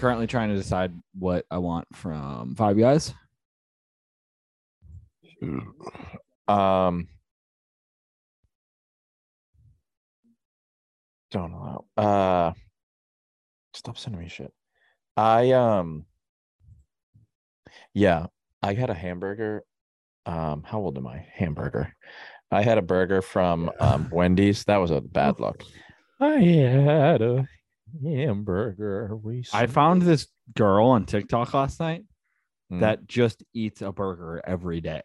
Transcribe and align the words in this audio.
currently 0.00 0.26
trying 0.26 0.48
to 0.48 0.56
decide 0.56 0.94
what 1.18 1.44
I 1.50 1.58
want 1.58 1.86
from 1.94 2.54
Five 2.54 2.78
Guys. 2.78 3.12
Um, 6.48 7.06
don't 11.30 11.52
know. 11.52 11.84
Uh, 11.98 12.52
stop 13.74 13.98
sending 13.98 14.22
me 14.22 14.28
shit. 14.28 14.52
I 15.18 15.52
um, 15.52 16.06
yeah, 17.92 18.26
I 18.62 18.72
had 18.72 18.88
a 18.88 18.94
hamburger. 18.94 19.64
Um, 20.24 20.62
how 20.64 20.78
old 20.78 20.96
am 20.96 21.06
I? 21.06 21.26
Hamburger. 21.34 21.94
I 22.50 22.62
had 22.62 22.78
a 22.78 22.82
burger 22.82 23.20
from 23.20 23.70
um 23.80 24.08
Wendy's. 24.10 24.64
That 24.64 24.78
was 24.78 24.90
a 24.90 25.02
bad 25.02 25.38
look. 25.40 25.62
I 26.20 26.38
had 26.40 27.20
a 27.20 27.46
hamburger. 28.02 29.16
We 29.16 29.44
I 29.52 29.66
found 29.66 30.02
this 30.02 30.26
girl 30.56 30.88
on 30.88 31.06
TikTok 31.06 31.54
last 31.54 31.80
night 31.80 32.04
Mm. 32.72 32.80
that 32.80 33.08
just 33.08 33.42
eats 33.52 33.82
a 33.82 33.90
burger 33.90 34.40
every 34.46 34.80
day. 34.80 35.02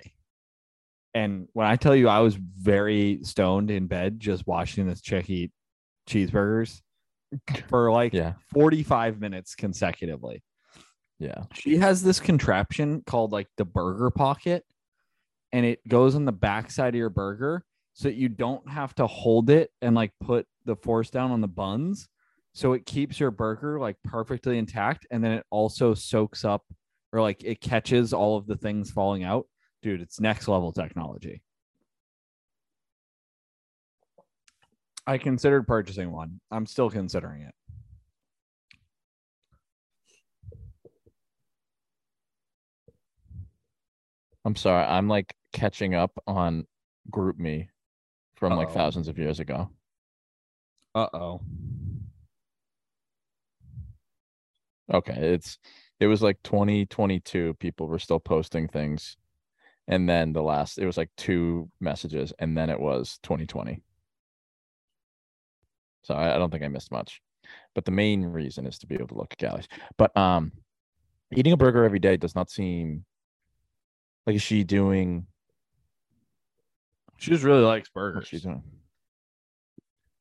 And 1.15 1.47
when 1.53 1.65
I 1.65 1.77
tell 1.77 1.95
you 1.95 2.07
I 2.07 2.19
was 2.19 2.35
very 2.35 3.21
stoned 3.23 3.71
in 3.71 3.87
bed 3.87 4.19
just 4.19 4.45
watching 4.45 4.85
this 4.87 5.01
chick 5.01 5.27
eat 5.31 5.51
cheeseburgers 6.07 6.81
for 7.67 7.91
like 7.91 8.13
yeah, 8.13 8.33
45 8.53 9.19
minutes 9.19 9.55
consecutively. 9.55 10.43
yeah. 11.17 11.45
She 11.53 11.77
has 11.77 12.03
this 12.03 12.19
contraption 12.19 13.01
called 13.07 13.31
like 13.31 13.47
the 13.57 13.65
burger 13.65 14.11
pocket, 14.11 14.63
and 15.51 15.65
it 15.65 15.79
goes 15.87 16.13
on 16.15 16.25
the 16.25 16.31
backside 16.31 16.93
of 16.93 16.99
your 16.99 17.09
burger 17.09 17.63
so 17.93 18.09
that 18.09 18.15
you 18.15 18.29
don't 18.29 18.69
have 18.69 18.93
to 18.95 19.07
hold 19.07 19.49
it 19.49 19.71
and 19.81 19.95
like 19.95 20.11
put 20.21 20.45
the 20.65 20.75
force 20.75 21.09
down 21.09 21.31
on 21.31 21.41
the 21.41 21.47
buns. 21.47 22.07
So 22.55 22.71
it 22.71 22.85
keeps 22.85 23.19
your 23.19 23.31
burger 23.31 23.79
like 23.81 23.97
perfectly 24.05 24.57
intact. 24.57 25.05
And 25.11 25.21
then 25.21 25.33
it 25.33 25.45
also 25.51 25.93
soaks 25.93 26.45
up 26.45 26.63
or 27.11 27.21
like 27.21 27.43
it 27.43 27.59
catches 27.59 28.13
all 28.13 28.37
of 28.37 28.47
the 28.47 28.55
things 28.55 28.89
falling 28.89 29.25
out. 29.25 29.45
Dude, 29.81 29.99
it's 29.99 30.21
next 30.21 30.47
level 30.47 30.71
technology. 30.71 31.43
I 35.05 35.17
considered 35.17 35.67
purchasing 35.67 36.11
one. 36.11 36.39
I'm 36.49 36.65
still 36.65 36.89
considering 36.89 37.41
it. 37.41 37.53
I'm 44.45 44.55
sorry. 44.55 44.85
I'm 44.85 45.09
like 45.09 45.35
catching 45.51 45.93
up 45.93 46.11
on 46.25 46.65
GroupMe 47.11 47.67
from 48.35 48.53
like 48.55 48.69
Uh-oh. 48.69 48.73
thousands 48.73 49.09
of 49.09 49.19
years 49.19 49.41
ago. 49.41 49.69
Uh 50.95 51.07
oh. 51.13 51.41
Okay, 54.93 55.33
it's 55.33 55.57
it 55.99 56.07
was 56.07 56.21
like 56.21 56.41
2022. 56.43 57.55
People 57.55 57.87
were 57.87 57.99
still 57.99 58.19
posting 58.19 58.67
things, 58.67 59.17
and 59.87 60.07
then 60.07 60.33
the 60.33 60.43
last 60.43 60.77
it 60.77 60.85
was 60.85 60.97
like 60.97 61.09
two 61.17 61.69
messages, 61.79 62.33
and 62.39 62.57
then 62.57 62.69
it 62.69 62.79
was 62.79 63.19
2020. 63.23 63.81
So 66.03 66.13
I, 66.13 66.35
I 66.35 66.37
don't 66.37 66.51
think 66.51 66.63
I 66.63 66.67
missed 66.67 66.91
much, 66.91 67.21
but 67.73 67.85
the 67.85 67.91
main 67.91 68.23
reason 68.25 68.67
is 68.67 68.77
to 68.79 68.87
be 68.87 68.95
able 68.95 69.07
to 69.07 69.15
look 69.15 69.31
at 69.31 69.37
calories. 69.39 69.67
But 69.97 70.15
um, 70.15 70.51
eating 71.35 71.53
a 71.53 71.57
burger 71.57 71.83
every 71.83 71.99
day 71.99 72.17
does 72.17 72.35
not 72.35 72.49
seem 72.51 73.05
like 74.27 74.35
is 74.35 74.41
she 74.43 74.63
doing 74.63 75.25
She 77.17 77.31
just 77.31 77.43
really 77.43 77.63
likes 77.63 77.89
burgers. 77.89 78.27
she's 78.27 78.43
doing. 78.43 78.61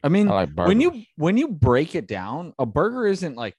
I 0.02 0.08
mean, 0.08 0.28
I 0.28 0.34
like 0.34 0.50
when 0.54 0.80
you 0.80 1.02
when 1.16 1.36
you 1.36 1.48
break 1.48 1.94
it 1.94 2.06
down, 2.06 2.54
a 2.58 2.66
burger 2.66 3.06
isn't 3.06 3.36
like 3.36 3.56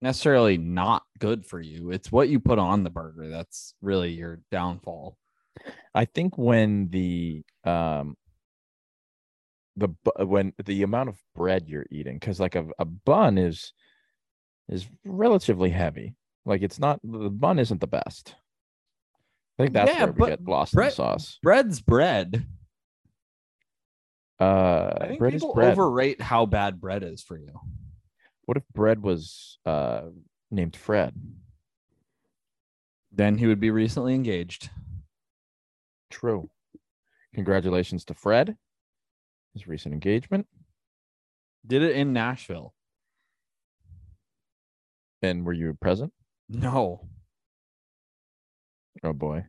necessarily 0.00 0.58
not 0.58 1.02
good 1.18 1.44
for 1.44 1.60
you. 1.60 1.90
It's 1.90 2.12
what 2.12 2.28
you 2.28 2.40
put 2.40 2.58
on 2.58 2.84
the 2.84 2.90
burger 2.90 3.28
that's 3.28 3.74
really 3.80 4.12
your 4.12 4.40
downfall. 4.50 5.16
I 5.94 6.04
think 6.04 6.38
when 6.38 6.88
the 6.90 7.42
um 7.64 8.16
the 9.76 9.88
when 10.24 10.52
the 10.64 10.82
amount 10.82 11.08
of 11.08 11.16
bread 11.34 11.68
you're 11.68 11.86
eating 11.90 12.16
because 12.18 12.40
like 12.40 12.54
a, 12.56 12.66
a 12.78 12.84
bun 12.84 13.38
is 13.38 13.72
is 14.68 14.88
relatively 15.04 15.70
heavy 15.70 16.14
like 16.44 16.62
it's 16.62 16.80
not 16.80 16.98
the 17.04 17.30
bun 17.30 17.60
isn't 17.60 17.80
the 17.80 17.86
best 17.86 18.34
i 19.58 19.62
think 19.62 19.72
that's 19.74 19.92
Yeah, 19.92 20.04
where 20.06 20.12
we 20.12 20.26
get 20.26 20.44
lost 20.48 20.74
in 20.74 20.78
the 20.78 20.82
bread- 20.82 20.92
sauce 20.94 21.38
Bread's 21.44 21.80
bread. 21.80 22.44
uh 24.40 24.94
I 25.00 25.06
think 25.06 25.18
bread 25.20 25.34
is 25.34 25.42
people 25.42 25.54
bread 25.54 25.72
overrate 25.72 26.20
how 26.20 26.44
bad 26.46 26.80
bread 26.80 27.02
is 27.04 27.22
for 27.22 27.38
you. 27.38 27.52
What 28.48 28.56
if 28.56 28.66
bread 28.72 29.02
was 29.02 29.58
uh 29.66 30.04
named 30.50 30.74
fred 30.74 31.12
Then 33.12 33.36
he 33.36 33.46
would 33.46 33.60
be 33.60 33.70
recently 33.70 34.14
engaged. 34.14 34.70
true 36.10 36.48
congratulations 37.34 38.06
to 38.06 38.14
fred 38.14 38.56
his 39.52 39.68
recent 39.68 39.92
engagement 39.92 40.46
Did 41.66 41.82
it 41.82 41.94
in 41.94 42.14
Nashville. 42.14 42.72
and 45.20 45.44
were 45.44 45.52
you 45.52 45.74
present 45.74 46.14
No. 46.48 47.06
oh 49.04 49.12
boy 49.12 49.44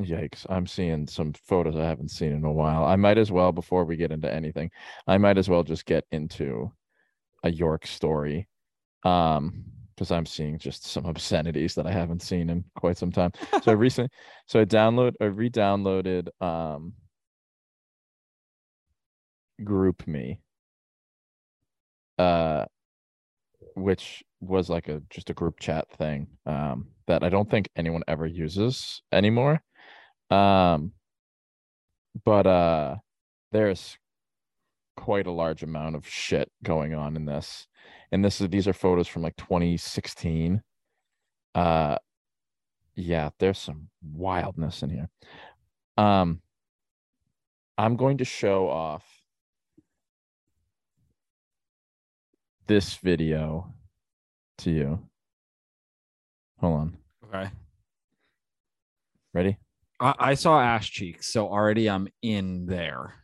Yikes. 0.00 0.44
I'm 0.50 0.66
seeing 0.66 1.06
some 1.06 1.32
photos 1.32 1.74
I 1.76 1.84
haven't 1.84 2.10
seen 2.10 2.32
in 2.32 2.44
a 2.44 2.52
while. 2.52 2.84
I 2.84 2.96
might 2.96 3.16
as 3.16 3.32
well, 3.32 3.50
before 3.52 3.84
we 3.84 3.96
get 3.96 4.12
into 4.12 4.32
anything, 4.32 4.70
I 5.06 5.16
might 5.16 5.38
as 5.38 5.48
well 5.48 5.62
just 5.62 5.86
get 5.86 6.04
into 6.12 6.70
a 7.44 7.50
York 7.50 7.86
story. 7.86 8.48
Um, 9.04 9.64
because 9.96 10.10
I'm 10.10 10.26
seeing 10.26 10.58
just 10.58 10.84
some 10.86 11.06
obscenities 11.06 11.74
that 11.76 11.86
I 11.86 11.92
haven't 11.92 12.22
seen 12.22 12.50
in 12.50 12.64
quite 12.76 12.98
some 12.98 13.12
time. 13.12 13.32
So 13.62 13.72
I 13.72 13.74
recently 13.76 14.10
so 14.46 14.60
I 14.60 14.66
download 14.66 15.14
I 15.20 15.24
re-downloaded 15.26 16.28
um 16.42 16.92
GroupMe. 19.60 20.38
Uh 22.18 22.66
which 23.74 24.22
was 24.40 24.68
like 24.68 24.88
a 24.88 25.02
just 25.10 25.30
a 25.30 25.34
group 25.34 25.58
chat 25.60 25.90
thing 25.92 26.26
um 26.46 26.86
that 27.06 27.22
I 27.22 27.28
don't 27.28 27.50
think 27.50 27.68
anyone 27.76 28.02
ever 28.08 28.26
uses 28.26 29.02
anymore. 29.12 29.62
Um 30.30 30.92
but 32.24 32.46
uh 32.46 32.96
there's 33.52 33.98
quite 34.96 35.26
a 35.26 35.32
large 35.32 35.62
amount 35.62 35.96
of 35.96 36.06
shit 36.06 36.50
going 36.62 36.94
on 36.94 37.16
in 37.16 37.26
this. 37.26 37.66
And 38.10 38.24
this 38.24 38.40
is 38.40 38.48
these 38.48 38.66
are 38.68 38.72
photos 38.72 39.08
from 39.08 39.22
like 39.22 39.36
2016. 39.36 40.62
Uh 41.54 41.96
yeah, 42.94 43.30
there's 43.38 43.58
some 43.58 43.88
wildness 44.02 44.82
in 44.82 44.90
here. 44.90 45.08
Um 45.96 46.40
I'm 47.78 47.96
going 47.96 48.18
to 48.18 48.24
show 48.24 48.68
off 48.68 49.04
this 52.66 52.96
video 52.96 53.72
to 54.58 54.70
you. 54.70 54.98
Hold 56.60 56.80
on. 56.80 56.96
Okay. 57.26 57.50
Ready? 59.34 59.58
I, 60.00 60.14
I 60.18 60.34
saw 60.34 60.60
ash 60.60 60.90
cheeks, 60.90 61.32
so 61.32 61.48
already 61.48 61.88
I'm 61.88 62.08
in 62.22 62.66
there. 62.66 63.14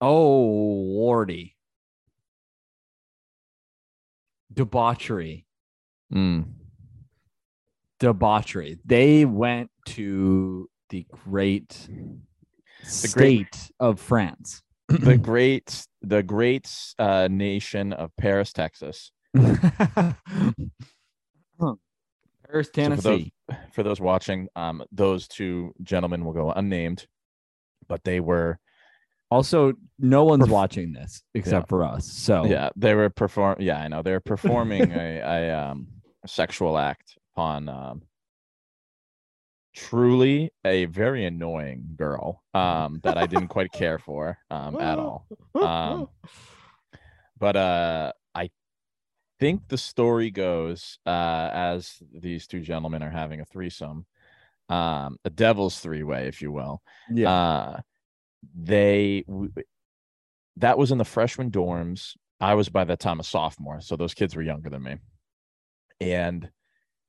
Oh, 0.00 0.40
lordy. 0.40 1.56
Debauchery. 4.52 5.46
Mm. 6.12 6.44
Debauchery. 8.00 8.78
They 8.84 9.24
went 9.24 9.70
to 9.86 10.68
the 10.90 11.06
great 11.08 11.88
great- 11.88 12.88
state 12.88 13.70
of 13.80 14.00
France. 14.00 14.62
The 14.88 15.16
great 15.22 15.86
the 16.02 16.22
great 16.22 16.68
uh 16.98 17.28
nation 17.30 17.92
of 17.92 18.10
Paris, 18.16 18.52
Texas. 18.52 19.12
Paris, 22.52 22.70
So 22.74 22.84
for 22.84 22.90
those, 22.90 23.02
Tennessee. 23.02 23.32
for 23.72 23.82
those 23.82 24.00
watching, 24.00 24.48
um, 24.54 24.84
those 24.92 25.26
two 25.26 25.74
gentlemen 25.82 26.24
will 26.24 26.34
go 26.34 26.52
unnamed, 26.52 27.06
but 27.88 28.04
they 28.04 28.20
were 28.20 28.58
Also, 29.30 29.72
no 29.98 30.24
one's 30.24 30.44
Perf- 30.44 30.50
watching 30.50 30.92
this 30.92 31.22
except 31.34 31.68
for 31.68 31.82
us. 31.82 32.06
So 32.06 32.44
yeah, 32.44 32.68
they 32.76 32.94
were 32.94 33.08
perform 33.08 33.56
yeah, 33.60 33.80
I 33.80 33.88
know. 33.88 34.02
They 34.02 34.12
were 34.12 34.20
performing 34.20 34.92
a, 34.92 35.20
a 35.20 35.50
um 35.70 35.86
sexual 36.26 36.76
act 36.78 37.16
upon 37.32 37.68
um 37.68 38.02
truly 39.74 40.50
a 40.66 40.84
very 40.84 41.24
annoying 41.24 41.94
girl 41.96 42.42
um 42.52 43.00
that 43.04 43.16
I 43.16 43.26
didn't 43.26 43.48
quite 43.48 43.72
care 43.72 43.98
for 43.98 44.36
um 44.50 44.78
at 44.78 44.98
all. 45.04 45.26
Um 45.54 46.08
but 47.38 47.56
uh 47.56 48.12
I 48.14 48.21
think 49.42 49.66
the 49.68 49.78
story 49.78 50.30
goes 50.30 50.98
uh 51.04 51.50
as 51.52 52.00
these 52.14 52.46
two 52.46 52.60
gentlemen 52.60 53.02
are 53.02 53.10
having 53.10 53.40
a 53.40 53.44
threesome, 53.44 54.06
um 54.68 55.16
a 55.24 55.30
devil's 55.30 55.80
three 55.80 56.04
way, 56.04 56.28
if 56.28 56.40
you 56.40 56.52
will. 56.52 56.80
yeah. 57.12 57.30
Uh 57.30 57.80
they 58.54 59.24
w- 59.26 59.52
that 60.56 60.78
was 60.78 60.92
in 60.92 60.98
the 60.98 61.04
freshman 61.04 61.50
dorms. 61.50 62.16
I 62.40 62.54
was 62.54 62.68
by 62.68 62.84
that 62.84 63.00
time 63.00 63.20
a 63.20 63.24
sophomore, 63.24 63.80
so 63.80 63.96
those 63.96 64.14
kids 64.14 64.36
were 64.36 64.42
younger 64.42 64.70
than 64.70 64.82
me. 64.82 64.96
And 66.00 66.50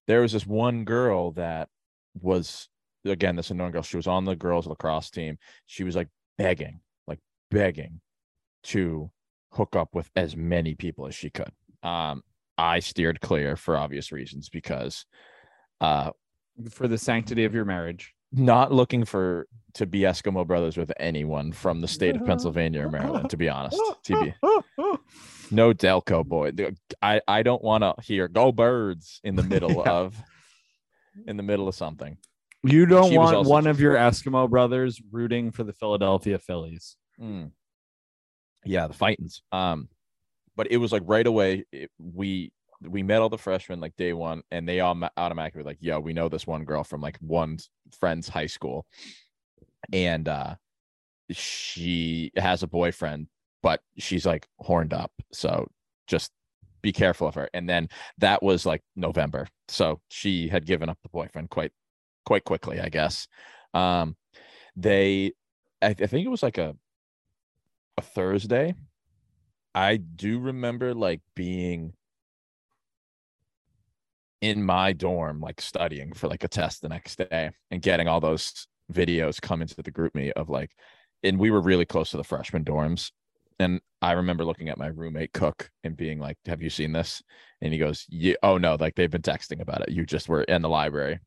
there 0.07 0.21
was 0.21 0.31
this 0.31 0.45
one 0.45 0.85
girl 0.85 1.31
that 1.33 1.69
was 2.19 2.67
again 3.05 3.35
this 3.35 3.51
unknown 3.51 3.71
girl. 3.71 3.83
She 3.83 3.97
was 3.97 4.07
on 4.07 4.25
the 4.25 4.35
girls 4.35 4.65
lacrosse 4.65 5.09
team. 5.11 5.37
She 5.67 5.83
was 5.83 5.95
like 5.95 6.09
begging, 6.37 6.79
like 7.07 7.19
begging 7.51 8.01
to 8.63 9.11
hook 9.51 9.75
up 9.75 9.93
with 9.93 10.09
as 10.15 10.35
many 10.35 10.73
people 10.73 11.05
as 11.05 11.13
she 11.15 11.29
could. 11.29 11.51
Um, 11.83 12.23
I 12.57 12.79
steered 12.79 13.19
clear 13.21 13.55
for 13.55 13.75
obvious 13.77 14.11
reasons 14.11 14.49
because 14.49 15.05
uh 15.81 16.11
For 16.69 16.87
the 16.87 16.97
sanctity 16.97 17.45
of 17.45 17.53
your 17.53 17.65
marriage. 17.65 18.13
not 18.31 18.71
looking 18.71 19.05
for 19.05 19.47
to 19.73 19.85
be 19.87 20.01
Eskimo 20.01 20.45
brothers 20.45 20.77
with 20.77 20.91
anyone 20.99 21.51
from 21.51 21.81
the 21.81 21.87
state 21.87 22.15
of 22.15 22.23
Pennsylvania 22.27 22.85
or 22.85 22.91
Maryland, 22.91 23.29
to 23.31 23.37
be 23.37 23.49
honest. 23.49 23.79
TB. 24.07 24.33
No 25.51 25.71
Delco 25.73 26.25
boy. 26.25 26.51
I, 27.01 27.21
I 27.27 27.43
don't 27.43 27.61
want 27.63 27.83
to 27.83 27.93
hear 28.01 28.27
go 28.27 28.51
birds 28.51 29.19
in 29.23 29.35
the 29.35 29.43
middle 29.43 29.71
Yeah. 29.85 29.91
of 29.91 30.15
in 31.27 31.37
the 31.37 31.43
middle 31.43 31.67
of 31.67 31.75
something. 31.75 32.17
You 32.63 32.85
don't 32.87 33.13
want 33.13 33.45
one 33.47 33.67
of 33.67 33.79
your 33.79 33.93
Eskimo 33.95 34.49
brothers 34.49 34.99
rooting 35.11 35.51
for 35.51 35.63
the 35.63 35.73
Philadelphia 35.73 36.39
Phillies. 36.39 36.95
Mm. 37.21 37.51
Yeah, 38.65 38.87
the 38.87 38.93
fightings. 38.93 39.41
Um, 39.51 39.89
but 40.55 40.71
it 40.71 40.77
was 40.77 40.91
like 40.91 41.03
right 41.05 41.25
away. 41.27 41.65
It, 41.71 41.91
we 41.99 42.51
we 42.81 43.03
met 43.03 43.21
all 43.21 43.29
the 43.29 43.37
freshmen 43.37 43.79
like 43.79 43.95
day 43.95 44.13
one, 44.13 44.41
and 44.51 44.67
they 44.67 44.79
all 44.79 44.99
automatically 45.17 45.61
were 45.61 45.69
like, 45.69 45.77
"Yo, 45.81 45.99
we 45.99 46.13
know 46.13 46.29
this 46.29 46.47
one 46.47 46.65
girl 46.65 46.83
from 46.83 47.01
like 47.01 47.17
one 47.19 47.57
friend's 47.99 48.27
high 48.27 48.47
school, 48.47 48.85
and 49.91 50.27
uh, 50.27 50.55
she 51.31 52.31
has 52.35 52.63
a 52.63 52.67
boyfriend, 52.67 53.27
but 53.61 53.81
she's 53.97 54.25
like 54.25 54.47
horned 54.59 54.93
up. 54.93 55.11
So 55.31 55.67
just 56.07 56.31
be 56.81 56.91
careful 56.91 57.27
of 57.27 57.35
her." 57.35 57.49
And 57.53 57.69
then 57.69 57.89
that 58.19 58.43
was 58.43 58.65
like 58.65 58.81
November, 58.95 59.47
so 59.67 60.01
she 60.09 60.47
had 60.47 60.65
given 60.65 60.89
up 60.89 60.97
the 61.03 61.09
boyfriend 61.09 61.49
quite 61.49 61.71
quite 62.25 62.43
quickly, 62.43 62.79
I 62.79 62.89
guess. 62.89 63.27
Um, 63.73 64.15
they, 64.75 65.33
I, 65.81 65.89
I 65.89 65.93
think 65.93 66.25
it 66.25 66.29
was 66.29 66.43
like 66.43 66.57
a 66.57 66.75
a 67.97 68.01
Thursday. 68.01 68.75
I 69.75 69.97
do 69.97 70.39
remember 70.39 70.93
like 70.93 71.21
being 71.35 71.93
in 74.41 74.63
my 74.63 74.93
dorm, 74.93 75.39
like 75.39 75.61
studying 75.61 76.13
for 76.13 76.27
like 76.27 76.43
a 76.43 76.47
test 76.47 76.81
the 76.81 76.89
next 76.89 77.17
day 77.17 77.51
and 77.71 77.81
getting 77.81 78.07
all 78.07 78.19
those 78.19 78.67
videos 78.91 79.41
come 79.41 79.61
into 79.61 79.81
the 79.81 79.91
group 79.91 80.13
me 80.13 80.31
of 80.33 80.49
like, 80.49 80.71
and 81.23 81.39
we 81.39 81.49
were 81.49 81.61
really 81.61 81.85
close 81.85 82.11
to 82.11 82.17
the 82.17 82.23
freshman 82.23 82.63
dorms. 82.63 83.11
And 83.59 83.79
I 84.01 84.13
remember 84.13 84.43
looking 84.43 84.69
at 84.69 84.77
my 84.77 84.87
roommate 84.87 85.31
Cook 85.33 85.69
and 85.83 85.95
being 85.95 86.19
like, 86.19 86.37
Have 86.45 86.61
you 86.61 86.69
seen 86.69 86.91
this? 86.91 87.23
And 87.61 87.71
he 87.71 87.79
goes, 87.79 88.05
Yeah, 88.09 88.35
oh 88.43 88.57
no, 88.57 88.75
like 88.75 88.95
they've 88.95 89.09
been 89.09 89.21
texting 89.21 89.61
about 89.61 89.81
it. 89.81 89.91
You 89.91 90.05
just 90.05 90.27
were 90.27 90.43
in 90.43 90.61
the 90.61 90.69
library. 90.69 91.19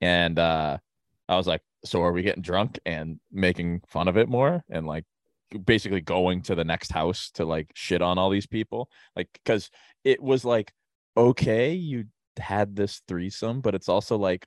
And 0.00 0.38
uh 0.38 0.78
I 1.28 1.36
was 1.36 1.46
like, 1.46 1.60
So 1.84 2.02
are 2.02 2.12
we 2.12 2.22
getting 2.22 2.42
drunk 2.42 2.78
and 2.86 3.20
making 3.30 3.82
fun 3.86 4.08
of 4.08 4.16
it 4.16 4.28
more? 4.28 4.64
And 4.70 4.86
like 4.86 5.04
basically 5.64 6.00
going 6.00 6.42
to 6.42 6.54
the 6.54 6.64
next 6.64 6.92
house 6.92 7.30
to 7.34 7.44
like 7.44 7.70
shit 7.74 8.02
on 8.02 8.18
all 8.18 8.30
these 8.30 8.46
people. 8.46 8.88
Like 9.16 9.28
because 9.32 9.70
it 10.04 10.22
was 10.22 10.44
like 10.44 10.72
okay 11.16 11.72
you 11.72 12.04
had 12.38 12.74
this 12.74 13.02
threesome 13.06 13.60
but 13.60 13.74
it's 13.74 13.88
also 13.88 14.16
like 14.16 14.46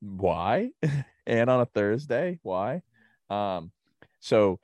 why? 0.00 0.70
And 1.24 1.48
on 1.48 1.60
a 1.60 1.66
thursday 1.66 2.40
why? 2.42 2.82
Um 3.30 3.70
so 4.18 4.58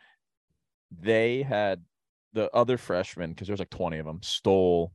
they 0.90 1.42
had 1.42 1.84
the 2.32 2.50
other 2.52 2.76
freshmen 2.78 3.30
because 3.30 3.46
there's 3.46 3.60
like 3.60 3.70
20 3.70 3.98
of 3.98 4.06
them 4.06 4.20
stole 4.22 4.92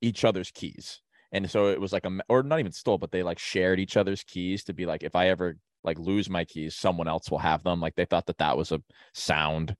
each 0.00 0.24
other's 0.24 0.50
keys. 0.50 1.00
And 1.30 1.48
so 1.48 1.68
it 1.68 1.80
was 1.80 1.92
like 1.92 2.04
a 2.04 2.18
or 2.28 2.42
not 2.42 2.58
even 2.58 2.72
stole 2.72 2.98
but 2.98 3.12
they 3.12 3.22
like 3.22 3.38
shared 3.38 3.78
each 3.78 3.96
other's 3.96 4.24
keys 4.24 4.64
to 4.64 4.74
be 4.74 4.86
like 4.86 5.02
if 5.02 5.14
i 5.14 5.28
ever 5.28 5.56
like 5.84 5.98
lose 5.98 6.30
my 6.30 6.44
keys 6.44 6.74
someone 6.76 7.08
else 7.08 7.30
will 7.30 7.38
have 7.38 7.62
them 7.62 7.80
like 7.80 7.94
they 7.94 8.04
thought 8.04 8.26
that 8.26 8.38
that 8.38 8.56
was 8.56 8.72
a 8.72 8.80
sound 9.14 9.74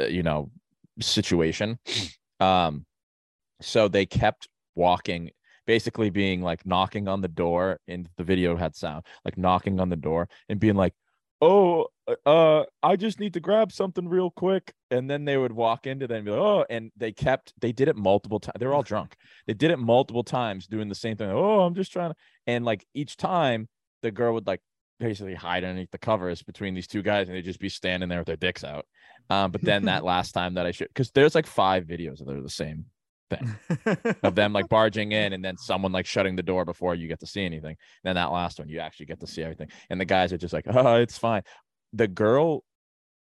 uh, 0.00 0.04
you 0.04 0.22
know 0.22 0.50
situation. 1.00 1.78
Um 2.40 2.84
so 3.62 3.88
they 3.88 4.04
kept 4.04 4.48
walking 4.74 5.30
basically 5.66 6.10
being 6.10 6.42
like 6.42 6.64
knocking 6.66 7.08
on 7.08 7.22
the 7.22 7.28
door 7.28 7.80
and 7.88 8.08
the 8.18 8.24
video 8.24 8.56
had 8.56 8.76
sound 8.76 9.04
like 9.24 9.38
knocking 9.38 9.80
on 9.80 9.88
the 9.88 9.96
door 9.96 10.28
and 10.48 10.60
being 10.60 10.76
like 10.76 10.92
oh 11.40 11.86
uh 12.24 12.62
i 12.82 12.94
just 12.94 13.18
need 13.18 13.32
to 13.32 13.40
grab 13.40 13.72
something 13.72 14.08
real 14.08 14.30
quick. 14.30 14.72
And 14.90 15.10
then 15.10 15.24
they 15.24 15.36
would 15.36 15.52
walk 15.52 15.86
into 15.86 16.06
them 16.06 16.18
and 16.18 16.24
be 16.26 16.30
like 16.30 16.40
oh 16.40 16.64
and 16.70 16.92
they 16.96 17.12
kept 17.12 17.52
they 17.60 17.72
did 17.72 17.88
it 17.88 17.96
multiple 17.96 18.38
times 18.38 18.56
they 18.60 18.66
were 18.66 18.74
all 18.74 18.82
drunk. 18.82 19.16
They 19.46 19.54
did 19.54 19.70
it 19.70 19.78
multiple 19.78 20.24
times 20.24 20.66
doing 20.66 20.88
the 20.88 20.94
same 20.94 21.16
thing 21.16 21.30
oh 21.30 21.60
i'm 21.60 21.74
just 21.74 21.92
trying 21.92 22.10
to 22.10 22.16
and 22.46 22.64
like 22.64 22.86
each 22.94 23.16
time 23.16 23.68
the 24.02 24.10
girl 24.10 24.34
would 24.34 24.46
like 24.46 24.60
basically 24.98 25.34
hide 25.34 25.64
underneath 25.64 25.90
the 25.90 25.98
covers 25.98 26.42
between 26.42 26.74
these 26.74 26.86
two 26.86 27.02
guys 27.02 27.28
and 27.28 27.36
they'd 27.36 27.42
just 27.42 27.60
be 27.60 27.68
standing 27.68 28.08
there 28.08 28.20
with 28.20 28.26
their 28.26 28.36
dicks 28.36 28.64
out 28.64 28.86
um 29.30 29.50
but 29.50 29.60
then 29.62 29.84
that 29.84 30.04
last 30.12 30.32
time 30.32 30.54
that 30.54 30.66
i 30.66 30.70
should 30.70 30.88
because 30.88 31.10
there's 31.10 31.34
like 31.34 31.46
five 31.46 31.84
videos 31.84 32.24
that 32.24 32.34
are 32.34 32.42
the 32.42 32.48
same 32.48 32.86
thing 33.28 33.56
of 34.22 34.34
them 34.34 34.52
like 34.52 34.68
barging 34.68 35.12
in 35.12 35.32
and 35.32 35.44
then 35.44 35.56
someone 35.56 35.92
like 35.92 36.06
shutting 36.06 36.36
the 36.36 36.42
door 36.42 36.64
before 36.64 36.94
you 36.94 37.08
get 37.08 37.20
to 37.20 37.26
see 37.26 37.44
anything. 37.44 37.76
then 38.04 38.14
that 38.14 38.32
last 38.32 38.58
one, 38.58 38.68
you 38.68 38.78
actually 38.78 39.06
get 39.06 39.20
to 39.20 39.26
see 39.26 39.42
everything. 39.42 39.68
And 39.90 40.00
the 40.00 40.04
guys 40.04 40.32
are 40.32 40.38
just 40.38 40.52
like, 40.52 40.66
oh, 40.68 40.96
it's 40.96 41.18
fine. 41.18 41.42
The 41.92 42.08
girl 42.08 42.62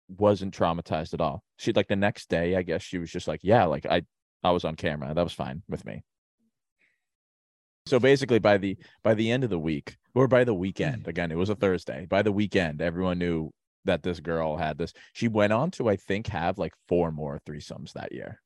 wasn't 0.07 0.55
traumatized 0.55 1.13
at 1.13 1.21
all. 1.21 1.43
She 1.57 1.73
like 1.73 1.87
the 1.87 1.95
next 1.95 2.29
day, 2.29 2.55
I 2.55 2.63
guess 2.63 2.81
she 2.81 2.97
was 2.97 3.11
just 3.11 3.27
like, 3.27 3.41
yeah, 3.43 3.65
like 3.65 3.85
I 3.85 4.03
I 4.43 4.51
was 4.51 4.65
on 4.65 4.75
camera. 4.75 5.13
That 5.13 5.23
was 5.23 5.33
fine 5.33 5.63
with 5.69 5.85
me. 5.85 6.03
So 7.85 7.99
basically 7.99 8.39
by 8.39 8.57
the 8.57 8.77
by 9.03 9.13
the 9.13 9.29
end 9.29 9.43
of 9.43 9.49
the 9.49 9.59
week 9.59 9.97
or 10.15 10.27
by 10.27 10.43
the 10.43 10.53
weekend, 10.53 11.07
again, 11.07 11.31
it 11.31 11.37
was 11.37 11.49
a 11.49 11.55
Thursday. 11.55 12.05
By 12.09 12.21
the 12.21 12.31
weekend, 12.31 12.81
everyone 12.81 13.19
knew 13.19 13.51
that 13.85 14.03
this 14.03 14.19
girl 14.21 14.55
had 14.55 14.77
this. 14.77 14.93
She 15.11 15.27
went 15.27 15.51
on 15.51 15.69
to, 15.71 15.89
I 15.89 15.97
think, 15.97 16.27
have 16.27 16.57
like 16.57 16.73
four 16.87 17.11
more 17.11 17.41
threesomes 17.45 17.91
that 17.93 18.13
year. 18.13 18.39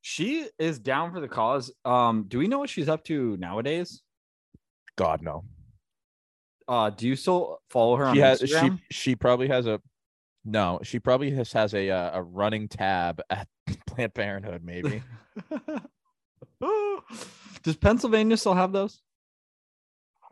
she 0.00 0.48
is 0.58 0.78
down 0.78 1.12
for 1.12 1.20
the 1.20 1.28
cause. 1.28 1.70
Um, 1.84 2.24
do 2.28 2.38
we 2.38 2.48
know 2.48 2.58
what 2.58 2.70
she's 2.70 2.88
up 2.88 3.04
to 3.04 3.36
nowadays? 3.36 4.02
God 4.96 5.22
no. 5.22 5.44
Uh, 6.66 6.90
do 6.90 7.06
you 7.06 7.16
still 7.16 7.58
follow 7.70 7.96
her 7.96 8.06
on 8.06 8.14
she 8.14 8.20
has 8.20 8.40
Instagram? 8.40 8.78
she 8.90 8.94
she 8.94 9.16
probably 9.16 9.48
has 9.48 9.66
a 9.66 9.80
no 10.44 10.80
she 10.82 10.98
probably 10.98 11.30
has 11.30 11.52
has 11.52 11.74
a 11.74 11.90
uh, 11.90 12.18
a 12.18 12.22
running 12.22 12.68
tab 12.68 13.20
at 13.28 13.46
planned 13.86 14.14
parenthood 14.14 14.62
maybe 14.64 15.02
Does 17.62 17.76
Pennsylvania 17.76 18.36
still 18.36 18.54
have 18.54 18.72
those? 18.72 19.00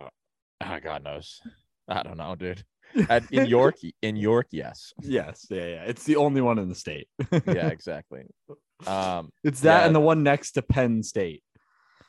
oh, 0.01 0.79
god 0.83 1.03
knows 1.05 1.41
i 1.89 2.03
don't 2.03 2.19
know 2.19 2.35
dude 2.35 2.65
at, 3.09 3.25
in 3.33 3.47
york 3.47 3.77
in 4.03 4.17
york 4.17 4.47
yes 4.51 4.93
Yes, 5.01 5.47
yeah, 5.49 5.65
yeah. 5.67 5.83
It's 5.85 6.05
the 6.05 6.17
only 6.17 6.41
one 6.41 6.59
in 6.59 6.69
the 6.69 6.75
state. 6.75 7.09
yeah 7.47 7.69
exactly 7.77 8.25
um 8.87 9.31
It's 9.45 9.61
that 9.63 9.81
Yeah. 9.81 9.87
and 9.87 9.95
the 9.95 10.01
one 10.01 10.23
next 10.23 10.53
to 10.53 10.63
Penn 10.63 11.03
State. 11.03 11.43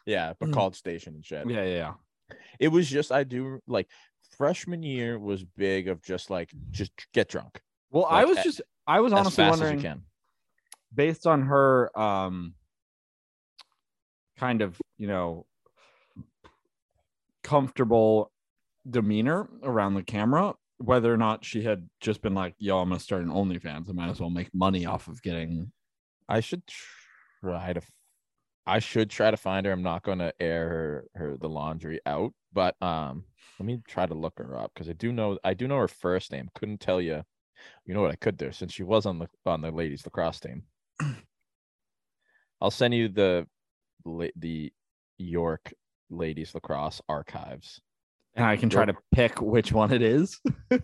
yeah 0.05 0.33
but 0.39 0.49
Mm. 0.49 0.53
college 0.53 0.75
station 0.75 1.15
and 1.15 1.25
shit 1.25 1.49
Yeah, 1.49 1.63
yeah, 1.63 1.93
yeah. 2.31 2.37
it 2.59 2.69
was 2.69 2.89
just 2.89 3.11
i 3.11 3.23
do 3.23 3.59
like 3.67 3.87
freshman 4.37 4.81
year 4.83 5.19
was 5.19 5.43
big 5.43 5.87
of 5.87 6.01
just 6.01 6.29
like 6.29 6.49
just 6.71 6.91
get 7.13 7.27
drunk 7.29 7.61
Well, 7.91 8.05
I 8.09 8.25
was 8.25 8.37
just 8.43 8.61
I 8.87 8.99
was 9.01 9.13
as 9.13 9.19
honestly 9.19 9.45
wondering 9.47 9.77
you 9.77 9.81
can 9.83 10.01
based 10.93 11.27
on 11.27 11.43
her 11.43 11.97
um 11.97 12.55
kind 14.41 14.61
of, 14.63 14.81
you 14.97 15.07
know, 15.07 15.45
comfortable 17.43 18.31
demeanor 18.89 19.47
around 19.63 19.93
the 19.93 20.03
camera, 20.03 20.55
whether 20.79 21.13
or 21.13 21.17
not 21.17 21.45
she 21.45 21.61
had 21.61 21.87
just 21.99 22.23
been 22.23 22.33
like, 22.33 22.55
yo, 22.57 22.79
I'm 22.79 22.89
gonna 22.89 22.99
start 22.99 23.21
an 23.21 23.29
OnlyFans. 23.29 23.87
I 23.87 23.93
might 23.93 24.09
as 24.09 24.19
well 24.19 24.31
make 24.31 24.49
money 24.53 24.85
off 24.85 25.07
of 25.07 25.21
getting 25.21 25.71
I 26.27 26.39
should 26.39 26.63
try 27.41 27.73
to. 27.73 27.81
I 28.65 28.79
should 28.79 29.09
try 29.09 29.31
to 29.31 29.37
find 29.37 29.65
her. 29.65 29.71
I'm 29.71 29.83
not 29.83 30.03
going 30.03 30.19
to 30.19 30.33
air 30.39 30.69
her 30.69 31.05
her 31.15 31.37
the 31.37 31.49
laundry 31.49 31.99
out, 32.05 32.31
but 32.53 32.81
um, 32.81 33.25
let 33.59 33.65
me 33.65 33.81
try 33.87 34.05
to 34.05 34.13
look 34.13 34.37
her 34.37 34.55
up 34.57 34.71
because 34.73 34.87
I 34.89 34.93
do 34.93 35.11
know 35.11 35.37
I 35.43 35.53
do 35.53 35.67
know 35.67 35.77
her 35.77 35.87
first 35.89 36.31
name. 36.31 36.49
Couldn't 36.55 36.79
tell 36.79 37.01
you. 37.01 37.23
You 37.85 37.93
know 37.93 38.01
what 38.01 38.11
I 38.11 38.15
could 38.15 38.37
do 38.37 38.51
since 38.51 38.73
she 38.73 38.83
was 38.83 39.05
on 39.05 39.19
the 39.19 39.27
on 39.45 39.61
the 39.61 39.71
ladies 39.71 40.05
lacrosse 40.05 40.39
team. 40.39 40.63
I'll 42.61 42.71
send 42.71 42.93
you 42.93 43.09
the 43.09 43.45
the 44.35 44.71
York 45.17 45.73
ladies 46.09 46.53
lacrosse 46.53 47.01
archives. 47.07 47.79
and 48.35 48.45
I 48.45 48.57
can 48.57 48.69
try 48.69 48.85
to 48.85 48.95
pick 49.13 49.41
which 49.41 49.71
one 49.71 49.91
it 49.93 50.01
is. 50.01 50.39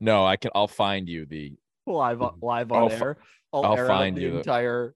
No, 0.00 0.26
I 0.26 0.36
can. 0.36 0.50
I'll 0.54 0.68
find 0.68 1.08
you 1.08 1.24
the. 1.24 1.54
live 1.86 2.20
on 2.20 2.34
live 2.42 2.70
I'll 2.72 2.84
on 2.84 2.90
fi- 2.90 2.96
air. 2.96 3.16
I'll, 3.54 3.64
I'll 3.64 3.76
air 3.78 3.86
find 3.86 4.18
you 4.18 4.32
the- 4.32 4.36
entire 4.38 4.94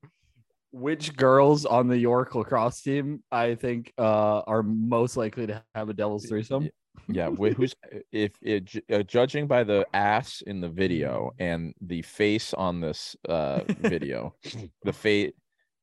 which 0.71 1.17
girls 1.17 1.65
on 1.65 1.89
the 1.89 1.97
York 1.97 2.35
lacrosse 2.35 2.83
team 2.83 3.23
I 3.33 3.55
think 3.55 3.91
uh, 3.97 4.41
are 4.47 4.63
most 4.63 5.17
likely 5.17 5.47
to 5.47 5.65
have 5.75 5.89
a 5.89 5.95
devil's 5.95 6.27
threesome. 6.27 6.69
Yeah, 7.09 7.31
who's 7.31 7.75
if 8.13 8.33
it, 8.43 8.71
uh, 8.93 9.03
judging 9.05 9.47
by 9.47 9.65
the 9.65 9.87
ass 9.95 10.43
in 10.47 10.61
the 10.61 10.69
video 10.69 11.31
and 11.39 11.73
the 11.81 12.03
face 12.03 12.53
on 12.53 12.81
this 12.83 13.17
uh 13.31 13.61
video, 13.67 14.35
the 14.83 14.93
face 14.93 15.33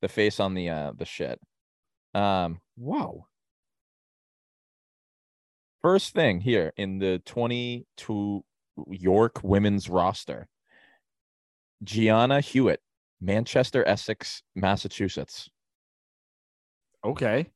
the 0.05 0.09
face 0.13 0.39
on 0.39 0.53
the 0.53 0.69
uh 0.69 0.91
the 0.95 1.05
shit. 1.05 1.39
Um, 2.13 2.61
wow. 2.77 3.25
First 5.81 6.13
thing 6.13 6.41
here 6.41 6.73
in 6.77 6.99
the 6.99 7.21
22 7.25 8.43
York 8.89 9.43
women's 9.43 9.89
roster. 9.89 10.47
Gianna 11.83 12.39
Hewitt, 12.39 12.81
Manchester, 13.19 13.83
Essex, 13.87 14.43
Massachusetts. 14.55 15.49
Okay. 17.03 17.47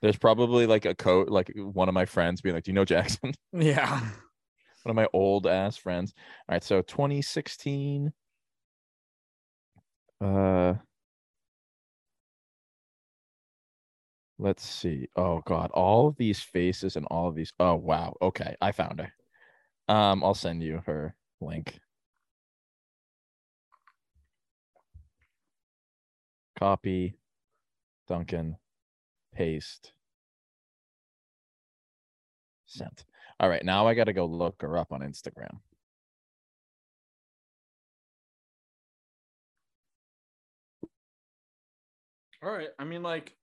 There's 0.00 0.18
probably 0.18 0.66
like 0.66 0.86
a 0.86 0.94
coat, 0.94 1.28
like 1.28 1.52
one 1.56 1.88
of 1.88 1.94
my 1.94 2.06
friends 2.06 2.40
being 2.40 2.54
like, 2.54 2.64
"Do 2.64 2.70
you 2.70 2.74
know 2.74 2.84
Jackson?" 2.86 3.34
Yeah. 3.52 4.00
one 4.00 4.90
of 4.90 4.96
my 4.96 5.08
old 5.12 5.46
ass 5.46 5.76
friends. 5.76 6.14
All 6.48 6.54
right, 6.54 6.64
so 6.64 6.80
2016. 6.80 8.12
Uh 10.20 10.74
let's 14.38 14.64
see. 14.64 15.08
Oh 15.16 15.42
god, 15.46 15.70
all 15.72 16.08
of 16.08 16.16
these 16.16 16.40
faces 16.40 16.96
and 16.96 17.06
all 17.06 17.28
of 17.28 17.34
these. 17.34 17.52
Oh 17.60 17.74
wow. 17.76 18.16
Okay, 18.22 18.56
I 18.60 18.72
found 18.72 19.00
her. 19.00 19.12
Um, 19.88 20.22
I'll 20.24 20.34
send 20.34 20.62
you 20.62 20.82
her 20.86 21.14
link. 21.40 21.80
Copy, 26.58 27.16
Duncan, 28.08 28.56
paste, 29.34 29.92
sent. 32.66 33.04
All 33.40 33.48
right, 33.48 33.64
now 33.64 33.86
I 33.86 33.94
got 33.94 34.04
to 34.04 34.12
go 34.12 34.26
look 34.26 34.62
her 34.62 34.76
up 34.76 34.92
on 34.92 35.00
Instagram. 35.00 35.60
All 42.42 42.50
right. 42.50 42.68
I 42.78 42.84
mean, 42.84 43.02
like, 43.02 43.34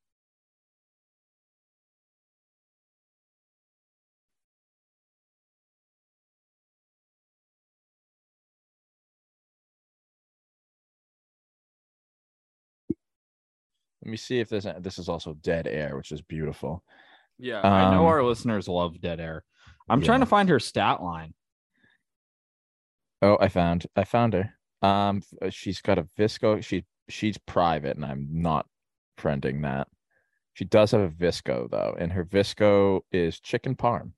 Let 14.06 14.12
me 14.12 14.18
see 14.18 14.40
if 14.40 14.50
there's 14.50 14.68
a, 14.68 14.76
this 14.80 15.00
is 15.00 15.10
also 15.10 15.34
dead 15.34 15.66
air, 15.68 15.98
which 15.98 16.12
is 16.12 16.22
beautiful. 16.22 16.84
yeah, 17.40 17.62
I 17.62 17.92
know 17.92 18.02
Um, 18.02 18.06
our 18.06 18.24
listeners 18.24 18.68
love 18.68 19.02
dead 19.02 19.20
air. 19.20 19.44
I'm 19.90 20.02
trying 20.02 20.20
to 20.20 20.26
find 20.28 20.48
her 20.50 20.60
stat 20.60 21.02
line. 21.02 21.34
Oh, 23.22 23.38
I 23.40 23.48
found 23.50 23.88
I 23.96 24.04
found 24.04 24.34
her. 24.34 24.54
Um, 24.82 25.22
uh, 25.42 25.50
she's 25.50 25.82
got 25.82 25.98
a 25.98 26.08
VSCO. 26.18 26.64
She 26.64 26.86
she's 27.10 27.38
private, 27.40 27.96
and 27.96 28.06
I'm 28.06 28.28
not 28.32 28.68
friending 29.18 29.64
that. 29.64 29.88
She 30.54 30.66
does 30.66 30.92
have 30.92 31.02
a 31.02 31.10
VSCO 31.10 31.70
though, 31.72 31.96
and 31.98 32.12
her 32.14 32.26
VSCO 32.26 33.02
is 33.12 33.40
chicken 33.40 33.76
parm. 33.76 34.12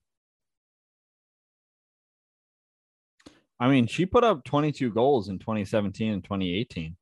I 3.60 3.70
mean, 3.70 3.88
she 3.88 4.06
put 4.06 4.24
up 4.24 4.44
22 4.44 4.92
goals 4.92 5.30
in 5.30 5.40
2017 5.40 6.12
and 6.14 6.24
2018. 6.24 6.96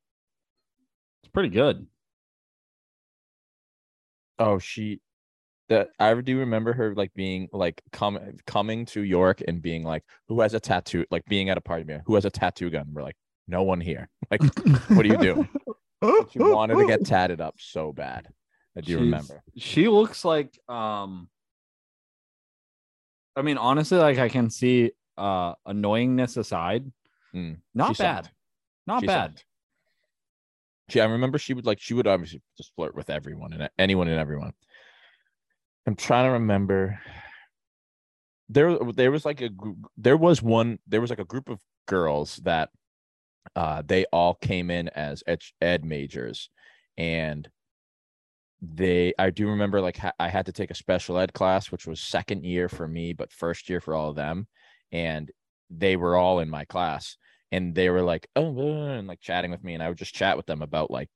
It's 1.22 1.30
pretty 1.32 1.50
good. 1.50 1.86
Oh, 4.38 4.58
she 4.58 5.00
that 5.68 5.88
I 5.98 6.14
do 6.14 6.38
remember 6.38 6.72
her 6.74 6.94
like 6.94 7.12
being 7.14 7.48
like 7.52 7.82
com- 7.92 8.36
coming 8.46 8.86
to 8.86 9.00
York 9.02 9.42
and 9.48 9.60
being 9.60 9.82
like, 9.82 10.04
who 10.28 10.40
has 10.40 10.54
a 10.54 10.60
tattoo? 10.60 11.04
Like 11.10 11.24
being 11.26 11.50
at 11.50 11.58
a 11.58 11.60
party, 11.60 11.82
being, 11.84 12.02
who 12.06 12.14
has 12.14 12.24
a 12.24 12.30
tattoo 12.30 12.70
gun? 12.70 12.86
We're 12.92 13.02
like, 13.02 13.16
no 13.48 13.62
one 13.62 13.80
here. 13.80 14.08
Like, 14.30 14.42
what 14.88 15.02
do 15.02 15.08
you 15.08 15.18
do? 15.18 15.48
She 16.30 16.38
wanted 16.38 16.76
to 16.76 16.86
get 16.86 17.04
tatted 17.06 17.40
up 17.40 17.54
so 17.58 17.92
bad. 17.92 18.28
I 18.76 18.80
do 18.80 18.92
She's- 18.92 19.00
remember. 19.00 19.42
She 19.56 19.88
looks 19.88 20.24
like 20.24 20.58
um 20.68 21.28
I 23.36 23.42
mean 23.42 23.58
honestly 23.58 23.98
like 23.98 24.18
I 24.18 24.28
can 24.28 24.50
see 24.50 24.92
uh 25.16 25.54
annoyingness 25.66 26.36
aside. 26.36 26.90
Mm, 27.34 27.58
Not 27.74 27.96
bad. 27.98 28.24
sucked. 28.26 28.34
Not 28.86 29.00
She 29.00 29.06
bad. 29.06 29.30
sucked. 29.32 29.44
She, 30.88 31.00
I 31.00 31.06
remember 31.06 31.38
she 31.38 31.54
would 31.54 31.66
like 31.66 31.80
she 31.80 31.94
would 31.94 32.06
obviously 32.06 32.42
just 32.56 32.74
flirt 32.74 32.94
with 32.94 33.10
everyone 33.10 33.52
and 33.52 33.68
anyone 33.78 34.08
and 34.08 34.20
everyone. 34.20 34.52
I'm 35.86 35.96
trying 35.96 36.26
to 36.26 36.32
remember. 36.32 37.00
There, 38.48 38.78
there 38.78 39.10
was 39.10 39.24
like 39.24 39.40
a 39.40 39.50
there 39.96 40.16
was 40.16 40.40
one 40.40 40.78
there 40.86 41.00
was 41.00 41.10
like 41.10 41.18
a 41.18 41.24
group 41.24 41.48
of 41.48 41.60
girls 41.86 42.36
that 42.44 42.70
uh 43.56 43.82
they 43.84 44.04
all 44.12 44.34
came 44.34 44.70
in 44.70 44.88
as 44.90 45.22
ed, 45.26 45.40
ed 45.60 45.84
majors 45.84 46.50
and 46.96 47.48
they 48.62 49.12
i 49.18 49.30
do 49.30 49.48
remember 49.48 49.80
like 49.80 49.96
ha- 49.96 50.12
i 50.18 50.28
had 50.28 50.46
to 50.46 50.52
take 50.52 50.70
a 50.70 50.74
special 50.74 51.18
ed 51.18 51.32
class 51.32 51.70
which 51.70 51.86
was 51.86 52.00
second 52.00 52.44
year 52.44 52.68
for 52.68 52.88
me 52.88 53.12
but 53.12 53.32
first 53.32 53.68
year 53.68 53.80
for 53.80 53.94
all 53.94 54.10
of 54.10 54.16
them 54.16 54.46
and 54.92 55.30
they 55.70 55.96
were 55.96 56.16
all 56.16 56.40
in 56.40 56.48
my 56.48 56.64
class 56.64 57.16
and 57.52 57.74
they 57.74 57.90
were 57.90 58.02
like 58.02 58.26
oh 58.36 58.58
uh," 58.58 58.98
and 58.98 59.06
like 59.08 59.20
chatting 59.20 59.50
with 59.50 59.62
me 59.64 59.74
and 59.74 59.82
i 59.82 59.88
would 59.88 59.98
just 59.98 60.14
chat 60.14 60.36
with 60.36 60.46
them 60.46 60.62
about 60.62 60.90
like 60.90 61.08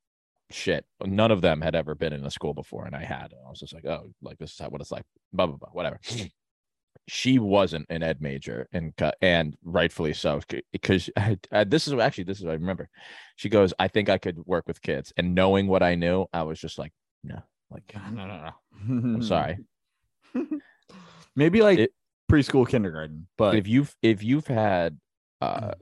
shit. 0.52 0.84
None 1.04 1.30
of 1.30 1.42
them 1.42 1.60
had 1.60 1.76
ever 1.76 1.94
been 1.94 2.12
in 2.12 2.24
a 2.26 2.30
school 2.30 2.54
before 2.54 2.84
and 2.84 2.96
i 2.96 3.04
had 3.04 3.30
And 3.32 3.40
i 3.46 3.50
was 3.50 3.60
just 3.60 3.72
like 3.72 3.84
oh 3.86 4.10
like 4.20 4.36
this 4.38 4.50
is 4.52 4.58
how, 4.58 4.68
what 4.68 4.80
it's 4.80 4.90
like 4.90 5.04
blah 5.32 5.46
blah 5.46 5.56
blah 5.56 5.70
whatever. 5.72 6.00
She 7.08 7.38
wasn't 7.38 7.86
an 7.88 8.02
ed 8.02 8.20
major 8.20 8.68
and 8.72 8.92
and 9.22 9.56
rightfully 9.64 10.12
so 10.12 10.40
because 10.72 11.08
I, 11.16 11.38
I, 11.52 11.64
this 11.64 11.86
is 11.88 11.94
actually 11.94 12.24
this 12.24 12.38
is 12.38 12.44
what 12.44 12.50
i 12.52 12.54
remember. 12.54 12.88
She 13.36 13.48
goes 13.48 13.72
i 13.78 13.86
think 13.88 14.08
i 14.08 14.18
could 14.18 14.38
work 14.44 14.66
with 14.66 14.82
kids 14.82 15.12
and 15.16 15.34
knowing 15.34 15.66
what 15.68 15.82
i 15.84 15.94
knew 15.94 16.26
i 16.32 16.42
was 16.42 16.60
just 16.60 16.78
like 16.78 16.92
no 17.22 17.38
like 17.70 17.82
No, 18.12 18.26
no, 18.26 18.42
no. 18.42 18.52
i'm 18.88 19.22
sorry. 19.22 19.58
Maybe 21.36 21.62
like 21.62 21.78
It- 21.78 21.94
preschool 22.30 22.68
kindergarten, 22.68 23.26
but 23.36 23.54
if 23.56 23.66
you've 23.68 23.94
if 24.02 24.22
you've 24.22 24.46
had 24.46 24.98
uh 25.40 25.72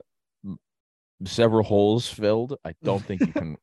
several 1.25 1.63
holes 1.63 2.07
filled 2.07 2.57
i 2.65 2.73
don't 2.83 3.03
think 3.05 3.21
you 3.21 3.33
can 3.33 3.57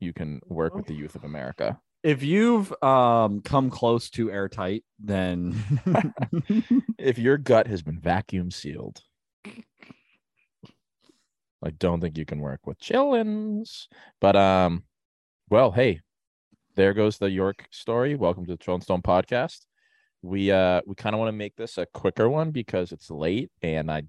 you 0.00 0.12
can 0.12 0.40
work 0.46 0.74
with 0.74 0.86
the 0.86 0.94
youth 0.94 1.14
of 1.14 1.24
america. 1.24 1.78
If 2.04 2.22
you've 2.22 2.72
um 2.82 3.40
come 3.40 3.70
close 3.70 4.08
to 4.10 4.30
airtight, 4.30 4.84
then 5.00 5.56
if 6.98 7.18
your 7.18 7.36
gut 7.36 7.66
has 7.66 7.82
been 7.82 7.98
vacuum 7.98 8.50
sealed 8.52 9.02
i 11.64 11.70
don't 11.70 12.00
think 12.00 12.16
you 12.16 12.24
can 12.24 12.38
work 12.38 12.66
with 12.66 12.78
chillins. 12.78 13.88
But 14.20 14.36
um 14.36 14.84
well 15.50 15.72
hey 15.72 16.00
there 16.76 16.94
goes 16.94 17.18
the 17.18 17.30
york 17.30 17.66
story. 17.72 18.14
Welcome 18.14 18.46
to 18.46 18.52
the 18.52 18.58
Troll 18.58 18.76
and 18.76 18.84
stone 18.84 19.02
podcast. 19.02 19.66
We 20.22 20.52
uh 20.52 20.82
we 20.86 20.94
kind 20.94 21.14
of 21.14 21.18
want 21.18 21.30
to 21.30 21.36
make 21.36 21.56
this 21.56 21.78
a 21.78 21.86
quicker 21.86 22.28
one 22.28 22.52
because 22.52 22.92
it's 22.92 23.10
late 23.10 23.50
and 23.62 23.90
i 23.90 24.02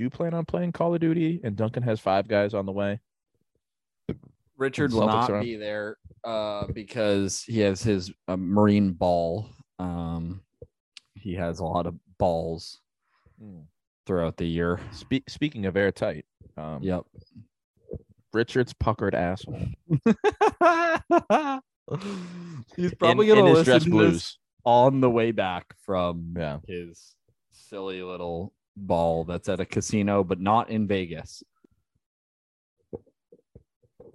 do 0.00 0.08
plan 0.10 0.32
on 0.34 0.44
playing 0.46 0.72
call 0.72 0.94
of 0.94 1.00
duty 1.00 1.40
and 1.44 1.56
duncan 1.56 1.82
has 1.82 2.00
five 2.00 2.26
guys 2.26 2.54
on 2.54 2.64
the 2.66 2.72
way 2.72 2.98
Richard 4.56 4.92
will 4.92 5.06
not 5.06 5.30
are 5.30 5.36
on. 5.36 5.42
be 5.44 5.56
there 5.56 5.96
uh, 6.24 6.66
because 6.74 7.42
he 7.44 7.60
has 7.60 7.82
his 7.82 8.12
uh, 8.28 8.36
marine 8.36 8.92
ball. 8.92 9.48
Um, 9.78 10.42
he 11.14 11.32
has 11.34 11.60
a 11.60 11.64
lot 11.64 11.86
of 11.86 11.94
balls 12.18 12.80
throughout 14.06 14.36
the 14.36 14.44
year. 14.44 14.78
Spe- 14.92 15.26
speaking 15.30 15.64
of 15.64 15.76
airtight 15.78 16.26
um 16.58 16.82
Yep. 16.82 17.04
richard's 18.34 18.74
puckered 18.74 19.14
asshole 19.14 19.64
He's 22.76 22.94
probably 22.94 23.30
in, 23.30 23.36
gonna 23.36 23.46
in 23.48 23.54
listen 23.54 23.80
to 23.80 23.90
blues 23.90 24.12
this 24.12 24.38
on 24.64 25.00
the 25.00 25.10
way 25.10 25.30
back 25.32 25.74
from 25.84 26.34
yeah 26.36 26.58
his 26.66 27.14
silly 27.50 28.02
little 28.02 28.52
ball 28.86 29.24
that's 29.24 29.48
at 29.48 29.60
a 29.60 29.64
casino, 29.64 30.24
but 30.24 30.40
not 30.40 30.70
in 30.70 30.86
Vegas. 30.86 31.42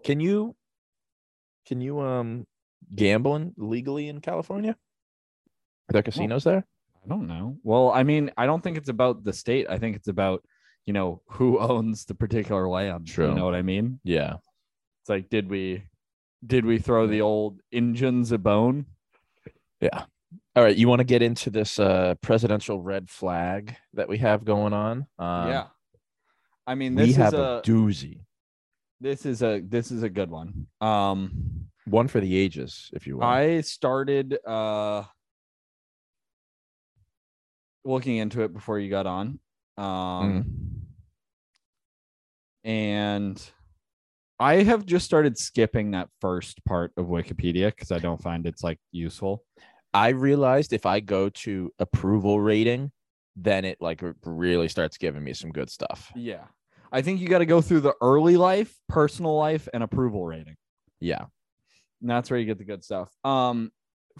Can 0.04 0.20
you 0.20 0.56
can 1.66 1.82
you 1.82 2.00
um 2.00 2.46
gambling 2.94 3.54
legally 3.58 4.08
in 4.08 4.22
California? 4.22 4.76
Are 5.90 5.94
there 5.94 6.04
casinos 6.04 6.44
there? 6.44 6.66
I 7.04 7.08
don't 7.08 7.28
know. 7.28 7.58
Well, 7.64 7.92
I 7.92 8.04
mean, 8.04 8.32
I 8.38 8.46
don't 8.46 8.64
think 8.64 8.78
it's 8.78 8.90
about 8.90 9.24
the 9.24 9.34
state. 9.34 9.68
I 9.70 9.78
think 9.78 9.96
it's 9.96 10.08
about, 10.08 10.44
you 10.86 10.94
know, 10.94 11.22
who 11.28 11.60
owns 11.72 12.06
the 12.06 12.16
particular 12.16 12.68
land. 12.68 13.08
True. 13.08 13.30
You 13.30 13.36
know 13.36 13.46
what 13.46 13.56
I 13.56 13.62
mean? 13.62 14.00
Yeah. 14.04 14.36
It's 15.02 15.10
like, 15.10 15.30
did 15.30 15.50
we 15.50 15.84
did 16.46 16.66
we 16.66 16.78
throw 16.80 17.08
the 17.08 17.22
old 17.22 17.62
engines 17.72 18.32
a 18.32 18.38
bone? 18.38 18.86
Yeah. 19.82 20.06
All 20.56 20.64
right. 20.64 20.76
You 20.76 20.88
want 20.88 21.00
to 21.00 21.04
get 21.06 21.22
into 21.22 21.50
this 21.50 21.80
uh 21.80 22.16
presidential 22.22 22.82
red 22.82 23.10
flag 23.10 23.76
that 23.94 24.08
we 24.08 24.18
have 24.20 24.46
going 24.46 24.74
on? 24.74 25.06
Um, 25.20 25.48
yeah. 25.50 25.68
I 26.66 26.76
mean, 26.76 26.96
We 26.96 27.08
this 27.08 27.16
have 27.18 27.34
is 27.34 27.40
a 27.40 27.44
a 27.44 27.62
doozy. 27.64 28.22
this 29.02 29.26
is 29.26 29.44
a 29.44 29.60
this 29.62 29.92
is 29.92 30.04
a 30.04 30.10
good 30.10 30.30
one. 30.30 30.68
Um 30.82 31.68
one 31.86 32.08
for 32.08 32.20
the 32.20 32.36
ages, 32.36 32.90
if 32.94 33.06
you 33.06 33.18
will. 33.18 33.24
I 33.24 33.62
started 33.62 34.38
uh 34.46 35.04
looking 37.84 38.18
into 38.18 38.42
it 38.42 38.54
before 38.54 38.80
you 38.80 38.90
got 38.90 39.06
on. 39.08 39.40
Um 39.78 39.84
Mm. 39.86 40.46
and 42.64 43.52
I 44.40 44.64
have 44.64 44.86
just 44.86 45.06
started 45.06 45.38
skipping 45.38 45.92
that 45.92 46.10
first 46.20 46.64
part 46.66 46.92
of 46.98 47.06
Wikipedia 47.08 47.68
because 47.68 47.92
I 47.92 48.00
don't 48.00 48.22
find 48.22 48.46
it's 48.48 48.64
like 48.64 48.80
useful. 48.92 49.44
I 49.96 50.10
realized 50.10 50.74
if 50.74 50.86
I 50.86 51.00
go 51.00 51.30
to 51.30 51.72
approval 51.80 52.42
rating, 52.42 52.92
then 53.38 53.64
it 53.64 53.78
like 53.80 54.04
really 54.26 54.68
starts 54.68 54.98
giving 54.98 55.24
me 55.24 55.34
some 55.34 55.52
good 55.52 55.70
stuff. 55.70 56.12
Yeah. 56.16 56.44
I 56.92 57.02
think 57.02 57.22
you 57.22 57.28
got 57.28 57.40
to 57.40 57.46
go 57.46 57.62
through 57.62 57.80
the 57.80 57.96
early 58.02 58.36
life, 58.36 58.76
personal 58.90 59.36
life, 59.38 59.70
and 59.74 59.82
approval 59.84 60.26
rating. 60.26 60.56
Yeah. 61.00 61.26
And 62.02 62.10
that's 62.10 62.30
where 62.30 62.40
you 62.40 62.46
get 62.46 62.58
the 62.58 62.66
good 62.66 62.84
stuff. 62.84 63.10
Um, 63.24 63.72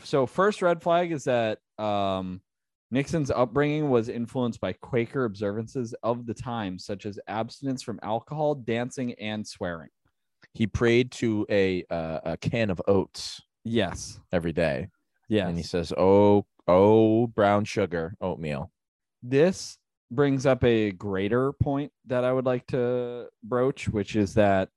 so 0.04 0.26
first 0.26 0.62
red 0.62 0.82
flag 0.82 1.12
is 1.12 1.26
that 1.26 1.60
um 1.78 2.42
Nixon's 2.92 3.32
upbringing 3.32 3.90
was 3.90 4.08
influenced 4.08 4.62
by 4.62 4.72
Quaker 4.74 5.26
observances 5.26 5.94
of 6.04 6.26
the 6.26 6.34
time, 6.34 6.80
such 6.80 7.06
as 7.06 7.20
abstinence 7.28 7.84
from 7.84 8.00
alcohol, 8.02 8.56
dancing, 8.56 9.14
and 9.16 9.46
swearing. 9.46 9.90
He 10.54 10.68
prayed 10.68 11.12
to 11.14 11.46
a 11.50 11.84
uh, 11.90 12.20
a 12.24 12.38
can 12.38 12.70
of 12.70 12.82
oats 12.88 13.42
Yes. 13.66 14.20
every 14.32 14.54
day, 14.54 14.90
Yes. 15.28 15.48
and 15.48 15.58
he 15.58 15.64
says, 15.64 15.92
"Oh, 15.98 16.46
oh, 16.68 17.28
brown 17.28 17.66
sugar 17.66 18.16
oatmeal." 18.22 18.72
this 19.24 19.80
brings 20.12 20.46
up 20.46 20.64
a 20.64 20.92
greater 20.92 21.52
point 21.52 21.92
that 22.06 22.24
I 22.24 22.32
would 22.32 22.46
like 22.46 22.68
to 22.68 23.28
broach, 23.44 23.90
which 23.90 24.16
is 24.16 24.36
that 24.36 24.70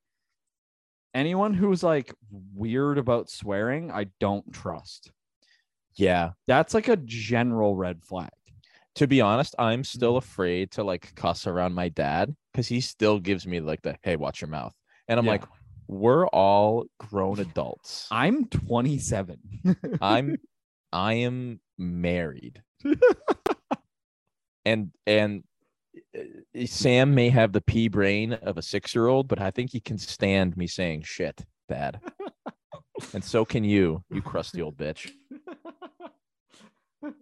anyone 1.14 1.52
who's 1.54 1.82
like 1.82 2.14
weird 2.54 2.96
about 2.98 3.28
swearing, 3.28 3.90
I 3.90 4.06
don't 4.20 4.50
trust. 4.52 5.10
Yeah. 5.94 6.30
That's 6.46 6.72
like 6.74 6.88
a 6.88 6.96
general 6.96 7.76
red 7.76 8.02
flag. 8.04 8.30
To 8.96 9.06
be 9.06 9.20
honest, 9.20 9.54
I'm 9.58 9.84
still 9.84 10.14
Mm. 10.14 10.18
afraid 10.18 10.70
to 10.72 10.82
like 10.82 11.14
cuss 11.14 11.46
around 11.46 11.74
my 11.74 11.88
dad 11.88 12.34
because 12.52 12.66
he 12.68 12.80
still 12.80 13.20
gives 13.20 13.46
me 13.46 13.60
like 13.60 13.82
the 13.82 13.96
"Hey, 14.02 14.16
watch 14.16 14.40
your 14.40 14.48
mouth," 14.48 14.74
and 15.08 15.18
I'm 15.20 15.26
Yeah. 15.26 15.32
like, 15.32 15.44
"We're 15.88 16.26
all 16.28 16.86
grown 16.98 17.40
adults. 17.40 18.06
I'm 18.10 18.46
27. 18.46 19.38
I'm 20.00 20.36
I 20.92 21.14
am 21.14 21.60
married. 21.76 22.62
and 24.64 24.90
and 25.06 25.44
uh, 26.16 26.66
Sam 26.66 27.14
may 27.14 27.30
have 27.30 27.52
the 27.52 27.60
pea 27.60 27.88
brain 27.88 28.34
of 28.34 28.58
a 28.58 28.62
6-year-old, 28.62 29.28
but 29.28 29.40
I 29.40 29.50
think 29.50 29.72
he 29.72 29.80
can 29.80 29.98
stand 29.98 30.56
me 30.56 30.66
saying 30.66 31.02
shit, 31.02 31.44
dad. 31.68 32.00
and 33.12 33.24
so 33.24 33.44
can 33.44 33.64
you, 33.64 34.04
you 34.10 34.22
crusty 34.22 34.62
old 34.62 34.76
bitch. 34.76 35.10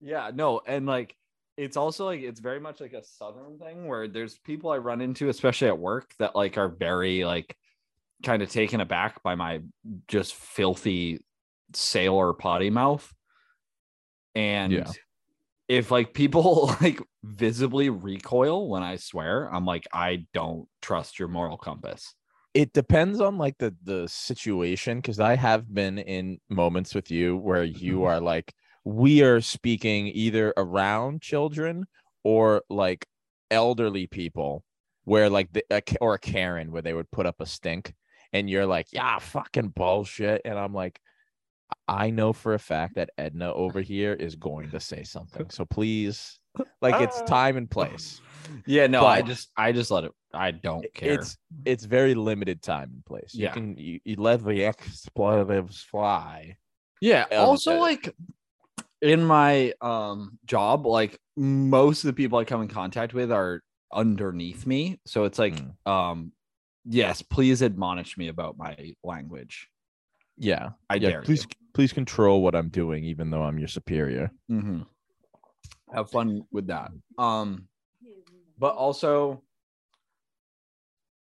yeah, 0.00 0.30
no, 0.34 0.60
and 0.66 0.86
like 0.86 1.16
it's 1.56 1.76
also 1.76 2.04
like 2.06 2.20
it's 2.20 2.40
very 2.40 2.60
much 2.60 2.80
like 2.80 2.92
a 2.92 3.02
southern 3.02 3.58
thing 3.58 3.86
where 3.86 4.08
there's 4.08 4.38
people 4.38 4.70
I 4.70 4.78
run 4.78 5.00
into, 5.00 5.28
especially 5.28 5.68
at 5.68 5.78
work, 5.78 6.14
that 6.18 6.36
like 6.36 6.58
are 6.58 6.68
very 6.68 7.24
like 7.24 7.56
kind 8.22 8.42
of 8.42 8.50
taken 8.50 8.80
aback 8.80 9.22
by 9.22 9.34
my 9.34 9.60
just 10.08 10.34
filthy 10.34 11.24
sailor 11.72 12.32
potty 12.32 12.70
mouth. 12.70 13.12
And 14.34 14.72
Yeah. 14.72 14.92
if 15.68 15.90
like 15.90 16.14
people 16.14 16.66
like 16.80 17.00
visibly 17.24 17.90
recoil 17.90 18.68
when 18.68 18.82
I 18.82 18.96
swear, 18.96 19.52
I'm 19.52 19.64
like, 19.64 19.86
I 19.92 20.26
don't 20.32 20.68
trust 20.82 21.18
your 21.18 21.28
moral 21.28 21.56
compass. 21.56 22.14
It 22.54 22.72
depends 22.72 23.20
on 23.20 23.36
like 23.36 23.58
the 23.58 23.74
the 23.82 24.08
situation 24.08 24.98
because 24.98 25.20
I 25.20 25.36
have 25.36 25.72
been 25.72 25.98
in 25.98 26.38
moments 26.48 26.94
with 26.94 27.10
you 27.10 27.36
where 27.36 27.64
you 27.64 28.04
are 28.04 28.20
like 28.20 28.54
we 28.86 29.20
are 29.20 29.40
speaking 29.40 30.06
either 30.06 30.54
around 30.56 31.20
children 31.20 31.84
or 32.22 32.62
like 32.70 33.04
elderly 33.50 34.06
people 34.06 34.62
where 35.02 35.28
like 35.28 35.52
the 35.52 35.64
a, 35.72 35.82
or 36.00 36.14
a 36.14 36.18
Karen 36.20 36.70
where 36.70 36.82
they 36.82 36.94
would 36.94 37.10
put 37.10 37.26
up 37.26 37.40
a 37.40 37.46
stink 37.46 37.92
and 38.32 38.48
you're 38.48 38.64
like 38.64 38.86
yeah 38.92 39.18
fucking 39.18 39.70
bullshit 39.70 40.40
and 40.44 40.56
I'm 40.56 40.72
like 40.72 41.00
I 41.88 42.10
know 42.10 42.32
for 42.32 42.54
a 42.54 42.60
fact 42.60 42.94
that 42.94 43.10
Edna 43.18 43.52
over 43.52 43.80
here 43.80 44.12
is 44.12 44.36
going 44.36 44.70
to 44.70 44.78
say 44.78 45.02
something 45.02 45.50
so 45.50 45.64
please 45.64 46.38
like 46.80 47.00
it's 47.00 47.20
time 47.22 47.56
and 47.56 47.68
place 47.68 48.20
Yeah, 48.66 48.86
no, 48.86 49.04
I 49.04 49.22
just 49.22 49.50
I 49.56 49.72
just 49.72 49.90
let 49.90 50.04
it 50.04 50.12
I 50.32 50.52
don't 50.52 50.86
care. 50.94 51.14
it's 51.14 51.36
it's 51.64 51.84
very 51.84 52.14
limited 52.14 52.62
time 52.62 52.90
and 52.94 53.04
place 53.04 53.34
you 53.34 53.46
Yeah. 53.46 53.52
can 53.52 53.76
you, 53.76 53.98
you 54.04 54.14
let 54.14 54.44
the 54.44 54.64
expletives 54.64 55.82
fly 55.82 56.56
Yeah. 57.00 57.24
Um, 57.32 57.48
also, 57.48 57.74
uh, 57.74 57.80
like 57.80 58.14
in 59.02 59.24
my 59.24 59.72
um 59.80 60.38
job, 60.46 60.86
like 60.86 61.18
most 61.36 62.04
of 62.04 62.08
the 62.08 62.12
people 62.14 62.38
I 62.38 62.44
come 62.44 62.62
in 62.62 62.68
contact 62.68 63.14
with 63.14 63.30
are 63.30 63.62
underneath 63.92 64.66
me. 64.66 65.00
So 65.06 65.24
it's 65.24 65.38
like, 65.38 65.54
Mm. 65.54 65.90
um, 65.90 66.32
yes, 66.84 67.22
please 67.22 67.62
admonish 67.62 68.16
me 68.18 68.28
about 68.28 68.56
my 68.58 68.94
language. 69.04 69.68
yeah 70.38 70.70
I 70.90 70.96
yeah, 70.96 71.10
dare 71.10 71.22
please 71.22 71.46
please 71.74 71.92
control 71.92 72.42
what 72.42 72.54
I'm 72.54 72.68
doing, 72.68 73.04
even 73.04 73.30
though 73.30 73.42
I'm 73.42 73.58
your 73.58 73.68
superior. 73.68 74.30
you. 74.48 74.60
hmm 74.60 74.80
Have 75.92 76.10
fun 76.10 76.42
with 76.50 76.66
that. 76.68 76.90
Um, 77.18 77.68
but 78.58 78.74
also, 78.74 79.42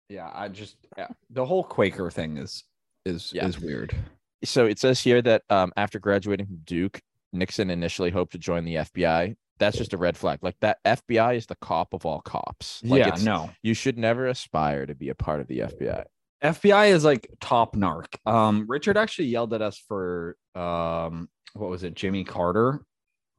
yeah, 0.10 0.30
I 0.34 0.50
just 0.50 0.76
yeah, 0.98 1.08
the 1.30 1.46
whole 1.46 1.64
Quaker 1.64 2.10
thing 2.10 2.38
is 2.38 2.64
is 3.06 3.32
Yeah. 3.34 3.48
is 3.48 3.60
weird. 3.60 3.96
So 4.44 4.66
it 4.66 4.80
says 4.80 5.00
here 5.02 5.22
that 5.22 5.44
um, 5.50 5.72
after 5.78 6.00
graduating 6.00 6.48
from 6.48 6.62
Duke, 6.64 7.02
Nixon 7.34 7.70
initially 7.70 8.10
hoped 8.12 8.32
to 8.34 8.38
join 8.38 8.66
the 8.66 8.76
FBI. 8.76 9.36
That's 9.60 9.78
just 9.78 9.94
a 9.94 9.98
red 9.98 10.16
flag. 10.18 10.40
Like 10.42 10.56
that 10.62 10.78
FBI 10.86 11.36
is 11.36 11.46
the 11.46 11.56
cop 11.56 11.94
of 11.94 12.06
all 12.06 12.22
cops. 12.22 12.82
Like 12.84 13.06
yeah, 13.06 13.16
no. 13.24 13.52
you 13.62 13.74
should 13.74 13.98
never 13.98 14.28
aspire 14.28 14.86
to 14.86 14.96
be 14.96 15.10
a 15.10 15.16
part 15.16 15.42
of 15.42 15.48
the 15.48 15.60
FBI. 15.60 16.06
FBI 16.42 16.92
is 16.92 17.04
like 17.04 17.30
top 17.42 17.76
narc. 17.76 18.06
Um, 18.26 18.66
Richard 18.68 18.96
actually 18.98 19.28
yelled 19.28 19.54
at 19.54 19.62
us 19.62 19.78
for 19.78 20.38
um, 20.56 21.28
what 21.54 21.70
was 21.70 21.84
it, 21.84 21.94
Jimmy 21.96 22.24
Carter? 22.24 22.82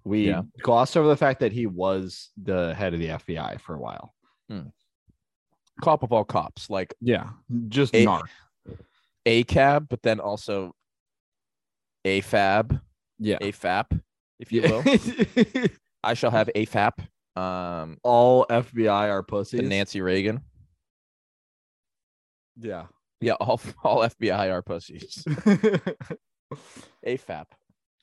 We 0.05 0.29
Yeah. 0.29 0.43
glossed 0.63 0.97
over 0.97 1.09
the 1.09 1.17
fact 1.17 1.41
that 1.41 1.53
he 1.53 1.67
was 1.67 2.31
the 2.43 2.75
head 2.75 2.93
of 2.93 3.01
the 3.01 3.09
FBI 3.09 3.59
for 3.61 3.75
a 3.75 3.79
while. 3.79 4.15
Cop 5.83 6.03
of 6.03 6.13
all 6.13 6.25
cops, 6.25 6.69
like 6.69 6.93
Yeah, 7.01 7.31
just 7.69 7.95
A- 7.95 8.05
narc. 8.05 8.25
a 9.25 9.45
cab, 9.45 9.87
but 9.89 10.03
then 10.03 10.21
also 10.21 10.75
a 12.05 12.21
fab, 12.21 12.81
Yeah, 13.21 13.39
a 13.41 13.53
fap, 13.53 14.01
if 14.39 14.51
you 14.51 14.63
will. 14.63 14.83
I 16.03 16.15
shall 16.15 16.31
have 16.31 16.51
a 16.55 16.67
fap. 16.67 16.99
Um, 17.37 17.99
all 18.03 18.47
FBI 18.47 19.11
are 19.11 19.23
to 19.23 19.27
pussies. 19.27 19.69
Nancy 19.69 20.01
Reagan. 20.01 20.41
Yeah. 22.59 22.87
Yeah, 23.21 23.35
all 23.35 23.61
all 23.85 23.99
FBI 23.99 24.51
are 24.51 24.63
pussies. 24.63 25.25
A 27.05 27.17
fap. 27.17 27.47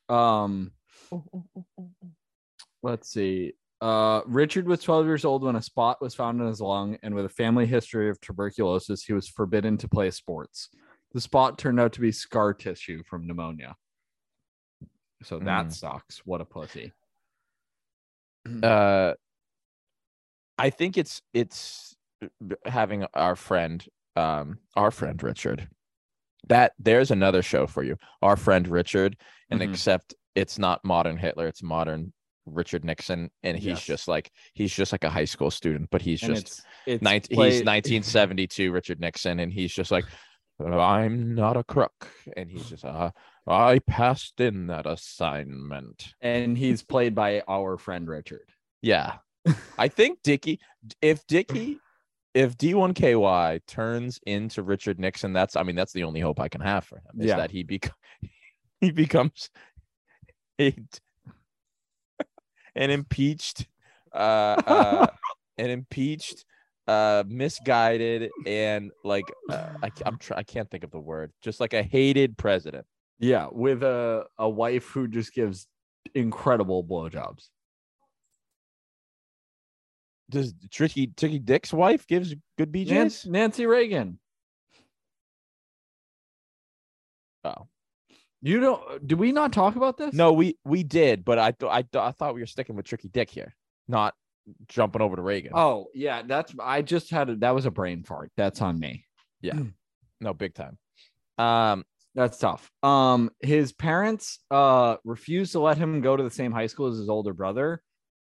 um, 0.10 0.72
let's 2.84 3.10
see. 3.10 3.54
Uh, 3.82 4.22
Richard 4.26 4.68
was 4.68 4.82
12 4.82 5.06
years 5.06 5.26
old 5.26 5.44
when 5.44 5.56
a 5.56 5.62
spot 5.62 6.02
was 6.02 6.16
found 6.16 6.40
in 6.40 6.48
his 6.48 6.62
lung, 6.62 6.98
and 7.04 7.14
with 7.14 7.26
a 7.26 7.30
family 7.30 7.66
history 7.66 8.10
of 8.10 8.20
tuberculosis, 8.22 9.04
he 9.04 9.14
was 9.14 9.28
forbidden 9.28 9.78
to 9.78 9.88
play 9.88 10.10
sports. 10.12 10.70
The 11.14 11.22
spot 11.22 11.58
turned 11.58 11.80
out 11.80 11.94
to 11.94 12.02
be 12.02 12.12
scar 12.12 12.54
tissue 12.54 13.04
from 13.08 13.28
pneumonia. 13.28 13.76
So 15.24 15.40
that 15.40 15.68
Mm. 15.68 15.74
sucks. 15.74 16.20
What 16.26 16.42
a 16.42 16.46
pussy. 16.46 16.94
uh 18.64 19.14
i 20.58 20.70
think 20.70 20.98
it's 20.98 21.22
it's 21.34 21.96
having 22.66 23.06
our 23.14 23.36
friend 23.36 23.86
um 24.16 24.58
our 24.76 24.90
friend 24.90 25.22
richard 25.22 25.68
that 26.48 26.72
there's 26.80 27.12
another 27.12 27.42
show 27.42 27.68
for 27.68 27.84
you 27.84 27.98
our 28.22 28.38
friend 28.38 28.68
richard 28.70 29.18
and 29.50 29.60
Mhm. 29.62 29.66
except 29.66 30.16
it's 30.36 30.58
not 30.58 30.84
modern 30.86 31.18
hitler 31.18 31.46
it's 31.48 31.62
modern 31.62 32.14
richard 32.46 32.86
nixon 32.86 33.30
and 33.44 33.58
he's 33.58 33.66
Yes. 33.80 33.84
just 33.86 34.08
like 34.08 34.32
he's 34.54 34.74
just 34.74 34.94
like 34.94 35.04
a 35.04 35.10
high 35.10 35.26
school 35.26 35.52
student 35.52 35.90
but 35.92 36.02
he's 36.02 36.24
And 36.24 36.36
just 36.36 36.48
it's, 36.48 36.62
it's 36.86 37.04
19, 37.30 37.36
played- 37.36 37.54
he's 37.54 37.64
1972 37.66 38.72
richard 38.72 39.00
nixon 39.02 39.42
and 39.42 39.52
he's 39.52 39.74
just 39.74 39.92
like 39.92 40.06
i'm 40.64 41.36
not 41.36 41.58
a 41.58 41.64
crook 41.66 42.10
and 42.38 42.50
he's 42.50 42.70
just 42.70 42.86
uh 42.86 43.12
i 43.48 43.80
passed 43.80 44.40
in 44.40 44.68
that 44.68 44.86
assignment 44.86 46.14
and 46.22 46.58
he's 46.58 46.84
played 46.84 47.16
by 47.16 47.42
our 47.48 47.78
friend 47.78 48.08
Richard. 48.08 48.50
Yeah. 48.82 49.16
I 49.78 49.88
think 49.88 50.20
Dicky, 50.24 50.60
if 51.02 51.26
Dicky, 51.28 51.80
if 52.34 52.58
D1KY 52.58 53.62
turns 53.68 54.20
into 54.26 54.62
Richard 54.64 55.00
Nixon, 55.00 55.34
that's, 55.34 55.56
I 55.56 55.64
mean, 55.64 55.76
that's 55.76 55.94
the 55.94 56.04
only 56.04 56.20
hope 56.20 56.40
I 56.40 56.50
can 56.50 56.62
have 56.62 56.84
for 56.84 56.98
him 56.98 57.22
is 57.22 57.28
Yeah. 57.28 57.38
that 57.38 57.52
he, 57.52 57.64
bec- 57.64 57.92
he 58.82 58.92
becomes 58.92 59.50
a, 60.60 60.76
an 62.76 62.90
impeached, 62.92 63.68
uh, 64.14 64.18
uh, 64.68 65.08
an 65.58 65.70
impeached 65.70 66.46
uh 66.88 67.22
misguided 67.28 68.32
and 68.46 68.92
like 69.04 69.26
uh, 69.50 69.68
I, 69.84 69.92
I'm 70.06 70.18
try- 70.18 70.38
I 70.38 70.44
can't 70.44 70.72
think 70.72 70.86
of 70.86 70.92
the 70.92 71.00
word. 71.00 71.34
Just 71.42 71.60
like 71.60 71.74
a 71.74 71.84
hated 71.84 72.38
president. 72.38 72.86
Yeah, 73.20 73.48
with 73.52 73.84
a 73.84 74.26
a 74.38 74.48
wife 74.50 74.88
who 74.90 75.08
just 75.08 75.34
gives 75.34 75.68
incredible 76.14 76.84
blowjobs. 76.84 77.48
Does 80.30 80.54
Tricky 80.72 81.08
Tricky 81.08 81.40
Dick's 81.40 81.74
wife 81.74 82.06
gives 82.06 82.36
good 82.58 82.72
BJ's? 82.72 83.26
Nan- 83.26 83.32
Nancy 83.34 83.66
Reagan. 83.66 84.20
Oh. 87.44 87.68
You 88.42 88.60
don't? 88.60 89.08
Did 89.08 89.18
we 89.20 89.32
not 89.32 89.52
talk 89.52 89.76
about 89.76 89.98
this? 89.98 90.14
No, 90.14 90.34
we 90.34 90.58
we 90.64 90.84
did, 90.84 91.26
but 91.26 91.40
I 91.40 91.52
th- 91.52 91.72
I 91.72 91.82
th- 91.82 92.02
I 92.02 92.12
thought 92.12 92.36
we 92.36 92.42
were 92.42 92.46
sticking 92.48 92.76
with 92.76 92.86
Tricky 92.86 93.08
Dick 93.08 93.30
here, 93.30 93.56
not 93.88 94.14
jumping 94.68 95.02
over 95.02 95.16
to 95.16 95.22
Reagan. 95.22 95.54
Oh 95.56 95.88
yeah, 95.94 96.22
that's. 96.22 96.54
I 96.60 96.84
just 96.84 97.10
had 97.10 97.30
a, 97.30 97.36
that 97.38 97.56
was 97.56 97.66
a 97.66 97.72
brain 97.72 98.04
fart. 98.04 98.32
That's 98.38 98.62
on 98.62 98.80
me. 98.80 99.06
Yeah, 99.42 99.60
no, 100.22 100.34
big 100.34 100.54
time. 100.54 100.78
Um, 101.40 101.84
That's 102.18 102.40
tough. 102.40 102.70
Um, 102.82 103.30
his 103.42 103.72
parents 103.72 104.40
uh 104.50 104.98
refused 105.06 105.52
to 105.52 105.60
let 105.60 105.78
him 105.78 106.02
go 106.02 106.18
to 106.18 106.24
the 106.24 106.32
same 106.32 106.52
high 106.52 106.66
school 106.66 106.88
as 106.88 106.98
his 106.98 107.10
older 107.10 107.34
brother, 107.34 107.82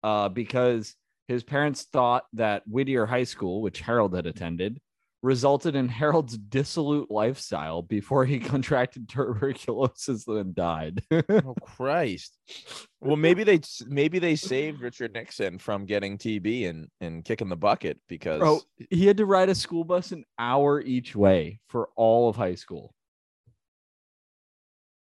uh, 0.04 0.30
because 0.30 0.96
his 1.28 1.44
parents 1.44 1.88
thought 1.92 2.26
that 2.34 2.62
Whittier 2.68 3.08
High 3.08 3.24
School, 3.24 3.62
which 3.62 3.82
Harold 3.82 4.16
had 4.16 4.28
attended, 4.28 4.80
resulted 5.24 5.76
in 5.76 5.88
Harold's 5.88 6.38
dissolute 6.38 7.10
lifestyle 7.10 7.82
before 7.82 8.24
he 8.24 8.40
contracted 8.54 9.10
tuberculosis 9.10 10.28
and 10.28 10.54
died. 10.54 11.04
oh 11.12 11.56
Christ. 11.62 12.38
Well, 13.00 13.18
maybe 13.18 13.44
they 13.44 13.62
maybe 13.88 14.20
they 14.20 14.36
saved 14.36 14.82
Richard 14.82 15.14
Nixon 15.14 15.58
from 15.58 15.86
getting 15.86 16.20
TB 16.20 16.70
and 16.70 16.88
and 17.02 17.26
kicking 17.26 17.50
the 17.50 17.56
bucket 17.56 18.00
because 18.08 18.40
Bro, 18.40 18.62
he 18.92 19.08
had 19.08 19.18
to 19.18 19.26
ride 19.26 19.50
a 19.50 19.56
school 19.56 19.84
bus 19.84 20.12
an 20.12 20.24
hour 20.38 20.80
each 20.82 21.16
way 21.16 21.60
for 21.68 21.90
all 21.96 22.30
of 22.30 22.36
high 22.36 22.56
school. 22.56 22.94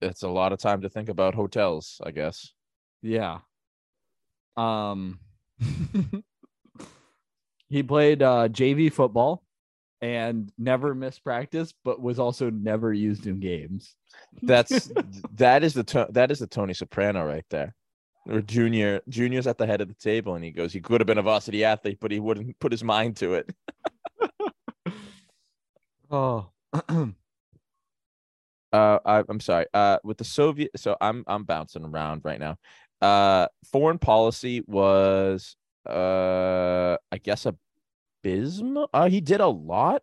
It's 0.01 0.23
a 0.23 0.29
lot 0.29 0.53
of 0.53 0.59
time 0.59 0.81
to 0.83 0.89
think 0.89 1.09
about 1.09 1.35
hotels. 1.35 2.01
I 2.05 2.11
guess. 2.11 2.53
Yeah. 3.03 3.39
Um 4.57 5.21
he 7.69 7.83
played 7.83 8.23
uh 8.23 8.49
JV 8.49 8.93
football 8.93 9.43
and 10.01 10.53
never 10.59 10.95
missed 10.95 11.25
practice, 11.25 11.75
but 11.85 12.01
was 12.01 12.19
also 12.19 12.51
never 12.51 12.93
used 12.93 13.27
in 13.27 13.41
games. 13.41 13.97
That's 14.43 14.91
that 15.35 15.65
is 15.65 15.75
the 15.75 16.07
that 16.11 16.31
is 16.31 16.39
the 16.39 16.47
Tony 16.47 16.75
Soprano 16.75 17.25
right 17.25 17.47
there. 17.51 17.75
Or 18.29 18.43
junior 18.43 19.01
junior's 19.09 19.47
at 19.47 19.59
the 19.59 19.67
head 19.67 19.81
of 19.81 19.89
the 19.89 19.95
table 19.95 20.35
and 20.35 20.45
he 20.45 20.51
goes, 20.51 20.73
he 20.73 20.81
could 20.81 21.01
have 21.01 21.07
been 21.07 21.19
a 21.19 21.23
varsity 21.23 21.65
athlete, 21.65 21.99
but 22.01 22.11
he 22.11 22.21
wouldn't 22.21 22.59
put 22.59 22.73
his 22.73 22.85
mind 22.85 23.17
to 23.19 23.35
it. 23.35 23.51
Oh. 26.11 26.47
Uh, 28.73 28.99
I, 29.05 29.25
I'm 29.29 29.41
sorry. 29.41 29.67
Uh, 29.73 29.99
with 30.05 30.19
the 30.19 30.25
Soviet, 30.25 30.71
so 30.77 30.97
I'm 31.01 31.25
I'm 31.27 31.45
bouncing 31.45 31.85
around 31.85 32.23
right 32.25 32.39
now. 32.39 32.57
Uh, 33.01 33.47
foreign 33.71 33.99
policy 33.99 34.63
was 34.67 35.57
uh, 35.89 36.97
I 37.11 37.19
guess 37.23 37.47
abysmal. 37.47 38.91
Uh, 38.93 39.09
he 39.09 39.21
did 39.21 39.41
a 39.41 39.47
lot, 39.47 40.03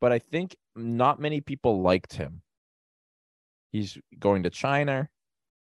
but 0.00 0.12
I 0.12 0.18
think 0.18 0.56
not 0.74 1.20
many 1.20 1.40
people 1.40 1.80
liked 1.80 2.14
him. 2.14 2.42
He's 3.70 3.98
going 4.18 4.44
to 4.44 4.50
China, 4.50 5.08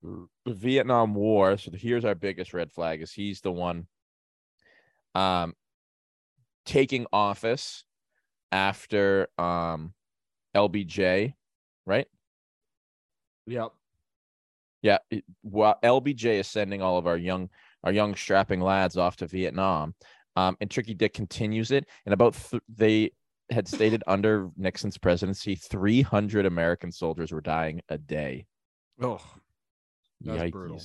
the 0.03 0.29
Vietnam 0.47 1.15
War. 1.15 1.57
So 1.59 1.73
here's 1.75 2.05
our 2.05 2.15
biggest 2.15 2.55
red 2.55 2.73
flag: 2.73 3.03
is 3.03 3.13
he's 3.13 3.41
the 3.43 3.53
one, 3.53 3.87
um, 5.15 5.55
taking 6.65 7.07
office 7.13 7.85
after 8.53 9.29
um 9.39 9.93
LBJ, 10.57 11.35
right? 11.85 12.07
Yep. 13.47 13.73
Yeah, 14.83 14.99
it, 15.11 15.25
well, 15.43 15.79
LBJ 15.83 16.41
is 16.41 16.47
sending 16.47 16.83
all 16.83 16.99
of 16.99 17.07
our 17.07 17.17
young 17.17 17.51
our 17.85 17.93
young 17.93 18.15
strapping 18.15 18.61
lads 18.61 18.97
off 18.97 19.17
to 19.17 19.27
Vietnam, 19.27 19.95
um, 20.35 20.57
and 20.61 20.71
Tricky 20.71 20.95
Dick 20.95 21.15
continues 21.15 21.71
it. 21.71 21.87
And 22.05 22.13
about 22.13 22.35
th- 22.35 22.63
they 22.69 23.13
had 23.51 23.69
stated 23.69 24.03
under 24.09 24.51
Nixon's 24.57 24.99
presidency, 24.99 25.55
300 25.55 26.47
American 26.47 26.91
soldiers 26.91 27.33
were 27.33 27.41
dying 27.41 27.81
a 27.89 27.99
day. 27.99 28.47
Oh. 29.01 29.21
That's 30.21 30.51
brutal. 30.51 30.81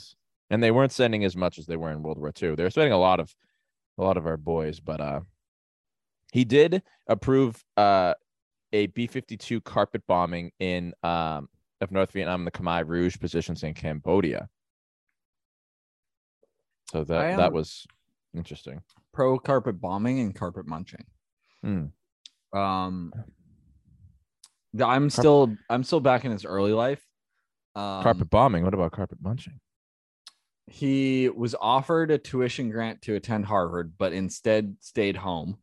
And 0.50 0.62
they 0.62 0.72
weren't 0.72 0.92
sending 0.92 1.24
as 1.24 1.38
much 1.38 1.58
as 1.58 1.66
they 1.66 1.78
were 1.78 1.92
in 1.92 2.04
World 2.04 2.18
War 2.18 2.34
II. 2.42 2.56
They 2.56 2.64
were 2.64 2.70
sending 2.70 2.92
a 2.92 3.00
lot 3.00 3.20
of 3.20 3.34
a 3.98 4.04
lot 4.04 4.18
of 4.18 4.26
our 4.26 4.38
boys, 4.38 4.80
but 4.80 5.00
uh, 5.00 5.22
he 6.34 6.44
did 6.44 6.82
approve 7.08 7.64
uh 7.78 8.14
a 8.74 8.88
B-52 8.88 9.64
carpet 9.64 10.02
bombing 10.08 10.52
in 10.60 10.94
um 11.04 11.50
of 11.82 11.92
North 11.92 12.12
Vietnam, 12.12 12.46
the 12.46 12.52
Khmer 12.52 12.88
Rouge 12.88 13.18
positions 13.20 13.64
in 13.64 13.74
Cambodia. 13.74 14.50
So 16.92 17.04
that 17.04 17.38
that 17.38 17.54
was 17.54 17.86
interesting. 18.36 18.82
Pro 19.14 19.40
carpet 19.40 19.82
bombing 19.82 20.20
and 20.20 20.36
carpet 20.36 20.68
munching. 20.68 21.06
Hmm. 21.64 21.86
Um 22.58 23.14
I'm 24.80 25.10
still 25.10 25.56
I'm 25.70 25.84
still 25.84 26.00
back 26.00 26.24
in 26.26 26.32
his 26.32 26.46
early 26.46 26.74
life. 26.74 27.06
Um, 27.76 28.04
carpet 28.04 28.30
bombing. 28.30 28.64
What 28.64 28.74
about 28.74 28.92
carpet 28.92 29.20
munching? 29.22 29.60
he 30.72 31.30
was 31.30 31.54
offered 31.60 32.12
a 32.12 32.18
tuition 32.18 32.70
grant 32.70 33.02
to 33.04 33.16
attend 33.16 33.46
Harvard, 33.46 33.94
but 33.98 34.14
instead 34.14 34.76
stayed 34.80 35.18
home. 35.18 35.58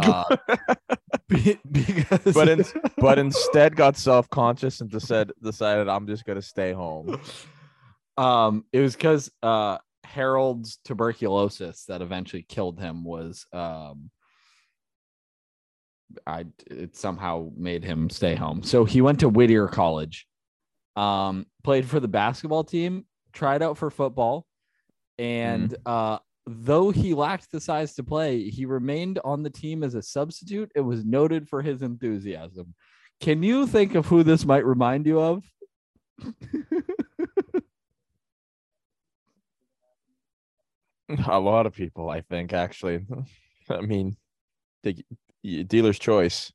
Uh, 0.00 0.36
be- 1.28 1.58
because 1.70 2.34
But 2.34 2.48
in, 2.48 2.64
but 2.98 3.18
instead 3.18 3.76
got 3.76 3.96
self-conscious 3.96 4.80
and 4.80 4.90
decided 4.90 5.34
decided 5.42 5.88
I'm 5.88 6.06
just 6.06 6.24
gonna 6.24 6.42
stay 6.42 6.72
home. 6.72 7.20
um 8.16 8.64
it 8.72 8.80
was 8.80 8.94
because 8.96 9.30
uh 9.42 9.78
Harold's 10.04 10.78
tuberculosis 10.84 11.84
that 11.86 12.02
eventually 12.02 12.42
killed 12.42 12.78
him 12.80 13.04
was 13.04 13.46
um 13.52 14.10
I 16.26 16.46
it 16.66 16.96
somehow 16.96 17.50
made 17.56 17.84
him 17.84 18.10
stay 18.10 18.34
home. 18.34 18.62
So 18.62 18.84
he 18.84 19.00
went 19.00 19.20
to 19.20 19.28
Whittier 19.28 19.66
College, 19.68 20.26
um, 20.96 21.46
played 21.64 21.86
for 21.86 21.98
the 21.98 22.08
basketball 22.08 22.62
team, 22.62 23.06
tried 23.32 23.62
out 23.62 23.78
for 23.78 23.90
football, 23.90 24.46
and 25.18 25.74
uh 25.86 26.18
though 26.46 26.90
he 26.90 27.14
lacked 27.14 27.50
the 27.50 27.60
size 27.60 27.94
to 27.94 28.02
play, 28.02 28.50
he 28.50 28.66
remained 28.66 29.18
on 29.24 29.42
the 29.42 29.50
team 29.50 29.82
as 29.82 29.94
a 29.94 30.02
substitute 30.02 30.70
and 30.74 30.86
was 30.86 31.04
noted 31.04 31.48
for 31.48 31.62
his 31.62 31.82
enthusiasm. 31.82 32.74
Can 33.20 33.42
you 33.42 33.66
think 33.66 33.94
of 33.94 34.06
who 34.06 34.22
this 34.22 34.44
might 34.44 34.66
remind 34.66 35.06
you 35.06 35.20
of? 35.20 35.44
A 41.28 41.38
lot 41.38 41.66
of 41.66 41.74
people, 41.74 42.08
I 42.10 42.22
think, 42.22 42.52
actually. 42.52 43.06
I 43.70 43.80
mean, 43.80 44.16
dealer's 45.42 45.98
choice. 45.98 46.52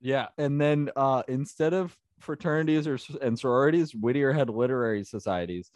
Yeah, 0.00 0.28
and 0.38 0.60
then 0.60 0.90
uh, 0.96 1.22
instead 1.28 1.72
of 1.72 1.96
fraternities 2.20 2.86
or 2.86 2.98
and 3.22 3.38
sororities, 3.38 3.94
Whittier 3.94 4.32
had 4.32 4.50
literary 4.50 5.04
societies. 5.04 5.70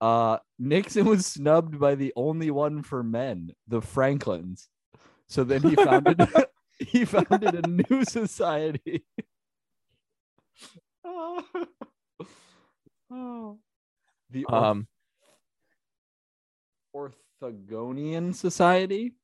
Uh, 0.00 0.38
Nixon 0.58 1.06
was 1.06 1.26
snubbed 1.26 1.78
by 1.80 1.94
the 1.94 2.12
only 2.16 2.50
one 2.50 2.82
for 2.82 3.02
men, 3.02 3.52
the 3.66 3.80
Franklins. 3.80 4.68
So 5.28 5.42
then 5.44 5.62
he 5.62 5.74
founded 5.74 6.20
he 6.78 7.04
founded 7.04 7.54
a 7.54 7.68
new 7.68 8.04
society. 8.04 9.04
Oh. 11.04 11.42
Oh. 13.08 13.58
The 14.30 14.44
Orth- 14.46 14.64
Um, 14.64 14.88
Orthogonian 16.94 18.34
Society. 18.34 19.14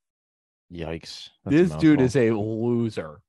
yikes! 0.73 1.31
This 1.45 1.73
dude 1.77 2.01
is 2.01 2.15
a 2.17 2.31
loser. 2.31 3.21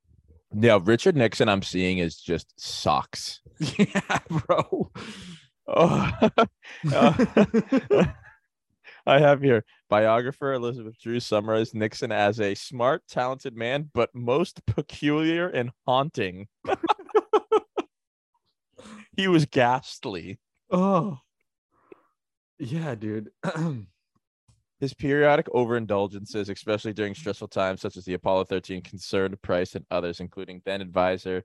Yeah, 0.56 0.79
Richard 0.84 1.15
Nixon. 1.15 1.49
I'm 1.49 1.63
seeing 1.63 1.97
is 1.97 2.17
just 2.17 2.53
sucks. 2.60 3.41
Yeah, 3.60 4.19
bro. 4.29 4.91
Oh, 5.67 6.12
uh, 6.93 8.06
I 9.06 9.19
have 9.19 9.41
here 9.41 9.65
biographer 9.89 10.54
Elizabeth 10.54 10.97
Drew 10.99 11.19
summarized 11.19 11.76
Nixon 11.76 12.12
as 12.12 12.39
a 12.39 12.56
smart, 12.56 13.04
talented 13.08 13.56
man, 13.56 13.89
but 13.93 14.13
most 14.13 14.65
peculiar 14.65 15.47
and 15.49 15.71
haunting. 15.86 16.47
he 19.17 19.28
was 19.28 19.45
ghastly. 19.45 20.39
Oh, 20.71 21.19
yeah, 22.60 22.95
dude. 22.95 23.30
His 24.80 24.93
periodic 24.93 25.47
overindulgences, 25.47 26.49
especially 26.49 26.93
during 26.93 27.15
stressful 27.15 27.47
times 27.49 27.80
such 27.80 27.95
as 27.95 28.04
the 28.04 28.15
Apollo 28.15 28.45
13, 28.45 28.82
concerned 28.82 29.41
Price 29.41 29.76
and 29.76 29.86
others, 29.91 30.19
including 30.19 30.62
then 30.65 30.82
advisor 30.82 31.43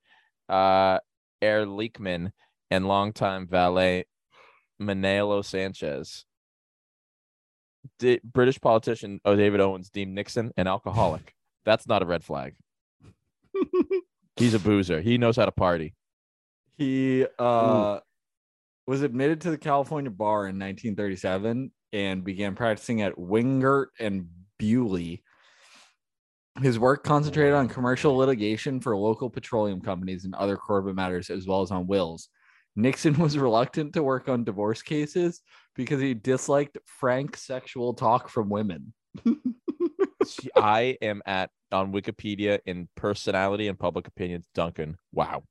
uh, 0.48 0.98
Ehrlichman 1.42 2.32
and 2.70 2.86
longtime 2.86 3.46
valet 3.46 4.06
Manolo 4.78 5.42
Sanchez. 5.42 6.24
Di- 7.98 8.20
British 8.24 8.60
politician 8.60 9.20
oh, 9.24 9.36
David 9.36 9.60
Owens 9.60 9.90
deemed 9.90 10.14
Nixon 10.14 10.52
an 10.56 10.66
alcoholic. 10.66 11.34
That's 11.64 11.86
not 11.86 12.02
a 12.02 12.06
red 12.06 12.24
flag. 12.24 12.54
He's 14.36 14.54
a 14.54 14.58
boozer. 14.58 15.00
He 15.00 15.18
knows 15.18 15.36
how 15.36 15.44
to 15.44 15.52
party. 15.52 15.94
He 16.76 17.26
uh, 17.38 17.98
was 18.86 19.02
admitted 19.02 19.40
to 19.42 19.50
the 19.50 19.58
California 19.58 20.10
bar 20.10 20.46
in 20.46 20.58
1937 20.58 21.72
and 21.92 22.24
began 22.24 22.54
practicing 22.54 23.02
at 23.02 23.16
Wingert 23.16 23.86
and 23.98 24.28
Bewley. 24.58 25.22
His 26.62 26.78
work 26.78 27.04
concentrated 27.04 27.54
on 27.54 27.68
commercial 27.68 28.16
litigation 28.16 28.80
for 28.80 28.96
local 28.96 29.28
petroleum 29.28 29.80
companies 29.80 30.24
and 30.24 30.34
other 30.34 30.56
corporate 30.56 30.96
matters, 30.96 31.30
as 31.30 31.46
well 31.46 31.62
as 31.62 31.70
on 31.70 31.86
wills. 31.86 32.28
Nixon 32.78 33.18
was 33.18 33.36
reluctant 33.36 33.92
to 33.94 34.04
work 34.04 34.28
on 34.28 34.44
divorce 34.44 34.82
cases 34.82 35.42
because 35.74 36.00
he 36.00 36.14
disliked 36.14 36.78
frank 36.86 37.36
sexual 37.36 37.92
talk 37.92 38.28
from 38.28 38.48
women. 38.48 38.92
I 40.56 40.96
am 41.02 41.20
at 41.26 41.50
on 41.72 41.92
Wikipedia 41.92 42.60
in 42.66 42.88
personality 42.94 43.66
and 43.66 43.76
public 43.76 44.06
opinions. 44.06 44.46
Duncan. 44.54 44.96
Wow. 45.12 45.42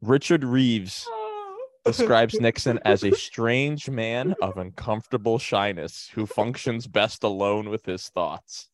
Richard 0.00 0.44
Reeves 0.44 1.06
describes 1.84 2.40
Nixon 2.40 2.80
as 2.86 3.04
a 3.04 3.14
strange 3.14 3.90
man 3.90 4.34
of 4.40 4.56
uncomfortable 4.56 5.38
shyness 5.38 6.10
who 6.14 6.24
functions 6.24 6.86
best 6.86 7.22
alone 7.22 7.68
with 7.68 7.84
his 7.84 8.08
thoughts. 8.08 8.70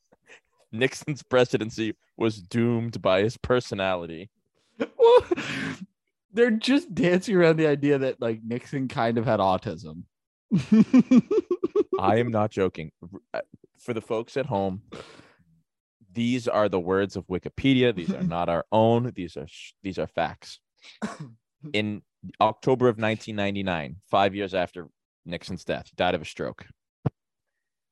Nixon's 0.70 1.24
presidency 1.24 1.96
was 2.16 2.40
doomed 2.40 3.02
by 3.02 3.22
his 3.22 3.36
personality. 3.36 4.30
Well, 4.78 5.24
they're 6.38 6.50
just 6.52 6.94
dancing 6.94 7.34
around 7.34 7.56
the 7.56 7.66
idea 7.66 7.98
that 7.98 8.20
like 8.20 8.40
Nixon 8.46 8.86
kind 8.86 9.18
of 9.18 9.26
had 9.26 9.40
autism. 9.40 10.04
I 11.98 12.18
am 12.18 12.30
not 12.30 12.52
joking. 12.52 12.92
Uh, 13.34 13.40
For 13.80 13.92
the 13.92 14.00
folks 14.00 14.36
at 14.36 14.46
home, 14.46 14.82
these 16.12 16.46
are 16.46 16.68
the 16.68 16.78
words 16.78 17.16
of 17.16 17.26
Wikipedia. 17.26 17.92
These 17.92 18.14
are 18.14 18.22
not 18.22 18.48
our 18.48 18.64
own. 18.70 19.10
These 19.16 19.36
are 19.36 19.48
sh- 19.48 19.72
these 19.82 19.98
are 19.98 20.06
facts. 20.06 20.60
In 21.72 22.02
October 22.40 22.86
of 22.86 22.98
1999, 22.98 23.96
five 24.08 24.32
years 24.32 24.54
after 24.54 24.86
Nixon's 25.26 25.64
death, 25.64 25.86
he 25.86 25.94
died 25.96 26.14
of 26.14 26.22
a 26.22 26.24
stroke. 26.24 26.66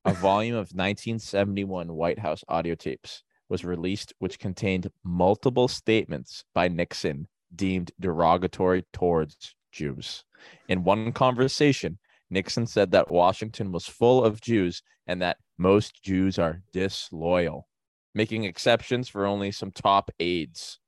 A 0.05 0.13
volume 0.13 0.55
of 0.55 0.71
1971 0.71 1.93
White 1.93 2.21
House 2.21 2.45
audio 2.47 2.77
tapes 2.77 3.25
was 3.49 3.65
released, 3.65 4.15
which 4.21 4.39
contained 4.39 4.89
multiple 5.03 5.67
statements 5.67 6.45
by 6.55 6.69
Nixon 6.69 7.27
deemed 7.55 7.93
derogatory 8.01 8.85
towards 8.93 9.55
Jews. 9.73 10.25
In 10.69 10.85
one 10.85 11.13
conversation, 11.13 11.99
Nixon 12.31 12.67
said 12.67 12.91
that 12.91 13.11
Washington 13.11 13.73
was 13.73 13.87
full 13.87 14.25
of 14.25 14.41
Jews 14.41 14.83
and 15.07 15.23
that 15.23 15.39
most 15.59 16.03
Jews 16.03 16.39
are 16.39 16.63
disloyal, 16.73 17.69
making 18.15 18.45
exceptions 18.45 19.09
for 19.09 19.27
only 19.27 19.53
some 19.53 19.71
top 19.71 20.11
aides. 20.19 20.81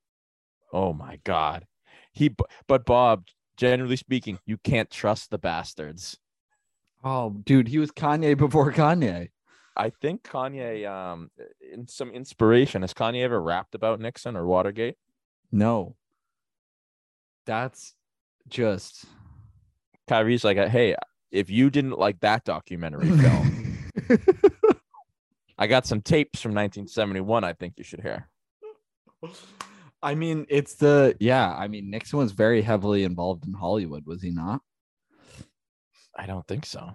Oh 0.73 0.93
my 0.93 1.19
God. 1.23 1.65
He, 2.11 2.35
but 2.67 2.85
Bob, 2.85 3.25
generally 3.57 3.95
speaking, 3.95 4.39
you 4.45 4.57
can't 4.57 4.89
trust 4.89 5.29
the 5.29 5.37
bastards. 5.37 6.17
Oh, 7.03 7.29
dude, 7.43 7.69
he 7.69 7.77
was 7.77 7.91
Kanye 7.91 8.37
before 8.37 8.73
Kanye. 8.73 9.29
I 9.77 9.89
think 9.89 10.23
Kanye, 10.23 10.89
um, 10.89 11.31
in 11.71 11.87
some 11.87 12.11
inspiration, 12.11 12.81
has 12.81 12.93
Kanye 12.93 13.23
ever 13.23 13.41
rapped 13.41 13.75
about 13.75 14.01
Nixon 14.01 14.35
or 14.35 14.45
Watergate? 14.45 14.97
No. 15.51 15.95
That's 17.49 17.95
just 18.47 19.05
Kyrie's 20.07 20.43
like, 20.43 20.57
hey, 20.57 20.95
if 21.31 21.49
you 21.49 21.71
didn't 21.71 21.97
like 21.97 22.19
that 22.19 22.45
documentary 22.45 23.09
film, 23.17 23.89
I 25.57 25.65
got 25.65 25.87
some 25.87 25.99
tapes 26.01 26.39
from 26.41 26.51
1971. 26.51 27.43
I 27.43 27.53
think 27.53 27.73
you 27.77 27.83
should 27.83 28.01
hear. 28.01 28.29
I 30.03 30.13
mean, 30.13 30.45
it's 30.47 30.75
the 30.75 31.15
yeah. 31.19 31.51
I 31.57 31.67
mean, 31.67 31.89
Nixon 31.89 32.19
was 32.19 32.33
very 32.33 32.61
heavily 32.61 33.03
involved 33.03 33.47
in 33.47 33.53
Hollywood, 33.53 34.05
was 34.05 34.21
he 34.21 34.29
not? 34.29 34.61
I 36.15 36.27
don't 36.27 36.47
think 36.47 36.67
so. 36.67 36.91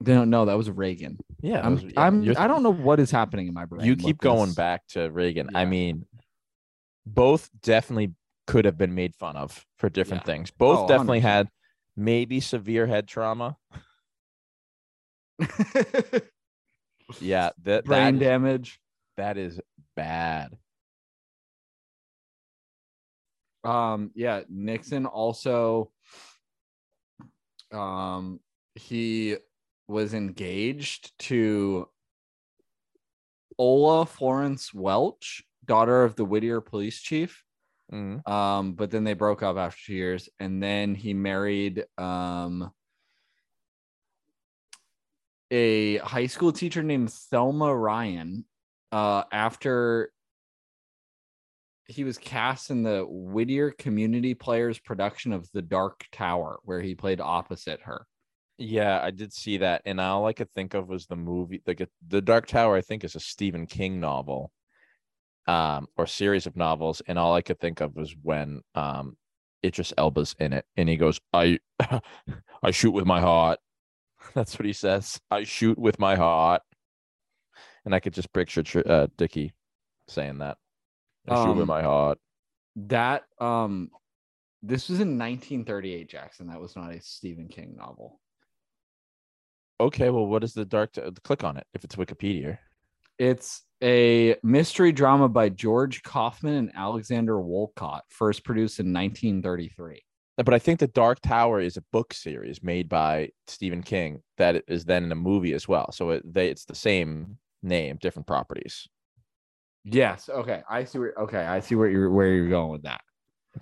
No, 0.00 0.24
no, 0.24 0.46
that 0.46 0.56
was 0.56 0.70
Reagan. 0.70 1.18
Yeah, 1.42 1.60
I'm, 1.62 1.74
those- 1.74 1.84
yeah, 1.84 2.00
I'm, 2.00 2.22
you're- 2.22 2.36
I 2.36 2.46
don't 2.48 2.62
know 2.62 2.72
what 2.72 3.00
is 3.00 3.10
happening 3.10 3.48
in 3.48 3.54
my 3.54 3.66
brain. 3.66 3.84
You 3.84 3.92
with 3.92 4.02
keep 4.02 4.18
going 4.18 4.46
this. 4.46 4.54
back 4.54 4.86
to 4.92 5.10
Reagan. 5.10 5.50
I 5.54 5.66
mean, 5.66 6.06
both 7.04 7.50
definitely 7.62 8.14
could 8.46 8.64
have 8.64 8.76
been 8.76 8.94
made 8.94 9.14
fun 9.14 9.36
of 9.36 9.66
for 9.76 9.88
different 9.88 10.22
Yeah. 10.24 10.26
things. 10.32 10.50
Both 10.50 10.80
Oh, 10.80 10.88
definitely 10.88 11.20
100%. 11.20 11.22
had 11.22 11.48
maybe 11.96 12.40
severe 12.40 12.86
head 12.86 13.08
trauma. 13.08 13.56
Yeah, 17.20 17.50
that, 17.64 17.84
brain 17.84 18.18
that, 18.18 18.24
damage. 18.24 18.80
that 19.18 19.36
is 19.36 19.60
bad. 19.94 20.56
Um, 23.62 24.10
yeah, 24.14 24.42
Nixon 24.48 25.06
also 25.06 25.90
um 27.72 28.40
he 28.74 29.36
was 29.88 30.14
engaged 30.14 31.12
to 31.18 31.88
Ola 33.58 34.06
Florence 34.06 34.72
Welch, 34.74 35.44
daughter 35.64 36.04
of 36.04 36.16
the 36.16 36.24
Whittier 36.24 36.60
police 36.60 37.00
chief. 37.00 37.43
Mhm. 37.92 38.26
Um, 38.28 38.74
but 38.74 38.90
then 38.90 39.04
they 39.04 39.14
broke 39.14 39.42
up 39.42 39.56
after 39.56 39.80
two 39.86 39.94
years, 39.94 40.28
and 40.40 40.62
then 40.62 40.94
he 40.94 41.14
married 41.14 41.84
um 41.98 42.72
a 45.50 45.98
high 45.98 46.26
school 46.26 46.52
teacher 46.52 46.82
named 46.82 47.12
Thelma 47.12 47.74
Ryan. 47.74 48.44
Uh, 48.90 49.24
after 49.32 50.12
he 51.86 52.04
was 52.04 52.16
cast 52.16 52.70
in 52.70 52.82
the 52.82 53.04
Whittier 53.06 53.70
Community 53.70 54.34
Players 54.34 54.78
production 54.78 55.32
of 55.32 55.50
The 55.52 55.62
Dark 55.62 56.06
Tower, 56.12 56.58
where 56.64 56.80
he 56.80 56.94
played 56.94 57.20
opposite 57.20 57.82
her. 57.82 58.06
Yeah, 58.56 59.00
I 59.02 59.10
did 59.10 59.32
see 59.32 59.58
that, 59.58 59.82
and 59.84 60.00
all 60.00 60.26
I 60.26 60.32
could 60.32 60.50
think 60.52 60.74
of 60.74 60.88
was 60.88 61.06
the 61.06 61.16
movie. 61.16 61.60
Like 61.66 61.86
the 62.06 62.22
Dark 62.22 62.46
Tower, 62.46 62.76
I 62.76 62.80
think 62.80 63.04
is 63.04 63.16
a 63.16 63.20
Stephen 63.20 63.66
King 63.66 64.00
novel, 64.00 64.52
um, 65.46 65.86
or 65.96 66.06
series 66.06 66.46
of 66.46 66.56
novels, 66.56 67.02
and 67.06 67.18
all 67.18 67.34
I 67.34 67.42
could 67.42 67.60
think 67.60 67.80
of 67.80 67.94
was 67.94 68.14
when 68.22 68.62
um, 68.74 69.16
Idris 69.64 69.92
Elba's 69.98 70.34
in 70.38 70.52
it, 70.52 70.64
and 70.76 70.88
he 70.88 70.96
goes, 70.96 71.20
"I, 71.32 71.58
I 72.62 72.70
shoot 72.70 72.92
with 72.92 73.06
my 73.06 73.20
heart." 73.20 73.58
That's 74.34 74.58
what 74.58 74.66
he 74.66 74.72
says. 74.72 75.20
I 75.30 75.44
shoot 75.44 75.78
with 75.78 75.98
my 75.98 76.16
heart, 76.16 76.62
and 77.84 77.94
I 77.94 78.00
could 78.00 78.14
just 78.14 78.32
picture 78.32 78.62
uh, 78.86 79.08
Dickie 79.16 79.52
saying 80.08 80.38
that. 80.38 80.56
I 81.28 81.42
shoot 81.42 81.52
with 81.54 81.62
Um, 81.62 81.68
my 81.68 81.82
heart. 81.82 82.18
That 82.76 83.24
um, 83.40 83.90
this 84.62 84.88
was 84.88 85.00
in 85.00 85.18
1938, 85.18 86.08
Jackson. 86.08 86.48
That 86.48 86.60
was 86.60 86.74
not 86.76 86.92
a 86.92 87.00
Stephen 87.00 87.48
King 87.48 87.76
novel. 87.76 88.20
Okay, 89.80 90.08
well, 90.10 90.26
what 90.26 90.44
is 90.44 90.54
the 90.54 90.64
Dark? 90.64 90.92
T- 90.92 91.02
click 91.22 91.44
on 91.44 91.56
it 91.56 91.66
if 91.74 91.84
it's 91.84 91.96
Wikipedia. 91.96 92.58
It's 93.18 93.62
a 93.82 94.36
mystery 94.42 94.92
drama 94.92 95.28
by 95.28 95.48
George 95.48 96.02
Kaufman 96.02 96.54
and 96.54 96.72
Alexander 96.74 97.34
Woollcott, 97.34 98.00
first 98.08 98.44
produced 98.44 98.80
in 98.80 98.92
1933. 98.92 100.02
But 100.36 100.52
I 100.52 100.58
think 100.58 100.80
the 100.80 100.88
Dark 100.88 101.20
Tower 101.20 101.60
is 101.60 101.76
a 101.76 101.84
book 101.92 102.12
series 102.12 102.62
made 102.62 102.88
by 102.88 103.30
Stephen 103.46 103.82
King 103.82 104.20
that 104.36 104.64
is 104.66 104.84
then 104.84 105.04
in 105.04 105.12
a 105.12 105.16
movie 105.16 105.52
as 105.52 105.68
well. 105.68 105.92
So 105.92 106.10
it, 106.10 106.22
they 106.34 106.48
it's 106.48 106.64
the 106.64 106.74
same 106.74 107.38
name, 107.62 107.98
different 108.00 108.26
properties. 108.26 108.88
Yes. 109.84 110.28
Okay. 110.28 110.62
I 110.68 110.84
see 110.84 110.98
where. 110.98 111.14
Okay. 111.20 111.44
I 111.44 111.60
see 111.60 111.76
where 111.76 111.88
you're 111.88 112.10
where 112.10 112.28
you're 112.28 112.48
going 112.48 112.72
with 112.72 112.82
that. 112.82 113.02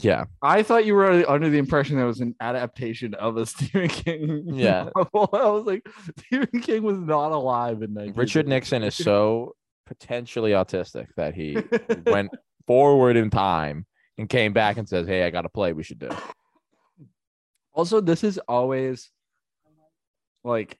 Yeah, 0.00 0.24
I 0.40 0.62
thought 0.62 0.86
you 0.86 0.94
were 0.94 1.28
under 1.28 1.50
the 1.50 1.58
impression 1.58 1.96
that 1.98 2.04
was 2.04 2.20
an 2.20 2.34
adaptation 2.40 3.14
of 3.14 3.36
a 3.36 3.46
Stephen 3.46 3.88
King. 3.88 4.42
Yeah. 4.46 4.88
novel. 4.96 5.28
I 5.32 5.48
was 5.48 5.64
like, 5.64 5.86
Stephen 6.18 6.60
King 6.60 6.82
was 6.82 6.98
not 6.98 7.32
alive 7.32 7.82
in 7.82 7.94
1933. 7.94 8.20
Richard 8.20 8.48
Nixon 8.48 8.82
is 8.82 8.94
so 8.94 9.54
potentially 9.86 10.52
autistic 10.52 11.08
that 11.16 11.34
he 11.34 11.58
went 12.06 12.30
forward 12.66 13.16
in 13.16 13.30
time 13.30 13.86
and 14.18 14.28
came 14.28 14.52
back 14.52 14.78
and 14.78 14.88
says, 14.88 15.06
"Hey, 15.06 15.24
I 15.24 15.30
got 15.30 15.44
a 15.44 15.50
play 15.50 15.72
we 15.72 15.82
should 15.82 15.98
do." 15.98 16.08
Also, 17.74 18.00
this 18.00 18.24
is 18.24 18.38
always 18.48 19.10
like 20.44 20.78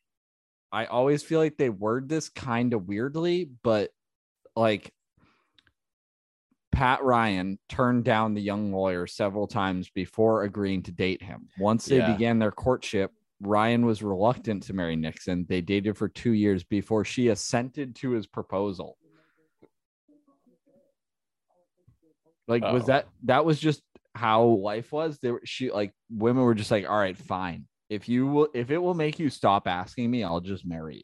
I 0.73 0.87
always 0.87 1.23
feel 1.23 1.39
like 1.39 1.59
they 1.59 1.69
word 1.69 2.09
this 2.09 2.29
kind 2.31 2.73
of 2.73 2.89
weirdly, 2.89 3.51
but 3.63 3.91
like 4.57 4.93
Pat 6.83 7.05
Ryan 7.05 7.61
turned 7.69 8.03
down 8.03 8.35
the 8.35 8.43
young 8.43 8.73
lawyer 8.73 9.07
several 9.07 9.47
times 9.47 9.89
before 9.89 10.43
agreeing 10.43 10.83
to 10.83 10.91
date 10.91 11.23
him. 11.23 11.49
Once 11.57 11.85
they 11.87 11.99
Yeah. 11.99 12.13
began 12.13 12.41
their 12.41 12.51
courtship, 12.51 13.13
Ryan 13.41 13.87
was 13.87 14.03
reluctant 14.03 14.65
to 14.65 14.73
marry 14.73 14.97
Nixon. 14.97 15.47
They 15.49 15.61
dated 15.61 15.97
for 15.97 16.09
two 16.09 16.33
years 16.33 16.65
before 16.65 17.05
she 17.05 17.29
assented 17.29 17.95
to 17.97 18.11
his 18.11 18.27
proposal. 18.27 18.99
Like, 22.49 22.65
was 22.65 22.83
Oh. 22.83 22.87
that 22.87 23.09
that 23.23 23.45
was 23.45 23.61
just 23.61 23.85
how 24.17 24.43
life 24.43 24.91
was? 24.91 25.21
There, 25.21 25.35
were 25.35 25.43
she 25.45 25.71
like 25.71 25.95
women 26.11 26.43
were 26.43 26.57
just 26.57 26.73
like, 26.73 26.91
all 26.91 26.99
right, 26.99 27.17
fine. 27.17 27.69
If 27.91 28.09
you 28.09 28.27
will, 28.27 28.49
if 28.55 28.73
it 28.73 28.79
will 28.79 28.95
make 28.95 29.21
you 29.21 29.31
stop 29.31 29.69
asking 29.69 30.11
me, 30.11 30.25
I'll 30.25 30.41
just 30.41 30.67
marry 30.67 31.01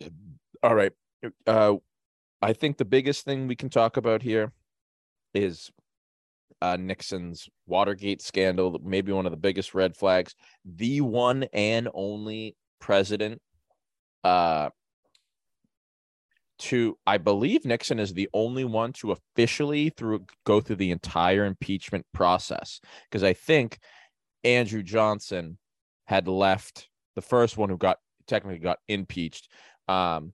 you. 0.00 0.08
All 0.62 0.76
right. 0.76 0.92
Uh, 1.48 1.78
I 2.42 2.52
think 2.52 2.78
the 2.78 2.84
biggest 2.84 3.24
thing 3.24 3.46
we 3.46 3.56
can 3.56 3.68
talk 3.68 3.96
about 3.96 4.22
here 4.22 4.52
is 5.34 5.70
uh, 6.62 6.76
Nixon's 6.76 7.48
Watergate 7.66 8.22
scandal, 8.22 8.78
maybe 8.82 9.12
one 9.12 9.26
of 9.26 9.32
the 9.32 9.38
biggest 9.38 9.74
red 9.74 9.96
flags. 9.96 10.34
The 10.64 11.00
one 11.00 11.44
and 11.52 11.88
only 11.94 12.56
president 12.80 13.40
uh, 14.24 14.70
to, 16.60 16.98
I 17.06 17.18
believe 17.18 17.64
Nixon 17.64 17.98
is 17.98 18.12
the 18.12 18.28
only 18.34 18.64
one 18.64 18.92
to 18.94 19.12
officially 19.12 19.90
through 19.90 20.26
go 20.44 20.60
through 20.60 20.76
the 20.76 20.90
entire 20.90 21.44
impeachment 21.44 22.04
process 22.12 22.80
because 23.10 23.22
I 23.22 23.32
think 23.32 23.78
Andrew 24.44 24.82
Johnson 24.82 25.58
had 26.06 26.28
left 26.28 26.88
the 27.14 27.22
first 27.22 27.56
one 27.56 27.70
who 27.70 27.78
got 27.78 27.98
technically 28.26 28.58
got 28.58 28.78
impeached. 28.88 29.48
Um, 29.88 30.32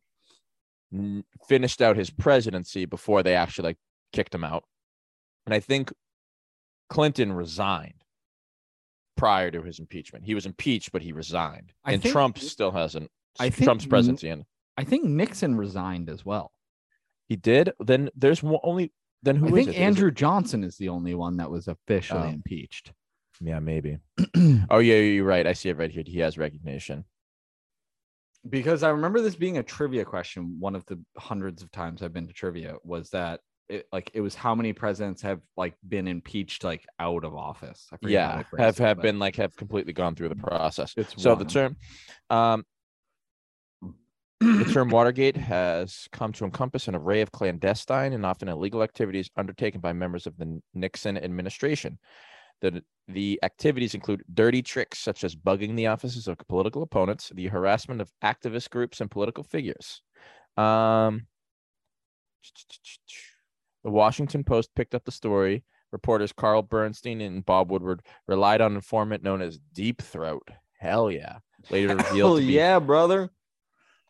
n- 0.92 1.25
finished 1.49 1.81
out 1.83 1.96
his 1.96 2.11
presidency 2.11 2.85
before 2.85 3.22
they 3.22 3.35
actually 3.35 3.68
like 3.70 3.79
kicked 4.12 4.35
him 4.35 4.44
out. 4.44 4.64
And 5.46 5.55
I 5.55 5.61
think 5.61 5.92
Clinton 6.90 7.33
resigned 7.33 8.03
prior 9.16 9.51
to 9.51 9.62
his 9.62 9.79
impeachment. 9.79 10.25
He 10.25 10.35
was 10.35 10.46
impeached, 10.46 10.92
but 10.92 11.03
he 11.03 11.12
resigned. 11.12 11.72
I 11.85 11.92
and 11.92 12.03
think- 12.03 12.12
Trump 12.12 12.38
still 12.38 12.70
hasn't. 12.70 13.11
I 13.38 13.51
think 13.51 13.64
Trump's 13.66 13.87
presidency, 13.87 14.33
I 14.79 14.85
think 14.85 15.05
Nixon 15.05 15.57
resigned 15.57 16.09
as 16.09 16.25
well. 16.25 16.53
he 17.29 17.37
did. 17.37 17.72
Then 17.81 18.09
there's 18.16 18.42
one, 18.42 18.61
only. 18.62 18.92
Then 19.22 19.37
who 19.37 19.46
I 19.57 19.61
is 19.61 19.66
think 19.66 19.77
it? 19.77 19.81
Andrew 19.81 20.11
Johnson 20.11 20.62
is 20.64 20.77
the 20.77 20.88
only 20.90 21.14
one 21.14 21.37
that 21.38 21.51
was 21.51 21.66
officially 21.68 22.20
Oh. 22.29 22.29
impeached. 22.29 22.92
Yeah, 23.40 23.59
maybe. 23.59 23.99
Oh 24.70 24.79
yeah, 24.79 24.96
you're 24.96 25.25
right. 25.25 25.46
I 25.46 25.53
see 25.55 25.68
it 25.70 25.77
right 25.77 25.90
here. 25.90 26.05
He 26.07 26.20
has 26.20 26.38
recognition. 26.38 27.05
Because 28.48 28.82
I 28.82 28.90
remember 28.90 29.20
this 29.20 29.37
being 29.37 29.59
a 29.59 29.62
trivia 29.62 30.04
question. 30.04 30.56
One 30.59 30.74
of 30.74 30.85
the 30.87 31.00
hundreds 31.16 31.62
of 31.62 31.70
times 31.70 32.02
I've 32.02 32.12
been 32.12 32.26
to 32.26 32.32
trivia 32.32 32.76
was 32.85 33.11
that 33.11 33.40
it 33.68 33.87
like 33.92 34.11
it 34.14 34.20
was 34.20 34.35
how 34.35 34.54
many 34.54 34.72
presidents 34.72 35.22
have 35.22 35.40
like 35.56 35.74
been 35.88 36.06
impeached 36.06 36.62
like 36.64 36.85
out 37.00 37.24
of 37.24 37.35
office. 37.35 37.88
I 37.92 37.96
Yeah, 38.02 38.42
have 38.59 38.78
have 38.78 39.00
been 39.00 39.18
like 39.18 39.37
have 39.37 39.56
completely 39.56 39.92
gone 39.92 40.14
through 40.14 40.28
the 40.28 40.37
process. 40.37 40.94
It's 40.96 41.20
so 41.20 41.35
the 41.35 41.44
term, 41.44 41.76
um, 42.30 42.64
the 44.40 44.70
term 44.72 44.88
Watergate 44.90 45.37
has 45.37 46.06
come 46.12 46.32
to 46.35 46.44
encompass 46.44 46.88
an 46.88 46.94
array 46.94 47.22
of 47.22 47.32
clandestine 47.32 48.12
and 48.12 48.24
often 48.24 48.48
illegal 48.48 48.82
activities 48.82 49.30
undertaken 49.37 49.80
by 49.80 49.92
members 49.92 50.26
of 50.26 50.37
the 50.37 50.61
Nixon 50.74 51.16
administration. 51.16 51.98
The, 52.61 52.83
the 53.09 53.38
activities 53.42 53.95
include 53.95 54.23
dirty 54.33 54.62
tricks 54.62 54.99
such 54.99 55.25
as 55.25 55.37
bugging 55.37 55.77
the 55.77 55.87
offices 55.88 56.27
of 56.29 56.38
political 56.49 56.83
opponents, 56.83 57.31
the 57.35 57.49
harassment 57.49 58.01
of 58.01 58.11
activist 58.23 58.71
groups 58.71 59.01
and 59.01 59.11
political 59.11 59.45
figures. 59.45 60.03
Um, 60.57 61.27
the 63.85 63.90
Washington 63.90 64.42
Post 64.45 64.75
picked 64.75 64.95
up 64.95 65.05
the 65.05 65.12
story. 65.12 65.64
Reporters 65.92 66.33
Carl 66.33 66.62
Bernstein 66.62 67.21
and 67.21 67.45
Bob 67.45 67.71
Woodward 67.71 68.03
relied 68.27 68.61
on 68.61 68.73
an 68.73 68.77
informant 68.77 69.23
known 69.23 69.40
as 69.40 69.59
Deep 69.73 70.03
Throat. 70.03 70.49
Hell 70.79 71.11
yeah. 71.11 71.38
Later 71.71 71.97
revealed 71.97 72.16
Hell 72.16 72.37
to 72.37 72.47
be 72.47 72.53
yeah, 72.53 72.79
brother. 72.79 73.31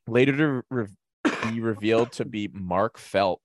later 0.07 0.37
to 0.37 0.63
re- 0.71 0.87
be 1.51 1.61
revealed 1.61 2.13
to 2.13 2.25
be 2.25 2.49
Mark 2.53 2.99
Felt, 2.99 3.41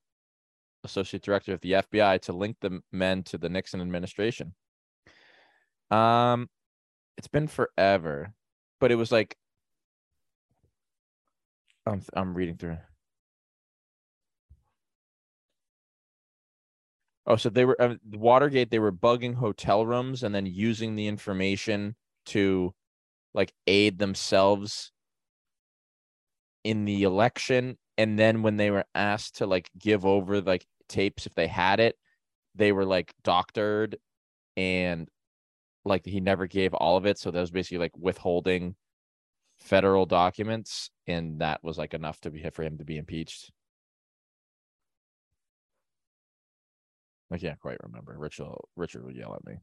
associate 0.84 1.24
director 1.24 1.54
of 1.54 1.62
the 1.62 1.74
FBI, 1.74 2.22
to 2.22 2.34
link 2.34 2.58
the 2.62 2.82
men 2.92 3.24
to 3.24 3.38
the 3.38 3.50
Nixon 3.50 3.82
administration. 3.82 4.54
Um, 5.92 6.50
it's 7.18 7.28
been 7.28 7.48
forever, 7.48 8.34
but 8.80 8.92
it 8.92 8.96
was 8.96 9.12
like 9.12 9.36
I'm 11.86 12.02
I'm 12.14 12.34
reading 12.34 12.58
through. 12.58 12.78
Oh, 17.28 17.36
so 17.36 17.50
they 17.50 17.66
were 17.66 17.80
uh, 17.82 17.96
Watergate. 18.12 18.72
They 18.72 18.80
were 18.80 18.92
bugging 18.92 19.36
hotel 19.36 19.86
rooms 19.86 20.24
and 20.24 20.34
then 20.34 20.46
using 20.46 20.96
the 20.96 21.08
information 21.08 21.96
to 22.28 22.74
like 23.34 23.54
aid 23.68 24.00
themselves 24.00 24.92
in 26.64 26.86
the 26.86 27.04
election 27.04 27.78
and 27.98 28.20
then 28.20 28.42
when 28.44 28.58
they 28.58 28.72
were 28.72 28.86
asked 28.94 29.38
to 29.38 29.48
like 29.48 29.70
give 29.80 30.06
over 30.06 30.42
like 30.42 30.66
tapes 30.88 31.26
if 31.26 31.34
they 31.34 31.48
had 31.48 31.80
it 31.80 31.96
they 32.56 32.72
were 32.72 32.86
like 32.86 33.14
doctored 33.24 33.98
and 34.58 35.10
like 35.86 36.06
he 36.06 36.20
never 36.20 36.48
gave 36.48 36.74
all 36.74 36.98
of 36.98 37.06
it 37.06 37.18
so 37.18 37.32
that 37.32 37.40
was 37.40 37.52
basically 37.52 37.78
like 37.78 37.96
withholding 37.98 38.76
federal 39.58 40.06
documents 40.06 40.90
and 41.08 41.40
that 41.42 41.64
was 41.64 41.78
like 41.78 41.94
enough 41.94 42.20
to 42.22 42.30
be 42.32 42.44
for 42.52 42.64
him 42.64 42.78
to 42.78 42.86
be 42.86 42.98
impeached 42.98 43.52
i 47.32 47.38
can't 47.38 47.60
quite 47.60 47.78
remember 47.84 48.16
richard 48.18 48.48
richard 48.76 49.06
would 49.06 49.16
yell 49.16 49.36
at 49.36 49.46
me 49.46 49.58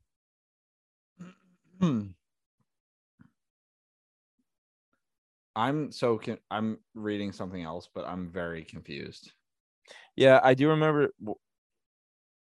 Hmm. 1.81 2.09
I'm 5.59 5.90
so 5.90 6.18
con- 6.18 6.38
I'm 6.50 6.78
reading 6.94 7.33
something 7.33 7.62
else, 7.62 7.88
but 7.92 8.07
I'm 8.07 8.31
very 8.31 8.64
confused. 8.64 9.33
Yeah, 10.16 10.40
I 10.42 10.54
do 10.54 10.68
remember. 10.68 11.11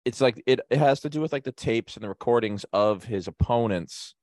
It's 0.09 0.23
like 0.23 0.43
it, 0.47 0.61
it 0.71 0.79
has 0.79 1.01
to 1.01 1.11
do 1.11 1.21
with 1.21 1.35
like 1.35 1.45
the 1.45 1.53
tapes 1.53 1.95
and 1.95 2.03
the 2.03 2.09
recordings 2.09 2.65
of 2.73 3.05
his 3.05 3.29
opponents 3.29 4.15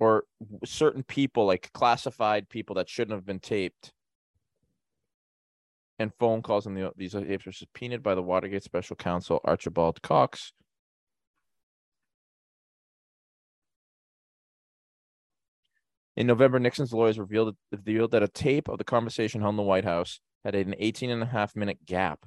or 0.00 0.24
certain 0.64 1.02
people, 1.02 1.44
like 1.44 1.70
classified 1.74 2.48
people 2.48 2.76
that 2.76 2.88
shouldn't 2.88 3.14
have 3.14 3.26
been 3.26 3.38
taped. 3.38 3.92
And 5.98 6.10
phone 6.18 6.40
calls 6.40 6.64
and 6.64 6.74
the, 6.74 6.90
these 6.96 7.12
tapes 7.12 7.44
were 7.44 7.52
subpoenaed 7.52 8.02
by 8.02 8.14
the 8.14 8.22
Watergate 8.22 8.62
special 8.62 8.96
counsel 8.96 9.42
Archibald 9.44 10.00
Cox. 10.00 10.54
In 16.16 16.26
November, 16.26 16.58
Nixon's 16.58 16.94
lawyers 16.94 17.18
revealed, 17.18 17.58
revealed 17.70 18.12
that 18.12 18.22
a 18.22 18.28
tape 18.28 18.70
of 18.70 18.78
the 18.78 18.84
conversation 18.84 19.42
held 19.42 19.52
in 19.52 19.56
the 19.58 19.62
White 19.62 19.84
House 19.84 20.18
had 20.44 20.54
an 20.54 20.74
18 20.78 21.10
and 21.10 21.22
a 21.22 21.26
half 21.26 21.54
minute 21.56 21.78
gap. 21.86 22.26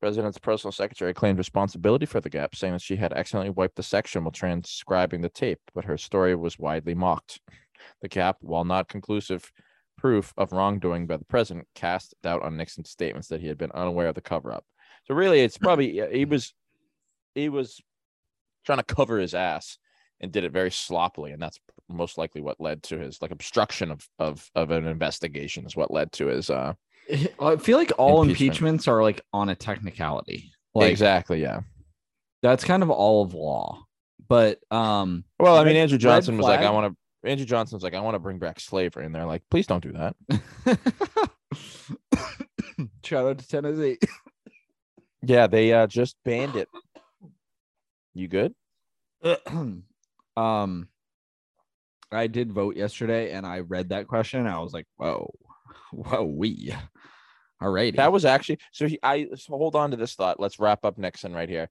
President's 0.00 0.38
personal 0.38 0.72
secretary 0.72 1.14
claimed 1.14 1.38
responsibility 1.38 2.06
for 2.06 2.20
the 2.20 2.28
gap, 2.28 2.56
saying 2.56 2.72
that 2.72 2.82
she 2.82 2.96
had 2.96 3.12
accidentally 3.12 3.50
wiped 3.50 3.76
the 3.76 3.84
section 3.84 4.24
while 4.24 4.32
transcribing 4.32 5.20
the 5.20 5.28
tape, 5.28 5.60
but 5.74 5.84
her 5.84 5.96
story 5.96 6.34
was 6.34 6.58
widely 6.58 6.94
mocked. 6.94 7.40
The 8.00 8.08
gap, 8.08 8.38
while 8.40 8.64
not 8.64 8.88
conclusive 8.88 9.52
proof 9.96 10.32
of 10.36 10.50
wrongdoing 10.50 11.06
by 11.06 11.18
the 11.18 11.24
president, 11.24 11.68
cast 11.76 12.16
doubt 12.20 12.42
on 12.42 12.56
Nixon's 12.56 12.90
statements 12.90 13.28
that 13.28 13.40
he 13.40 13.46
had 13.46 13.58
been 13.58 13.70
unaware 13.72 14.08
of 14.08 14.16
the 14.16 14.20
cover 14.20 14.52
up. 14.52 14.64
So 15.04 15.14
really, 15.14 15.40
it's 15.40 15.58
probably 15.58 16.02
he 16.12 16.24
was 16.24 16.52
he 17.36 17.48
was 17.48 17.80
trying 18.66 18.78
to 18.78 18.94
cover 18.94 19.18
his 19.18 19.34
ass 19.34 19.78
and 20.20 20.32
did 20.32 20.42
it 20.42 20.52
very 20.52 20.70
sloppily, 20.72 21.30
and 21.30 21.40
that's 21.40 21.60
most 21.92 22.18
likely 22.18 22.40
what 22.40 22.60
led 22.60 22.82
to 22.84 22.98
his 22.98 23.20
like 23.22 23.30
obstruction 23.30 23.90
of 23.90 24.08
of 24.18 24.50
of 24.54 24.70
an 24.70 24.86
investigation 24.86 25.66
is 25.66 25.76
what 25.76 25.90
led 25.90 26.10
to 26.12 26.26
his 26.26 26.50
uh 26.50 26.72
I 27.40 27.56
feel 27.56 27.78
like 27.78 27.92
all 27.98 28.22
Impeachment. 28.22 28.48
impeachments 28.48 28.88
are 28.88 29.02
like 29.02 29.20
on 29.32 29.48
a 29.48 29.54
technicality. 29.54 30.52
Like 30.74 30.90
exactly 30.90 31.42
yeah. 31.42 31.60
that's 32.42 32.64
kind 32.64 32.82
of 32.82 32.90
all 32.90 33.22
of 33.22 33.34
law. 33.34 33.84
But 34.28 34.58
um 34.70 35.24
Well, 35.38 35.56
I 35.56 35.64
mean, 35.64 35.76
Andrew 35.76 35.98
Johnson 35.98 36.36
was 36.36 36.46
like, 36.46 36.60
I 36.60 36.70
want 36.70 36.92
to. 36.92 37.28
Andrew 37.28 37.46
Johnson 37.46 37.76
was 37.76 37.84
like, 37.84 37.94
I 37.94 38.00
want 38.00 38.14
to 38.14 38.18
bring 38.18 38.38
back 38.38 38.58
slavery, 38.58 39.04
and 39.06 39.14
they're 39.14 39.26
like, 39.26 39.42
please 39.50 39.66
don't 39.66 39.82
do 39.82 39.92
that. 39.92 40.16
shout 43.04 43.26
out 43.26 43.38
to 43.38 43.48
Tennessee. 43.48 43.98
Yeah, 45.24 45.46
they 45.46 45.72
uh 45.72 45.86
just 45.86 46.16
banned 46.24 46.56
it. 46.56 46.68
You 48.12 48.26
good? 48.26 48.54
um 50.36 50.88
I 52.12 52.26
did 52.26 52.52
vote 52.52 52.76
yesterday 52.76 53.32
and 53.32 53.46
I 53.46 53.60
read 53.60 53.88
that 53.90 54.06
question 54.06 54.46
I 54.46 54.60
was 54.60 54.72
like, 54.72 54.86
whoa, 54.96 55.32
whoa, 55.92 56.22
we 56.22 56.74
all 57.62 57.70
right. 57.70 57.94
That 57.94 58.12
was 58.12 58.24
actually 58.24 58.58
so. 58.72 58.88
He, 58.88 58.98
I 59.02 59.28
so 59.36 59.56
hold 59.56 59.76
on 59.76 59.92
to 59.92 59.96
this 59.96 60.14
thought. 60.14 60.40
Let's 60.40 60.58
wrap 60.58 60.84
up 60.84 60.98
Nixon 60.98 61.32
right 61.32 61.48
here. 61.48 61.70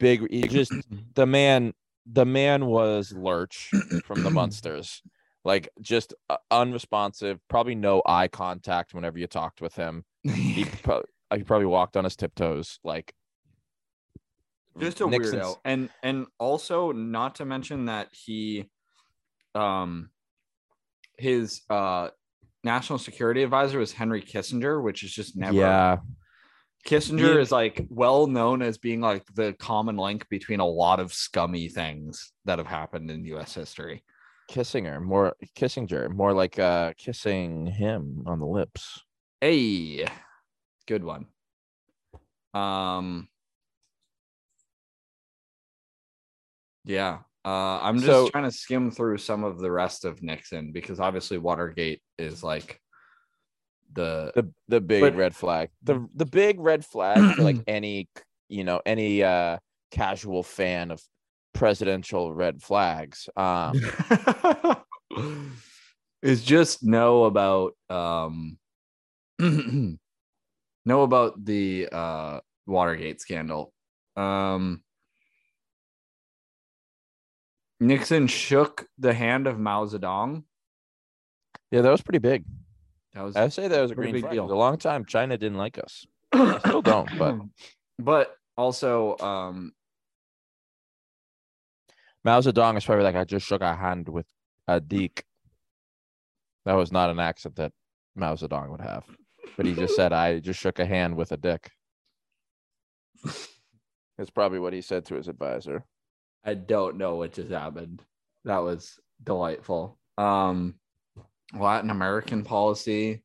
Big, 0.00 0.26
he 0.30 0.48
just 0.48 0.72
the 1.14 1.26
man. 1.26 1.74
The 2.10 2.24
man 2.24 2.64
was 2.64 3.12
Lurch 3.12 3.70
from 4.06 4.22
the 4.22 4.30
Munsters, 4.38 5.02
like 5.44 5.68
just 5.82 6.14
uh, 6.30 6.38
unresponsive. 6.50 7.38
Probably 7.48 7.74
no 7.74 8.00
eye 8.06 8.28
contact 8.28 8.94
whenever 8.94 9.18
you 9.18 9.26
talked 9.26 9.60
with 9.60 9.74
him. 9.74 10.06
He, 10.22 10.64
pro- 10.82 11.04
he 11.34 11.42
probably 11.42 11.66
walked 11.66 11.98
on 11.98 12.04
his 12.04 12.16
tiptoes, 12.16 12.80
like 12.82 13.12
just 14.78 15.02
a 15.02 15.06
Nixon's- 15.06 15.34
weirdo 15.34 15.56
and 15.66 15.90
and 16.02 16.26
also 16.38 16.92
not 16.92 17.34
to 17.34 17.44
mention 17.44 17.84
that 17.84 18.08
he 18.12 18.70
um 19.58 20.10
his 21.18 21.62
uh 21.68 22.08
national 22.64 22.98
security 22.98 23.42
advisor 23.42 23.78
was 23.78 23.92
henry 23.92 24.22
kissinger 24.22 24.82
which 24.82 25.02
is 25.02 25.12
just 25.12 25.36
never 25.36 25.54
Yeah, 25.54 25.98
Kissinger 26.86 27.36
Me- 27.36 27.40
is 27.42 27.52
like 27.52 27.86
well 27.90 28.26
known 28.26 28.62
as 28.62 28.78
being 28.78 29.00
like 29.00 29.24
the 29.34 29.52
common 29.58 29.96
link 29.96 30.28
between 30.28 30.60
a 30.60 30.66
lot 30.66 31.00
of 31.00 31.12
scummy 31.12 31.68
things 31.68 32.32
that 32.44 32.58
have 32.58 32.66
happened 32.66 33.10
in 33.10 33.24
U.S. 33.26 33.54
history. 33.54 34.04
Kissinger, 34.50 35.02
more 35.02 35.34
Kissinger, 35.56 36.08
more 36.10 36.32
like 36.32 36.58
uh 36.58 36.92
kissing 36.96 37.66
him 37.66 38.24
on 38.26 38.38
the 38.38 38.46
lips. 38.46 39.02
Hey, 39.40 40.06
good 40.86 41.04
one. 41.04 41.26
Um, 42.54 43.28
yeah. 46.84 47.18
Uh, 47.48 47.78
I'm 47.82 47.96
just 47.96 48.06
So- 48.06 48.28
trying 48.28 48.44
to 48.44 48.50
skim 48.52 48.90
through 48.90 49.16
some 49.18 49.42
of 49.42 49.58
the 49.58 49.70
rest 49.70 50.04
of 50.04 50.22
Nixon 50.22 50.70
because 50.72 51.00
obviously 51.00 51.38
Watergate 51.38 52.02
is 52.18 52.42
like 52.44 52.78
the 53.94 54.32
The 54.34 54.52
the 54.68 54.80
big 54.82 55.00
But- 55.00 55.16
red 55.16 55.34
flag. 55.34 55.70
The 55.82 56.06
the 56.14 56.26
big 56.26 56.60
red 56.60 56.84
flag 56.84 57.36
for 57.36 57.42
like 57.42 57.56
any 57.66 58.08
you 58.50 58.64
know 58.64 58.82
any 58.84 59.22
uh 59.22 59.56
casual 59.90 60.42
fan 60.42 60.90
of 60.90 61.00
presidential 61.54 62.34
red 62.34 62.60
flags. 62.62 63.30
Um 63.34 63.72
is 66.22 66.44
just 66.44 66.82
know 66.84 67.24
about 67.24 67.72
um 67.88 68.58
know 69.38 71.02
about 71.02 71.42
the 71.42 71.88
uh 71.90 72.40
Watergate 72.66 73.20
scandal. 73.22 73.72
Um 74.16 74.82
Nixon 77.80 78.26
shook 78.26 78.86
the 78.98 79.14
hand 79.14 79.46
of 79.46 79.58
Mao 79.58 79.84
Zedong. 79.86 80.44
yeah, 81.70 81.80
that 81.82 81.90
was 81.90 82.02
pretty 82.02 82.18
big. 82.18 82.44
That 83.14 83.22
was 83.22 83.36
I 83.36 83.42
would 83.44 83.52
say 83.52 83.68
that 83.68 83.80
was 83.80 83.90
a 83.90 83.94
Pretty 83.94 84.10
green 84.12 84.22
big 84.22 84.28
flag. 84.28 84.34
deal. 84.34 84.48
For 84.48 84.54
a 84.54 84.58
long 84.58 84.78
time, 84.78 85.04
China 85.04 85.36
didn't 85.38 85.58
like 85.58 85.78
us. 85.78 86.06
still 86.60 86.82
don't, 86.82 87.08
but- 87.18 87.36
but 87.98 88.36
also 88.56 89.16
um 89.18 89.72
Mao 92.24 92.40
Zedong 92.40 92.76
is 92.76 92.84
probably 92.84 93.04
like, 93.04 93.14
I 93.16 93.24
just 93.24 93.46
shook 93.46 93.62
a 93.62 93.74
hand 93.76 94.08
with 94.08 94.26
a 94.66 94.80
deek. 94.80 95.24
That 96.66 96.74
was 96.74 96.92
not 96.92 97.10
an 97.10 97.20
accent 97.20 97.56
that 97.56 97.72
Mao 98.16 98.34
Zedong 98.34 98.70
would 98.70 98.80
have. 98.80 99.04
But 99.56 99.64
he 99.66 99.74
just 99.74 99.94
said, 99.96 100.12
I 100.12 100.40
just 100.40 100.60
shook 100.60 100.78
a 100.80 100.84
hand 100.84 101.16
with 101.16 101.32
a 101.32 101.36
dick. 101.36 101.70
That's 103.24 104.30
probably 104.34 104.58
what 104.58 104.72
he 104.74 104.82
said 104.82 105.06
to 105.06 105.14
his 105.14 105.28
advisor. 105.28 105.84
I 106.44 106.54
don't 106.54 106.96
know 106.96 107.16
what 107.16 107.34
just 107.34 107.50
happened. 107.50 108.02
That 108.44 108.58
was 108.58 108.98
delightful. 109.22 109.98
Um, 110.16 110.76
Latin 111.54 111.90
American 111.90 112.44
policy. 112.44 113.22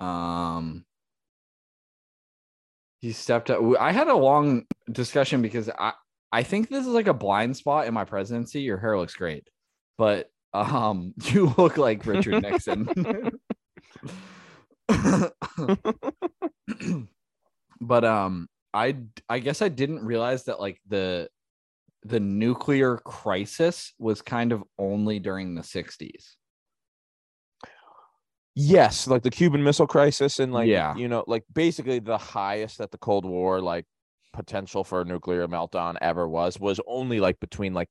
Um, 0.00 0.84
he 3.00 3.12
stepped 3.12 3.50
up. 3.50 3.60
I 3.78 3.92
had 3.92 4.08
a 4.08 4.14
long 4.14 4.64
discussion 4.90 5.42
because 5.42 5.70
I 5.70 5.92
I 6.32 6.42
think 6.42 6.68
this 6.68 6.86
is 6.86 6.92
like 6.92 7.08
a 7.08 7.14
blind 7.14 7.56
spot 7.56 7.86
in 7.86 7.94
my 7.94 8.04
presidency. 8.04 8.60
Your 8.60 8.78
hair 8.78 8.98
looks 8.98 9.14
great, 9.14 9.48
but 9.98 10.30
um, 10.52 11.14
you 11.24 11.54
look 11.56 11.76
like 11.76 12.06
Richard 12.06 12.42
Nixon. 12.42 12.88
but 17.80 18.04
um, 18.04 18.48
I 18.74 18.96
I 19.28 19.38
guess 19.38 19.62
I 19.62 19.68
didn't 19.68 20.04
realize 20.04 20.44
that 20.44 20.60
like 20.60 20.80
the 20.88 21.28
the 22.02 22.20
nuclear 22.20 22.96
crisis 22.98 23.92
was 23.98 24.22
kind 24.22 24.52
of 24.52 24.62
only 24.78 25.18
during 25.18 25.54
the 25.54 25.62
60s. 25.62 26.36
Yes, 28.54 29.06
like 29.06 29.22
the 29.22 29.30
Cuban 29.30 29.62
Missile 29.62 29.86
Crisis 29.86 30.38
and 30.38 30.52
like 30.52 30.68
Yeah. 30.68 30.94
you 30.96 31.08
know, 31.08 31.24
like 31.26 31.44
basically 31.52 31.98
the 31.98 32.18
highest 32.18 32.78
that 32.78 32.90
the 32.90 32.98
Cold 32.98 33.24
War 33.24 33.60
like 33.60 33.86
potential 34.32 34.84
for 34.84 35.00
a 35.00 35.04
nuclear 35.04 35.46
meltdown 35.48 35.96
ever 36.00 36.28
was 36.28 36.58
was 36.58 36.80
only 36.86 37.20
like 37.20 37.38
between 37.40 37.74
like 37.74 37.88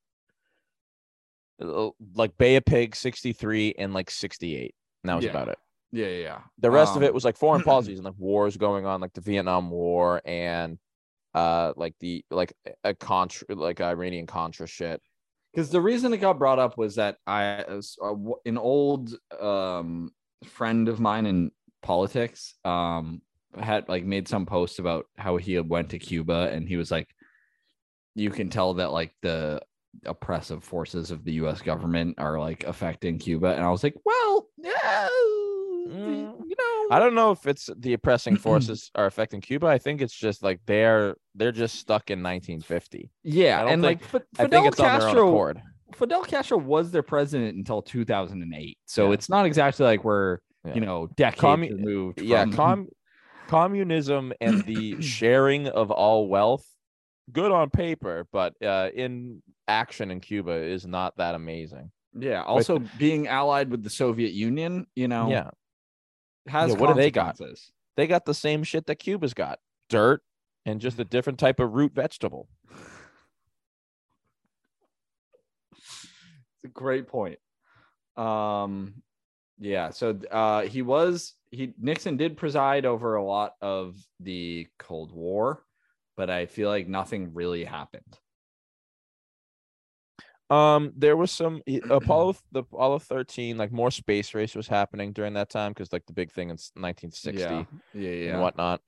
like 2.16 2.38
Bay 2.38 2.56
of 2.56 2.66
Pigs 2.66 2.98
63 3.00 3.76
and 3.78 3.94
like 3.94 4.10
68. 4.10 4.74
And 5.04 5.10
that 5.10 5.16
was 5.16 5.26
Yeah. 5.26 5.32
about 5.32 5.50
it. 5.50 5.58
Yeah, 5.92 6.08
yeah, 6.08 6.18
yeah. 6.24 6.42
The 6.60 6.72
rest 6.72 6.96
of 6.96 7.02
Um, 7.02 7.08
it 7.08 7.14
was 7.14 7.26
like 7.26 7.38
foreign 7.38 7.64
policies 7.64 7.98
and 8.00 8.06
like 8.06 8.18
wars 8.18 8.58
going 8.58 8.86
on, 8.86 9.02
like 9.02 9.14
the 9.14 9.22
Vietnam 9.22 9.70
War 9.72 10.22
and 10.26 10.78
uh 11.34 11.74
like 11.76 11.96
the 12.00 12.24
like 12.32 12.54
a 12.84 12.94
contra 12.94 13.56
like 13.56 13.82
Iranian 13.82 14.26
Contra 14.26 14.68
shit. 14.68 15.02
because 15.54 15.70
the 15.70 15.82
reason 15.82 16.14
it 16.14 16.18
got 16.18 16.40
brought 16.40 16.60
up 16.60 16.78
was 16.78 16.96
that 16.96 17.18
I 17.28 17.64
was 17.68 17.98
uh, 18.04 18.14
an 18.46 18.58
old 18.58 19.14
um 19.40 20.12
friend 20.46 20.88
of 20.88 21.00
mine 21.00 21.26
in 21.26 21.52
politics 21.82 22.56
um 22.66 23.22
had 23.60 23.88
like 23.90 24.04
made 24.04 24.28
some 24.28 24.46
post 24.46 24.80
about 24.80 25.06
how 25.18 25.38
he 25.38 25.60
went 25.60 25.90
to 25.90 26.00
Cuba 26.00 26.50
and 26.52 26.68
he 26.68 26.78
was 26.78 26.92
like 26.92 27.08
you 28.16 28.30
can 28.32 28.50
tell 28.50 28.76
that 28.76 28.92
like 28.92 29.14
the 29.22 29.62
oppressive 30.06 30.64
forces 30.64 31.12
of 31.12 31.24
the 31.24 31.34
US 31.34 31.62
government 31.62 32.16
are 32.18 32.40
like 32.40 32.64
affecting 32.64 33.20
Cuba 33.20 33.54
and 33.54 33.64
I 33.64 33.70
was 33.70 33.84
like 33.84 33.96
well 34.06 34.48
yeah 34.58 35.08
Mm. 35.88 36.34
you 36.48 36.56
know 36.58 36.88
I 36.96 37.00
don't 37.00 37.16
know 37.16 37.32
if 37.32 37.46
it's 37.48 37.70
the 37.78 37.94
oppressing 37.94 38.36
forces 38.38 38.92
are 38.96 39.06
affecting 39.06 39.42
Cuba. 39.42 39.68
I 39.68 39.78
think 39.78 40.02
it's 40.02 40.14
just 40.14 40.44
like 40.44 40.60
they're 40.66 41.16
they're 41.36 41.52
just 41.52 41.76
stuck 41.76 42.10
in 42.12 42.22
1950. 42.24 43.12
yeah 43.24 43.66
and 43.68 43.82
think- 43.84 44.02
like 44.14 44.24
I 44.38 44.44
Fidel 44.44 44.62
think 44.64 44.72
it's 44.74 44.80
on 44.80 44.86
their 44.86 44.94
own 44.96 45.02
Castro 45.02 45.28
accord. 45.30 45.62
Fidel 45.96 46.24
Castro 46.24 46.58
was 46.58 46.92
their 46.92 47.04
president 47.04 47.58
until 47.58 47.82
2008 47.82 48.78
so 48.86 49.08
Yeah. 49.08 49.14
it's 49.14 49.30
not 49.30 49.46
exactly 49.46 49.86
like 49.86 50.04
we're 50.04 50.40
Yeah. 50.66 50.74
you 50.76 50.82
know 50.82 51.08
decades 51.16 51.42
Commu- 51.42 51.70
removed 51.72 52.22
yeah 52.22 52.46
com- 52.46 52.88
communism 53.48 54.34
and 54.42 54.64
the 54.66 55.02
sharing 55.18 55.68
of 55.68 55.90
all 55.92 56.28
wealth 56.28 56.66
good 57.32 57.52
on 57.52 57.70
paper 57.70 58.28
but 58.32 58.54
uh, 58.64 58.90
in 58.94 59.42
action 59.68 60.12
in 60.12 60.20
cuba 60.20 60.52
is 60.52 60.86
not 60.86 61.16
that 61.18 61.36
amazing 61.36 61.92
Yeah. 62.18 62.42
Also, 62.44 62.80
being 62.98 63.28
allied 63.28 63.70
with 63.70 63.84
the 63.84 63.90
Soviet 63.92 64.34
Union, 64.34 64.88
you 64.96 65.08
know, 65.08 65.30
yeah 65.30 65.50
has 66.50 66.72
Yeah, 66.72 66.78
what 66.78 66.88
do 66.88 67.02
they 67.02 67.12
got? 67.12 67.40
they 67.96 68.08
got 68.08 68.26
the 68.26 68.34
same 68.34 68.64
shit 68.64 68.86
that 68.88 68.96
cuba's 68.96 69.34
got 69.34 69.60
dirt 69.90 70.22
and 70.66 70.82
just 70.82 71.00
a 71.00 71.06
different 71.06 71.40
type 71.40 71.60
of 71.60 71.74
root 71.74 71.94
vegetable 71.94 72.48
It's 76.62 76.66
a 76.66 76.68
great 76.68 77.08
point. 77.08 77.40
Um, 78.18 78.96
yeah. 79.60 79.92
So 79.92 80.20
uh, 80.30 80.64
he 80.64 80.82
was 80.82 81.34
he 81.52 81.74
Nixon 81.80 82.18
did 82.18 82.36
preside 82.36 82.86
over 82.86 83.16
a 83.16 83.24
lot 83.24 83.54
of 83.62 83.96
the 84.20 84.68
Cold 84.78 85.14
War, 85.14 85.64
but 86.18 86.30
I 86.30 86.46
feel 86.46 86.70
like 86.70 86.88
nothing 86.88 87.34
really 87.34 87.64
happened. 87.64 88.20
Um 90.50 90.92
there 90.96 91.16
was 91.16 91.32
some 91.32 91.62
apollo 91.90 92.36
the 92.52 92.60
apollo 92.62 93.00
13 93.00 93.58
like 93.58 93.72
more 93.72 93.92
space 93.92 94.34
race 94.34 94.56
was 94.56 94.68
happening 94.68 95.14
during 95.14 95.34
that 95.34 95.50
time 95.50 95.72
because 95.72 95.94
like 95.94 96.06
the 96.06 96.14
big 96.14 96.32
thing 96.32 96.50
in 96.50 96.58
1960 96.76 97.40
Yeah. 97.42 97.64
Yeah. 97.94 98.10
Yeah. 98.10 98.32
and 98.34 98.42
whatnot. 98.42 98.82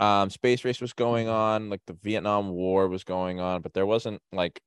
Um, 0.00 0.30
space 0.30 0.64
race 0.64 0.80
was 0.80 0.94
going 0.94 1.28
on, 1.28 1.68
like 1.68 1.82
the 1.86 1.98
Vietnam 2.02 2.48
War 2.48 2.88
was 2.88 3.04
going 3.04 3.40
on, 3.40 3.60
but 3.60 3.74
there 3.74 3.84
wasn't 3.84 4.22
like 4.32 4.58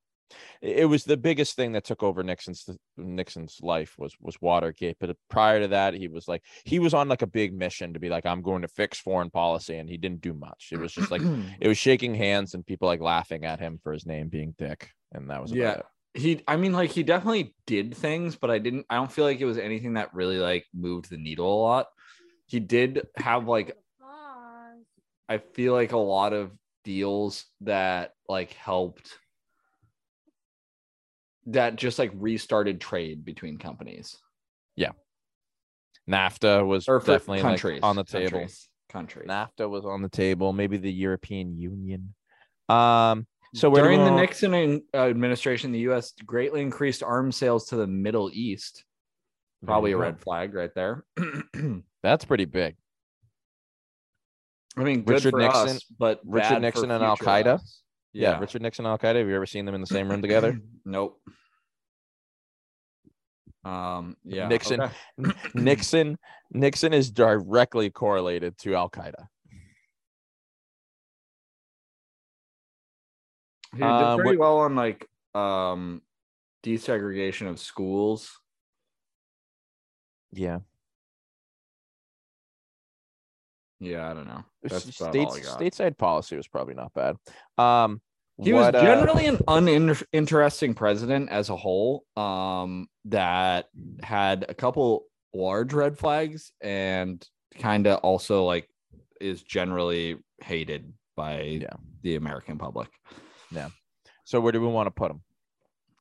it 0.62 0.88
was 0.88 1.04
the 1.04 1.18
biggest 1.18 1.56
thing 1.56 1.72
that 1.72 1.84
took 1.84 2.04
over 2.04 2.22
Nixon's 2.22 2.70
Nixon's 2.96 3.58
life 3.64 3.96
was 3.98 4.16
was 4.22 4.40
Watergate. 4.40 4.98
But 5.00 5.18
prior 5.28 5.62
to 5.62 5.68
that, 5.70 5.96
he 5.96 6.08
was 6.08 6.28
like 6.28 6.44
he 6.64 6.78
was 6.78 6.94
on 6.94 7.10
like 7.10 7.24
a 7.24 7.28
big 7.28 7.56
mission 7.58 7.94
to 7.94 8.00
be 8.00 8.10
like 8.10 8.28
I'm 8.28 8.44
going 8.44 8.62
to 8.62 8.68
fix 8.68 9.00
foreign 9.00 9.32
policy, 9.32 9.78
and 9.78 9.90
he 9.90 9.98
didn't 9.98 10.22
do 10.22 10.36
much. 10.36 10.70
It 10.72 10.78
was 10.78 10.94
just 10.94 11.10
like 11.10 11.24
it 11.60 11.68
was 11.68 11.80
shaking 11.80 12.14
hands 12.14 12.54
and 12.54 12.64
people 12.64 12.88
like 12.88 13.02
laughing 13.02 13.46
at 13.46 13.60
him 13.60 13.80
for 13.82 13.92
his 13.92 14.06
name 14.06 14.28
being 14.30 14.54
Dick, 14.60 14.92
and 15.12 15.30
that 15.30 15.42
was 15.42 15.52
about 15.52 15.58
Yeah. 15.60 15.74
it. 15.76 15.86
he 16.22 16.44
i 16.48 16.56
mean 16.56 16.72
like 16.74 16.92
he 16.92 17.04
definitely 17.04 17.56
did 17.68 17.96
things 17.96 18.36
but 18.36 18.50
i 18.50 18.58
didn't 18.60 18.86
i 18.90 18.96
don't 18.96 19.12
feel 19.12 19.26
like 19.26 19.40
it 19.40 19.46
was 19.46 19.58
anything 19.58 19.94
that 19.94 20.14
really 20.14 20.38
like 20.40 20.66
moved 20.74 21.10
the 21.10 21.18
needle 21.18 21.52
a 21.52 21.62
lot 21.62 21.88
he 22.48 22.60
did 22.60 23.08
have 23.16 23.48
like 23.48 23.76
i 25.28 25.38
feel 25.38 25.74
like 25.74 25.92
a 25.92 25.98
lot 25.98 26.34
of 26.34 26.52
deals 26.84 27.46
that 27.62 28.14
like 28.28 28.54
helped 28.54 29.18
that 31.48 31.76
just 31.76 32.00
like 32.00 32.12
restarted 32.16 32.80
trade 32.82 33.26
between 33.26 33.58
companies 33.58 34.18
Yeah. 34.76 34.92
NAFTA 36.10 36.66
was 36.66 36.88
or 36.88 37.00
definitely 37.00 37.44
like, 37.44 37.84
on 37.84 37.96
the 37.96 38.04
table. 38.04 38.30
countries, 38.32 38.70
countries. 38.90 39.28
NAFTA 39.28 39.70
was 39.70 39.86
on 39.86 40.02
the 40.02 40.10
table. 40.10 40.54
Maybe 40.54 40.78
the 40.78 40.92
European 40.92 41.56
Union. 41.60 42.16
Um. 42.68 43.28
So 43.54 43.74
during 43.74 44.04
the 44.04 44.12
nixon 44.12 44.84
uh, 44.94 44.98
administration 44.98 45.72
the 45.72 45.80
us 45.80 46.14
greatly 46.26 46.62
increased 46.62 47.02
arms 47.04 47.36
sales 47.36 47.66
to 47.68 47.76
the 47.76 47.88
middle 47.88 48.30
east 48.32 48.86
probably 49.66 49.92
a 49.92 49.98
red 49.98 50.20
flag 50.22 50.54
right 50.54 50.74
there 50.76 51.04
That's 52.02 52.26
pretty 52.26 52.46
big. 52.46 52.76
I 54.78 54.84
mean, 54.84 55.04
Richard 55.06 55.34
Nixon- 55.36 55.70
us, 55.76 55.84
but 55.98 56.22
Richard 56.26 56.62
Nixon 56.62 56.92
and 56.92 57.04
Al 57.04 57.18
Qaeda. 57.18 57.56
us. 57.56 57.82
Yeah. 58.14 58.40
Richard 58.40 58.62
Nixon 58.62 58.86
and 58.86 58.92
Al 58.92 58.98
Qaeda. 58.98 59.18
Have 59.18 59.28
you 59.28 59.36
ever 59.36 59.46
seen 59.46 59.66
them 59.66 59.76
in 59.76 59.82
the 59.82 59.88
same 59.88 60.10
room 60.10 60.22
together? 60.22 60.58
nope. 60.86 61.20
Um. 63.66 64.16
Yeah. 64.24 64.48
Nixon- 64.48 64.82
okay. 64.82 64.94
Nixon. 65.54 66.18
Nixon 66.52 66.94
is 66.94 67.12
directly 67.12 67.90
correlated 67.90 68.58
to 68.60 68.76
Al 68.76 68.90
Qaeda. 68.90 69.28
He 73.74 73.80
did 73.80 73.86
Um, 73.86 74.20
pretty 74.20 74.38
what- 74.38 74.46
well 74.46 74.58
on 74.60 74.76
like 74.76 75.08
um 75.36 76.02
desegregation 76.64 77.48
of 77.48 77.60
schools. 77.60 78.40
Yeah. 80.32 80.60
Yeah, 83.80 84.10
I 84.10 84.14
don't 84.14 84.28
know. 84.28 84.44
That's 84.64 84.84
States, 84.94 85.40
stateside 85.52 85.98
policy 85.98 86.36
was 86.36 86.48
probably 86.48 86.74
not 86.74 86.94
bad. 86.94 87.16
Um, 87.58 88.02
He 88.42 88.52
what, 88.54 88.74
was 88.74 88.82
uh, 88.82 88.86
generally 88.86 89.28
an 89.28 89.40
uninteresting 89.48 90.74
president 90.74 91.30
as 91.30 91.50
a 91.50 91.56
whole. 91.56 92.04
Um, 92.18 92.88
that 93.06 93.70
had 94.04 94.46
a 94.50 94.54
couple 94.54 95.06
large 95.34 95.74
red 95.74 95.98
flags 95.98 96.52
and 96.60 97.26
kind 97.58 97.88
of 97.88 98.00
also 98.00 98.44
like 98.46 98.70
is 99.22 99.44
generally 99.44 100.18
hated 100.42 100.92
by 101.16 101.42
Yeah. 101.42 101.74
the 102.02 102.16
American 102.16 102.58
public. 102.58 102.90
So 104.24 104.40
where 104.40 104.52
do 104.52 104.62
we 104.62 104.68
want 104.68 104.88
to 104.88 104.92
put 104.92 105.12
him? 105.12 105.22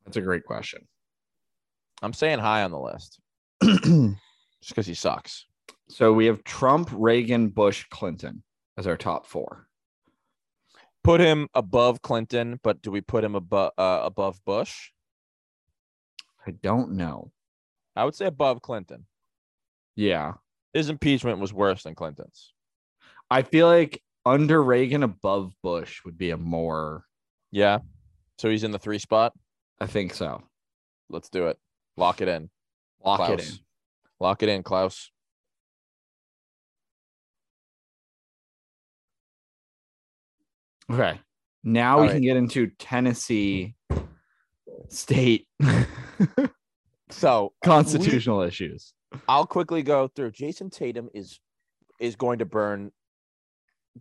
That's 0.05 0.17
a 0.17 0.23
great 0.23 0.45
question. 0.45 0.87
I'm 2.03 2.13
saying 2.13 2.39
high 2.39 2.63
on 2.63 2.71
the 2.71 2.79
list 2.79 3.21
just 3.63 4.69
because 4.69 4.87
he 4.87 4.95
sucks. 4.95 5.47
so 5.89 6.13
we 6.13 6.27
have 6.27 6.45
Trump, 6.45 6.91
Reagan, 6.93 7.49
Bush, 7.49 7.85
Clinton 7.91 8.43
as 8.77 8.87
our 8.87 8.97
top 8.97 9.27
four. 9.27 9.67
Put 11.03 11.21
him 11.21 11.49
above 11.55 12.03
Clinton, 12.03 12.61
but 12.63 12.83
do 12.83 12.91
we 12.91 13.01
put 13.01 13.25
him 13.25 13.35
above 13.35 13.73
uh, 13.79 14.01
above 14.03 14.41
Bush? 14.45 14.91
I 16.47 16.51
don't 16.51 16.93
know. 16.93 17.31
I 17.97 18.05
would 18.05 18.15
say 18.15 18.27
above 18.27 18.63
Clinton. 18.63 19.07
Yeah. 19.97 20.35
His 20.73 20.89
impeachment 20.91 21.41
was 21.41 21.53
worse 21.53 21.83
than 21.83 21.95
Clinton's. 21.95 22.53
I 23.31 23.43
feel 23.43 23.67
like 23.67 24.03
under 24.25 24.63
Reagan, 24.63 25.03
above 25.03 25.53
Bush 25.63 26.05
would 26.05 26.17
be 26.17 26.31
a 26.31 26.37
more, 26.37 27.05
Yeah. 27.51 27.79
So 28.39 28.51
he's 28.51 28.65
in 28.65 28.71
the 28.71 28.79
three 28.79 28.99
spot. 28.99 29.33
I 29.81 29.87
think 29.87 30.15
so. 30.15 30.43
Let's 31.09 31.29
do 31.29 31.47
it. 31.49 31.59
Lock 31.97 32.21
it 32.21 32.29
in. 32.29 32.51
Lock 33.05 33.31
it 33.31 33.41
in. 33.41 33.55
Lock 34.21 34.43
it 34.43 34.49
in, 34.49 34.63
Klaus. 34.63 35.11
Okay. 40.91 41.21
Now 41.65 41.97
All 41.97 42.03
we 42.03 42.07
right. 42.09 42.15
can 42.15 42.23
get 42.23 42.37
into 42.37 42.69
Tennessee 42.79 43.75
state 44.89 45.47
So 47.11 47.53
constitutional 47.65 48.43
issues. 48.43 48.93
I'll 49.29 49.47
quickly 49.47 49.83
go 49.83 50.09
through. 50.09 50.33
Jayson 50.33 50.71
Tatum 50.71 51.09
is 51.15 51.41
is 52.01 52.17
going 52.17 52.39
to 52.39 52.45
burn 52.45 52.93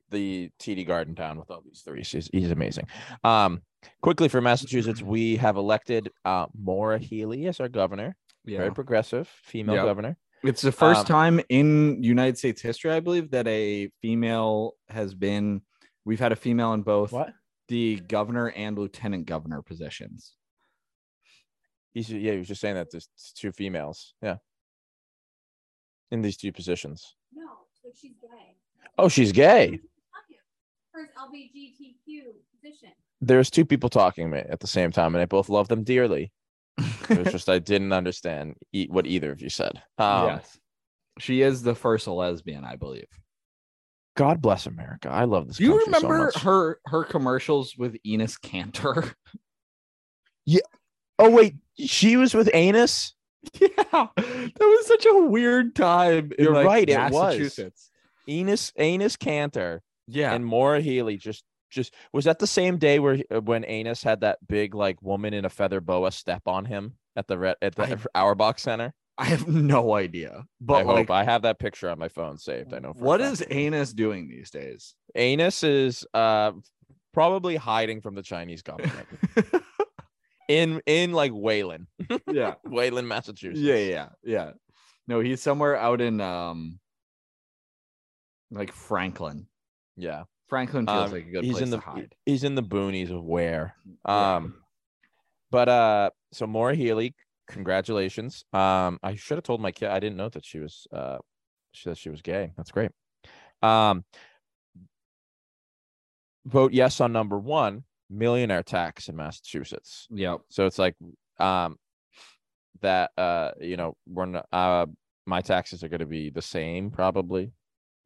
the 0.09 0.49
TD 0.59 0.85
Garden 0.87 1.13
down 1.13 1.37
with 1.39 1.49
all 1.51 1.61
these 1.65 1.81
threes. 1.81 2.11
He's, 2.11 2.29
he's 2.31 2.51
amazing. 2.51 2.87
Um, 3.23 3.61
quickly 4.01 4.27
for 4.29 4.41
Massachusetts, 4.41 5.01
we 5.01 5.37
have 5.37 5.57
elected 5.57 6.09
uh, 6.25 6.47
Maura 6.57 6.97
Healey 6.97 7.47
as 7.47 7.59
our 7.59 7.69
governor. 7.69 8.15
Yeah. 8.45 8.59
Very 8.59 8.73
progressive 8.73 9.27
female 9.43 9.75
Yep. 9.75 9.85
governor. 9.85 10.17
It's 10.43 10.61
the 10.61 10.71
first 10.71 11.01
Um, 11.01 11.05
time 11.05 11.41
in 11.49 12.01
United 12.03 12.37
States 12.37 12.61
history, 12.61 12.91
I 12.91 12.99
believe, 12.99 13.31
that 13.31 13.47
a 13.47 13.89
female 14.01 14.73
has 14.89 15.15
been. 15.15 15.61
We've 16.05 16.19
had 16.19 16.31
a 16.31 16.35
female 16.35 16.73
in 16.73 16.83
both 16.83 17.13
the 17.67 17.99
governor 18.07 18.49
and 18.51 18.77
lieutenant 18.77 19.25
governor 19.25 19.61
positions. 19.61 20.35
He's 21.93 22.09
yeah. 22.09 22.33
He 22.33 22.37
was 22.37 22.47
just 22.47 22.61
saying 22.61 22.75
that 22.75 22.91
there's 22.91 23.09
two 23.35 23.51
females. 23.51 24.13
Yeah. 24.21 24.37
In 26.11 26.21
these 26.21 26.37
two 26.37 26.51
positions. 26.53 27.15
No, 27.33 27.49
so 27.81 27.89
she's 27.93 28.13
gay. 28.21 28.56
Oh, 28.97 29.09
she's 29.09 29.31
gay. 29.31 29.79
First 30.93 31.11
LGBTQ 31.15 32.21
position. 32.55 32.89
There's 33.21 33.49
two 33.49 33.65
people 33.65 33.89
talking 33.89 34.29
to 34.29 34.35
me 34.37 34.43
at 34.49 34.59
the 34.59 34.67
same 34.67 34.91
time, 34.91 35.15
and 35.15 35.21
I 35.21 35.25
both 35.25 35.49
love 35.49 35.67
them 35.67 35.83
dearly. 35.83 36.31
It 37.09 37.19
was 37.19 37.31
just 37.31 37.49
I 37.49 37.59
didn't 37.59 37.93
understand 37.93 38.55
e- 38.73 38.87
what 38.89 39.07
either 39.07 39.31
of 39.31 39.41
you 39.41 39.49
said. 39.49 39.81
Um, 39.97 40.27
yes. 40.27 40.59
She 41.19 41.41
is 41.41 41.63
the 41.63 41.73
first 41.73 42.07
lesbian, 42.07 42.63
I 42.63 42.75
believe. 42.75 43.07
God 44.15 44.41
bless 44.41 44.65
America. 44.65 45.09
I 45.09 45.23
love 45.25 45.47
this. 45.47 45.57
Do 45.57 45.63
you 45.63 45.71
country 45.71 45.93
so 45.93 45.99
remember 45.99 46.25
much. 46.25 46.41
her 46.43 46.79
her 46.85 47.03
commercials 47.03 47.75
with 47.77 47.97
Enes 48.05 48.39
Kanter? 48.39 49.13
Yeah. 50.49 50.61
Oh 51.19 51.29
wait, 51.29 51.55
she 51.77 52.15
was 52.15 52.33
with 52.33 52.49
Anus. 52.53 53.13
yeah, 53.59 53.67
that 53.91 54.55
was 54.59 54.87
such 54.87 55.05
a 55.05 55.23
weird 55.25 55.75
time. 55.75 56.31
You're 56.39 56.53
like, 56.53 56.65
right, 56.65 56.89
it 56.89 57.11
was. 57.11 57.59
Enes 58.29 58.71
Anus 58.77 59.15
Kanter 59.17 59.79
Yeah, 60.07 60.33
and 60.33 60.45
Maura 60.45 60.81
Healey 60.81 61.17
just 61.17 61.43
just 61.69 61.93
was 62.13 62.25
that 62.25 62.39
the 62.39 62.47
same 62.47 62.77
day 62.77 62.99
where 62.99 63.19
uh, 63.33 63.41
when 63.41 63.63
Anus 63.65 64.03
had 64.03 64.21
that 64.21 64.39
big 64.47 64.73
like 64.75 65.01
woman 65.01 65.33
in 65.33 65.45
a 65.45 65.49
feather 65.49 65.81
boa 65.81 66.11
step 66.11 66.43
on 66.45 66.65
him 66.65 66.93
at 67.15 67.27
the 67.27 67.37
red 67.37 67.55
at 67.61 67.75
the 67.75 67.99
I- 68.15 68.21
Auerbach 68.21 68.59
Center. 68.59 68.93
I 69.19 69.25
have 69.25 69.47
no 69.47 69.95
idea. 69.95 70.45
But 70.61 70.75
I 70.75 70.81
like, 70.83 70.97
hope 70.97 71.11
I 71.11 71.23
have 71.23 71.41
that 71.41 71.57
picture 71.59 71.89
on 71.89 71.97
my 71.97 72.07
phone 72.07 72.37
saved. 72.37 72.71
I 72.73 72.77
know. 72.79 72.93
what 72.95 73.19
is 73.19 73.43
Anus 73.49 73.91
doing 73.91 74.29
these 74.29 74.51
days? 74.51 74.93
Anus 75.15 75.63
is 75.63 76.05
uh 76.13 76.51
probably 77.13 77.55
hiding 77.55 77.99
from 78.01 78.13
the 78.15 78.21
Chinese 78.21 78.61
government 78.61 79.07
in 80.47 80.81
in 80.85 81.11
like 81.13 81.31
Wayland, 81.33 81.87
yeah, 82.31 82.55
Wayland, 82.65 83.07
Massachusetts. 83.07 83.59
yeah, 83.59 83.75
yeah, 83.75 84.09
yeah. 84.23 84.51
No, 85.07 85.19
he's 85.19 85.41
somewhere 85.41 85.75
out 85.75 85.99
in 86.01 86.21
um, 86.21 86.79
like 88.51 88.71
Franklin. 88.71 89.47
yeah. 89.95 90.23
Franklin 90.47 90.85
feels 90.87 91.07
Um, 91.07 91.11
like 91.11 91.25
a 91.27 91.29
good 91.29 91.43
he's 91.43 91.53
place 91.55 91.63
in 91.63 91.69
the 91.71 91.79
hide. 91.79 92.15
he's 92.25 92.45
in 92.45 92.55
the 92.55 92.63
boonies 92.63 93.11
of 93.11 93.21
where. 93.21 93.75
Yeah. 94.05 94.35
Um, 94.37 94.55
but 95.51 95.67
uh, 95.67 96.09
so 96.31 96.47
Maura 96.47 96.73
Healey, 96.73 97.15
congratulations. 97.49 98.45
Um, 98.53 98.97
I 99.03 99.15
should 99.15 99.35
have 99.37 99.43
told 99.43 99.59
my 99.59 99.71
kid. 99.73 99.89
I 99.89 99.99
didn't 99.99 100.15
know 100.15 100.29
that 100.29 100.45
she 100.45 100.59
was 100.59 100.87
uh, 100.93 101.17
she 101.73 101.89
that 101.89 101.97
she 101.97 102.09
was 102.09 102.21
gay. 102.21 102.53
That's 102.55 102.71
great. 102.71 102.91
Um, 103.61 104.05
vote 106.45 106.71
yes 106.71 107.01
on 107.01 107.11
number 107.11 107.37
one, 107.37 107.83
millionaire 108.09 108.63
tax 108.63 109.09
in 109.09 109.15
Massachusetts. 109.17 110.07
Yep. 110.11 110.41
So 110.49 110.65
it's 110.65 110.79
like 110.79 110.95
um, 111.39 111.75
that. 112.81 113.11
Uh, 113.17 113.51
you 113.59 113.75
know, 113.77 113.95
we're 114.07 114.27
not, 114.27 114.45
uh, 114.53 114.85
my 115.25 115.41
taxes 115.41 115.83
are 115.83 115.89
going 115.89 115.99
to 115.99 116.05
be 116.05 116.29
the 116.29 116.41
same 116.41 116.89
probably, 116.89 117.51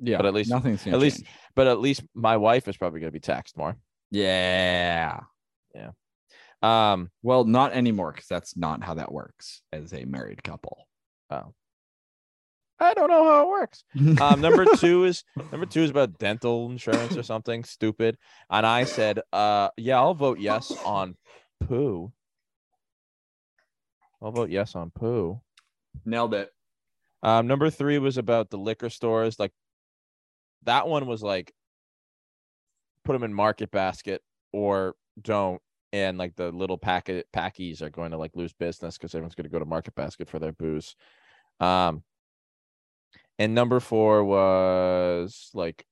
Yeah, 0.04 0.18
But 0.18 0.26
at 0.26 0.34
least- 0.34 0.49
nothing's 0.49 0.86
at 0.88 0.99
least- 0.99 1.24
but 1.56 1.68
at 1.68 1.80
least 1.80 2.02
my 2.16 2.38
wife 2.38 2.68
is 2.68 2.76
probably 2.78 2.99
going 2.99 3.10
to 3.10 3.14
be 3.14 3.20
taxed 3.20 3.56
more. 3.56 3.78
Yeah, 4.10 5.20
yeah. 5.76 5.91
Um, 6.64 7.12
Well, 7.22 7.43
not 7.45 7.74
anymore 7.74 8.12
because 8.12 8.28
that's 8.28 8.58
not 8.58 8.84
how 8.84 8.95
that 8.95 9.12
works 9.12 9.62
as 9.72 9.93
a 9.93 10.06
married 10.06 10.43
couple. 10.43 10.88
Oh. 11.30 11.54
I 12.80 12.95
don't 12.95 13.10
know 13.12 13.24
how 13.24 13.43
it 13.43 13.47
works. 13.49 13.84
Um, 14.20 14.41
number 14.41 14.66
two 14.78 15.04
is 15.06 15.24
number 15.52 15.68
two 15.68 15.84
is 15.84 15.91
about 15.91 16.18
dental 16.18 16.70
insurance 16.72 17.16
or 17.16 17.22
something 17.22 17.64
stupid. 17.64 18.18
And 18.49 18.66
I 18.66 18.86
said, 18.86 19.20
uh, 19.32 19.70
yeah, 19.78 19.99
I'll 19.99 20.16
vote 20.16 20.39
yes 20.39 20.72
on 20.84 21.16
poo. 21.68 22.12
I'll 24.22 24.32
vote 24.32 24.49
yes 24.49 24.76
on 24.76 24.89
poo. 24.91 25.41
Nailed 26.06 26.34
it. 26.34 26.49
Um, 27.24 27.45
number 27.47 27.70
three 27.70 27.99
was 27.99 28.18
about 28.18 28.49
the 28.49 28.58
liquor 28.58 28.89
stores. 28.89 29.39
Like 29.39 29.52
that 30.64 30.88
one 30.88 31.07
was 31.07 31.24
like 31.24 31.53
put 33.03 33.14
them 33.14 33.24
in 33.24 33.34
market 33.34 33.72
basket 33.72 34.22
or 34.53 34.95
don't. 35.20 35.62
And 35.93 36.18
like 36.18 36.36
the 36.38 36.51
little 36.51 36.78
packet 36.78 37.28
packies 37.36 37.82
are 37.82 37.89
going 37.89 38.12
to 38.12 38.18
like 38.18 38.36
lose 38.36 38.53
business 38.53 38.97
because 38.97 39.14
everyone's 39.14 39.36
going 39.36 39.43
to 39.43 39.49
go 39.49 39.59
to 39.59 39.66
market 39.66 39.93
basket 39.93 40.30
for 40.30 40.39
their 40.39 40.53
booze. 40.53 40.95
Um, 41.59 42.03
and 43.38 43.53
number 43.53 43.80
four 43.80 44.24
was 44.24 45.49
like, 45.53 45.86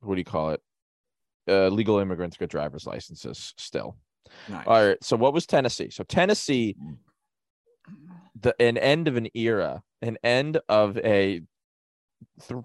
what 0.00 0.14
do 0.14 0.20
you 0.20 0.24
call 0.24 0.50
it? 0.50 0.62
Uh, 1.48 1.68
legal 1.68 1.98
immigrants 1.98 2.36
get 2.36 2.50
driver's 2.50 2.86
licenses 2.86 3.54
still. 3.56 3.96
Nice. 4.48 4.66
All 4.66 4.86
right. 4.86 4.98
So 5.02 5.16
what 5.16 5.32
was 5.32 5.46
Tennessee? 5.46 5.88
So 5.90 6.04
Tennessee, 6.04 6.76
the 8.38 8.54
an 8.60 8.76
end 8.76 9.08
of 9.08 9.16
an 9.16 9.28
era, 9.34 9.82
an 10.02 10.18
end 10.22 10.60
of 10.68 10.98
a 10.98 11.40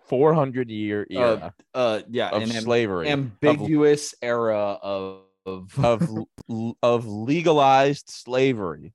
400 0.08 0.70
year 0.70 1.06
era 1.10 1.54
Uh, 1.74 2.02
yeah, 2.10 2.30
of 2.30 2.52
slavery, 2.52 3.08
of- 3.08 3.14
ambiguous 3.14 4.16
era 4.22 4.58
of 4.82 5.22
of, 5.46 5.78
of 5.84 6.10
of 6.84 7.06
legalized 7.08 8.10
slavery. 8.10 8.94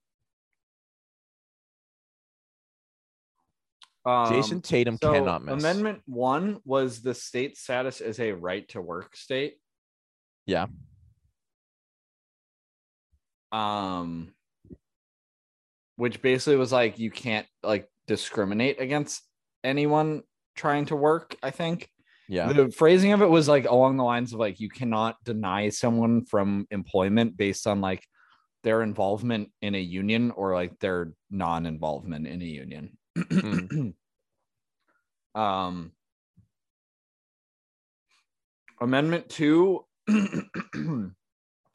Jayson 4.06 4.56
Um, 4.56 4.62
Tatum 4.62 4.98
so 5.00 5.12
cannot 5.12 5.44
miss. 5.44 5.62
Amendment 5.62 6.02
one 6.06 6.60
was 6.64 7.02
the 7.02 7.14
state 7.14 7.58
status 7.58 8.00
as 8.00 8.18
a 8.18 8.32
right 8.32 8.66
to 8.70 8.80
work 8.80 9.14
state. 9.14 9.58
Yeah. 10.46 10.66
Um, 13.52 14.32
which 15.96 16.22
basically 16.22 16.56
was 16.56 16.72
like 16.72 16.98
you 16.98 17.10
can't 17.10 17.46
like 17.62 17.90
discriminate 18.06 18.80
against 18.80 19.22
anyone 19.62 20.22
trying 20.60 20.84
to 20.86 20.96
work. 20.96 21.36
I 21.42 21.50
think. 21.50 21.88
Yeah. 22.28 22.52
The 22.52 22.70
phrasing 22.70 23.12
of 23.12 23.22
it 23.22 23.30
was 23.30 23.48
like 23.48 23.66
along 23.66 23.96
the 23.96 24.04
lines 24.04 24.32
of 24.32 24.38
like 24.38 24.60
you 24.60 24.68
cannot 24.68 25.16
deny 25.24 25.68
someone 25.70 26.24
from 26.24 26.68
employment 26.70 27.36
based 27.36 27.66
on 27.66 27.80
like 27.80 28.06
their 28.62 28.82
involvement 28.82 29.50
in 29.62 29.74
a 29.74 29.80
union 29.80 30.30
or 30.30 30.54
like 30.54 30.78
their 30.78 31.12
non-involvement 31.30 32.28
in 32.28 32.40
a 32.40 32.44
union. 32.44 32.96
Mm. 33.18 33.94
um 35.34 35.92
amendment 38.80 39.28
2 39.28 39.84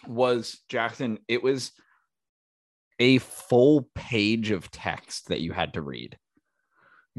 was 0.07 0.59
Jackson 0.69 1.19
it 1.27 1.43
was 1.43 1.71
a 2.99 3.17
full 3.17 3.89
page 3.93 4.51
of 4.51 4.71
text 4.71 5.27
that 5.27 5.41
you 5.41 5.51
had 5.51 5.73
to 5.73 5.81
read. 5.81 6.17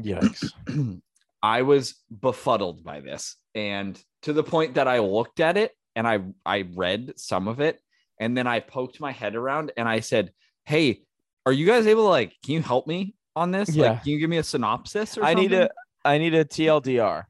Yikes. 0.01 0.51
I 1.41 1.61
was 1.61 1.95
befuddled 2.09 2.83
by 2.83 2.99
this, 3.01 3.35
and 3.55 4.01
to 4.23 4.33
the 4.33 4.43
point 4.43 4.75
that 4.75 4.87
I 4.87 4.99
looked 4.99 5.39
at 5.39 5.57
it 5.57 5.71
and 5.95 6.07
I 6.07 6.19
I 6.45 6.65
read 6.73 7.13
some 7.17 7.47
of 7.47 7.59
it, 7.59 7.79
and 8.19 8.37
then 8.37 8.47
I 8.47 8.59
poked 8.59 8.99
my 8.99 9.11
head 9.11 9.35
around 9.35 9.71
and 9.77 9.87
I 9.87 9.99
said, 9.99 10.31
"Hey, 10.65 11.03
are 11.45 11.53
you 11.53 11.65
guys 11.65 11.87
able 11.87 12.03
to 12.03 12.09
like? 12.09 12.33
Can 12.43 12.55
you 12.55 12.61
help 12.61 12.87
me 12.87 13.15
on 13.35 13.51
this? 13.51 13.73
Yeah. 13.75 13.91
Like, 13.91 14.03
can 14.03 14.11
you 14.11 14.19
give 14.19 14.29
me 14.29 14.37
a 14.37 14.43
synopsis 14.43 15.17
or 15.17 15.23
I 15.23 15.33
need 15.33 15.53
a 15.53 15.69
I 16.03 16.17
need 16.17 16.33
a 16.33 16.45
TLDR. 16.45 17.23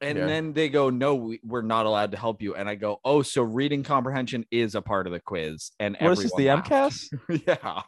And 0.00 0.18
Yeah. 0.18 0.26
then 0.26 0.52
they 0.52 0.68
go, 0.68 0.88
"No, 0.90 1.14
we, 1.14 1.40
we're 1.44 1.62
not 1.62 1.86
allowed 1.86 2.12
to 2.12 2.16
help 2.16 2.40
you." 2.40 2.54
And 2.54 2.68
I 2.68 2.74
go, 2.76 3.00
"Oh, 3.04 3.22
so 3.22 3.42
reading 3.42 3.82
comprehension 3.82 4.46
is 4.50 4.74
a 4.74 4.80
part 4.80 5.06
of 5.06 5.12
the 5.12 5.20
quiz." 5.20 5.70
And 5.78 5.96
What 6.00 6.12
is 6.12 6.22
this, 6.22 6.34
the. 6.34 6.46
MCAS? 6.46 7.08
yeah. 7.46 7.82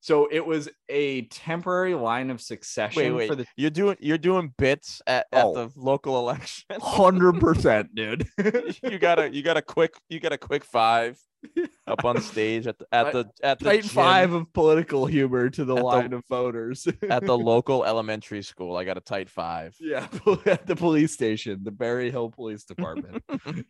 So 0.00 0.28
it 0.30 0.44
was 0.44 0.68
a 0.88 1.22
temporary 1.22 1.94
line 1.94 2.30
of 2.30 2.40
succession 2.40 3.02
Wait, 3.02 3.10
wait. 3.12 3.28
for 3.28 3.34
the 3.34 3.46
You're 3.56 3.70
doing 3.70 3.96
you're 4.00 4.18
doing 4.18 4.52
bits 4.58 5.00
at, 5.06 5.26
at 5.32 5.44
Oh. 5.44 5.54
the 5.54 5.70
local 5.76 6.18
election. 6.18 6.64
hundred 6.80 7.40
percent, 7.40 7.94
dude. 7.94 8.26
you 8.82 8.98
got 8.98 9.18
a 9.18 9.32
you 9.32 9.42
got 9.42 9.56
a 9.56 9.62
quick 9.62 9.94
you 10.08 10.20
got 10.20 10.32
a 10.32 10.38
quick 10.38 10.64
five 10.64 11.18
up 11.86 12.04
on 12.04 12.20
stage 12.20 12.66
at 12.66 12.78
the 12.78 12.86
at 12.92 13.12
the 13.12 13.24
at 13.42 13.58
the 13.60 13.72
gym 13.78 13.82
five 13.84 14.32
of 14.32 14.52
political 14.52 15.06
humor 15.06 15.48
to 15.50 15.64
the 15.64 15.74
At 15.74 15.78
the- 15.78 15.84
line 15.84 16.12
of 16.12 16.22
voters. 16.28 16.86
at 17.08 17.24
the 17.24 17.36
local 17.36 17.84
elementary 17.84 18.42
school. 18.42 18.76
I 18.76 18.84
got 18.84 18.96
a 18.96 19.00
tight 19.02 19.28
five. 19.30 19.74
yeah, 19.80 20.06
at 20.46 20.66
the 20.66 20.76
police 20.76 21.12
station, 21.12 21.60
the 21.62 21.70
Berry 21.70 22.10
Hill 22.10 22.30
Police 22.30 22.64
Department. 22.64 23.22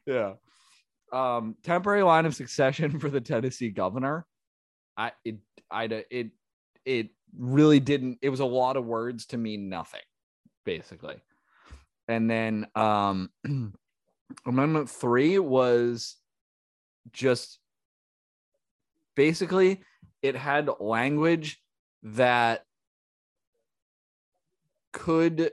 yeah. 0.07 0.33
Um, 1.12 1.57
temporary 1.62 2.03
line 2.03 2.27
of 2.27 2.35
succession 2.35 2.99
for 2.99 3.09
the 3.09 3.20
Tennessee 3.20 3.70
governor. 3.70 4.27
I 4.97 5.12
it 5.24 5.37
I 5.71 5.85
it 6.11 6.31
it 6.85 7.11
really 7.37 7.81
didn't. 7.81 8.19
It 8.23 8.31
was 8.31 8.41
a 8.41 8.45
lot 8.45 8.77
of 8.77 8.85
words 8.85 9.27
to 9.27 9.37
mean 9.37 9.69
nothing, 9.69 10.01
basically. 10.64 11.17
And 12.09 12.31
then 12.31 12.67
um, 12.75 13.31
Amendment 14.47 14.91
three 14.91 15.39
was 15.39 16.17
just 17.12 17.59
basically 19.14 19.83
it 20.23 20.37
had 20.37 20.69
language 20.81 21.61
that 22.03 22.64
could 24.93 25.53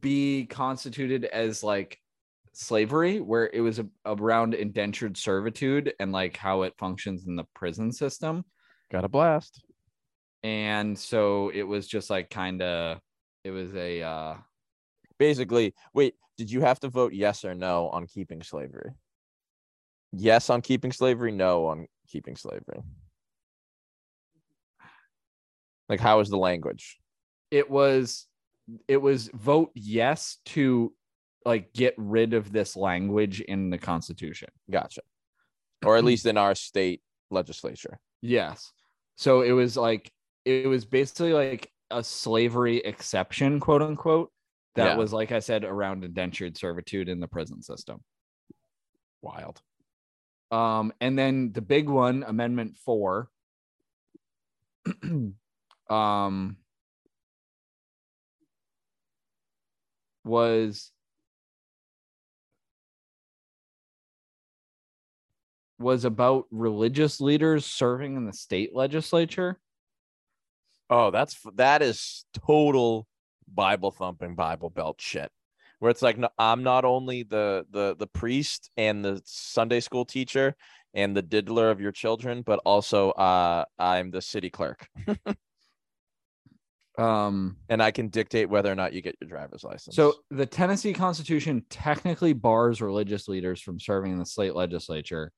be 0.00 0.46
constituted 0.46 1.24
as 1.24 1.62
like 1.62 1.98
slavery 2.52 3.20
where 3.20 3.48
it 3.52 3.60
was 3.60 3.78
a, 3.78 3.86
around 4.04 4.54
indentured 4.54 5.16
servitude 5.16 5.94
and 6.00 6.12
like 6.12 6.36
how 6.36 6.62
it 6.62 6.74
functions 6.78 7.26
in 7.26 7.36
the 7.36 7.46
prison 7.54 7.92
system 7.92 8.44
Got 8.90 9.04
a 9.04 9.08
blast. 9.08 9.62
and 10.42 10.98
so 10.98 11.50
it 11.54 11.62
was 11.62 11.86
just 11.86 12.10
like 12.10 12.30
kind 12.30 12.60
of 12.62 13.00
it 13.44 13.50
was 13.50 13.74
a 13.74 14.02
uh 14.02 14.34
Basically, 15.18 15.74
wait, 15.92 16.14
did 16.38 16.50
you 16.50 16.62
have 16.62 16.80
to 16.80 16.88
vote 16.88 17.12
yes 17.12 17.44
or 17.44 17.54
no 17.54 17.90
on 17.90 18.06
keeping 18.06 18.42
slavery? 18.42 18.92
Yes 20.12 20.48
on 20.48 20.62
keeping 20.62 20.92
slavery, 20.92 21.30
no 21.30 21.66
on 21.66 21.86
keeping 22.08 22.36
slavery. 22.36 22.80
Like 25.88 26.00
how 26.00 26.20
is 26.20 26.28
the 26.28 26.38
language? 26.38 26.98
it 27.50 27.68
was 27.68 28.26
it 28.86 28.98
was 28.98 29.28
vote 29.34 29.72
yes 29.74 30.38
to 30.44 30.94
like 31.44 31.72
get 31.72 31.94
rid 31.96 32.32
of 32.32 32.52
this 32.52 32.76
language 32.76 33.40
in 33.40 33.70
the 33.70 33.78
constitution 33.78 34.48
Gotcha. 34.70 35.00
Or 35.84 35.96
at 35.96 36.04
least 36.04 36.26
in 36.26 36.36
our 36.36 36.54
state 36.54 37.02
legislature. 37.30 37.98
Yes. 38.22 38.70
So 39.20 39.42
it 39.42 39.52
was 39.52 39.76
like 39.76 40.10
it 40.46 40.66
was 40.66 40.86
basically 40.86 41.34
like 41.34 41.70
a 41.90 42.02
slavery 42.02 42.78
exception, 42.78 43.60
quote 43.60 43.82
unquote, 43.82 44.32
that 44.76 44.86
Yeah. 44.86 44.96
was 44.96 45.12
like 45.12 45.30
I 45.30 45.40
said 45.40 45.62
around 45.62 46.04
indentured 46.04 46.56
servitude 46.56 47.10
in 47.10 47.20
the 47.20 47.28
prison 47.28 47.60
system. 47.60 48.02
Wild. 49.20 49.60
Um, 50.50 50.94
and 51.02 51.18
then 51.18 51.52
the 51.52 51.60
big 51.60 51.90
one, 51.90 52.22
Amendment 52.22 52.78
Four, 52.78 53.28
um, 55.90 56.56
was 60.24 60.92
was 65.80 66.04
about 66.04 66.46
religious 66.50 67.20
leaders 67.20 67.66
serving 67.66 68.16
in 68.16 68.26
the 68.26 68.32
state 68.32 68.74
legislature. 68.74 69.58
Oh, 70.88 71.10
that's 71.10 71.38
that 71.54 71.82
is 71.82 72.24
total 72.46 73.06
Bible 73.52 73.90
thumping 73.90 74.34
Bible 74.34 74.70
belt 74.70 75.00
shit. 75.00 75.30
Where 75.78 75.90
it's 75.90 76.02
like 76.02 76.18
no, 76.18 76.28
I'm 76.38 76.62
not 76.62 76.84
only 76.84 77.22
the 77.22 77.66
the 77.70 77.96
the 77.98 78.06
priest 78.06 78.70
and 78.76 79.04
the 79.04 79.22
Sunday 79.24 79.80
school 79.80 80.04
teacher 80.04 80.54
and 80.92 81.16
the 81.16 81.22
diddler 81.22 81.70
of 81.70 81.80
your 81.80 81.92
children, 81.92 82.42
but 82.42 82.60
also 82.64 83.10
uh 83.10 83.64
I'm 83.78 84.10
the 84.10 84.22
city 84.22 84.50
clerk 84.50 84.86
Um, 86.98 87.56
and 87.70 87.82
I 87.82 87.92
can 87.92 88.08
dictate 88.08 88.50
whether 88.50 88.70
or 88.70 88.74
not 88.74 88.92
you 88.92 89.00
get 89.00 89.16
your 89.20 89.28
driver's 89.28 89.64
license. 89.64 89.96
So 89.96 90.16
the 90.30 90.44
Tennessee 90.44 90.92
Constitution 90.92 91.64
technically 91.70 92.34
bars 92.34 92.82
religious 92.82 93.26
leaders 93.26 93.60
from 93.60 93.80
serving 93.80 94.12
in 94.12 94.18
the 94.18 94.26
state 94.26 94.54
legislature, 94.54 95.32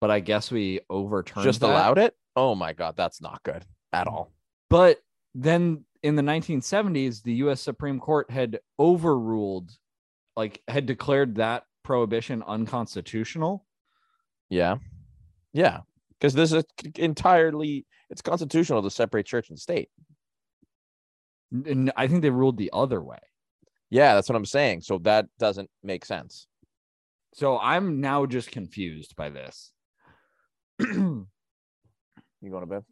but 0.00 0.10
I 0.10 0.20
guess 0.20 0.50
we 0.50 0.80
overturned 0.88 1.44
just 1.44 1.60
that. 1.60 1.70
allowed 1.70 1.98
it? 1.98 2.14
Oh 2.36 2.54
my 2.54 2.72
god, 2.72 2.94
that's 2.96 3.20
not 3.20 3.42
good 3.42 3.64
at 3.92 4.06
all. 4.06 4.32
But 4.70 4.98
then 5.34 5.84
in 6.02 6.16
the 6.16 6.22
1970s, 6.22 7.22
the 7.22 7.34
U.S. 7.34 7.60
Supreme 7.60 7.98
Court 7.98 8.30
had 8.30 8.60
overruled, 8.78 9.70
like 10.36 10.62
had 10.68 10.86
declared 10.86 11.36
that 11.36 11.64
prohibition 11.82 12.42
unconstitutional. 12.46 13.64
Yeah. 14.50 14.76
Yeah. 15.52 15.80
Because 16.18 16.34
this 16.34 16.52
is 16.52 16.64
entirely 16.96 17.86
it's 18.10 18.22
constitutional 18.22 18.82
to 18.82 18.90
separate 18.90 19.26
church 19.26 19.50
and 19.50 19.58
state. 19.58 19.88
And 21.52 21.92
I 21.96 22.06
think 22.06 22.22
they 22.22 22.30
ruled 22.30 22.58
the 22.58 22.70
other 22.72 23.02
way. 23.02 23.18
Yeah, 23.90 24.14
that's 24.14 24.28
what 24.28 24.36
I'm 24.36 24.44
saying. 24.44 24.82
So 24.82 24.98
that 24.98 25.26
doesn't 25.38 25.70
make 25.82 26.04
sense. 26.04 26.46
So 27.34 27.58
I'm 27.58 28.00
now 28.00 28.26
just 28.26 28.50
confused 28.50 29.16
by 29.16 29.30
this. 29.30 29.72
You 32.40 32.50
going 32.50 32.62
to 32.62 32.66
bed? 32.66 32.84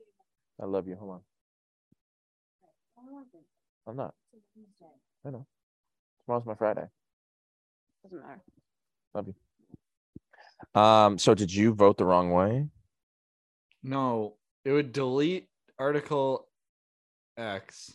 I 0.61 0.65
love 0.65 0.89
you. 0.89 0.97
Hold 0.97 1.13
on. 1.13 1.21
I'm 3.87 3.97
not. 3.97 4.15
I 5.25 5.31
know. 5.31 5.47
Tomorrow's 6.25 6.47
my 6.47 6.55
Friday. 6.55 6.87
Doesn't 8.03 8.19
matter. 8.21 8.41
Love 9.15 9.27
you. 9.29 10.81
Um, 10.81 11.19
so 11.19 11.35
did 11.35 11.55
you 11.55 11.75
vote 11.75 11.97
the 11.97 12.05
wrong 12.05 12.33
way? 12.33 12.67
No, 13.85 14.35
it 14.65 14.73
would 14.73 14.93
delete 14.93 15.47
Article 15.79 16.49
X, 17.37 17.93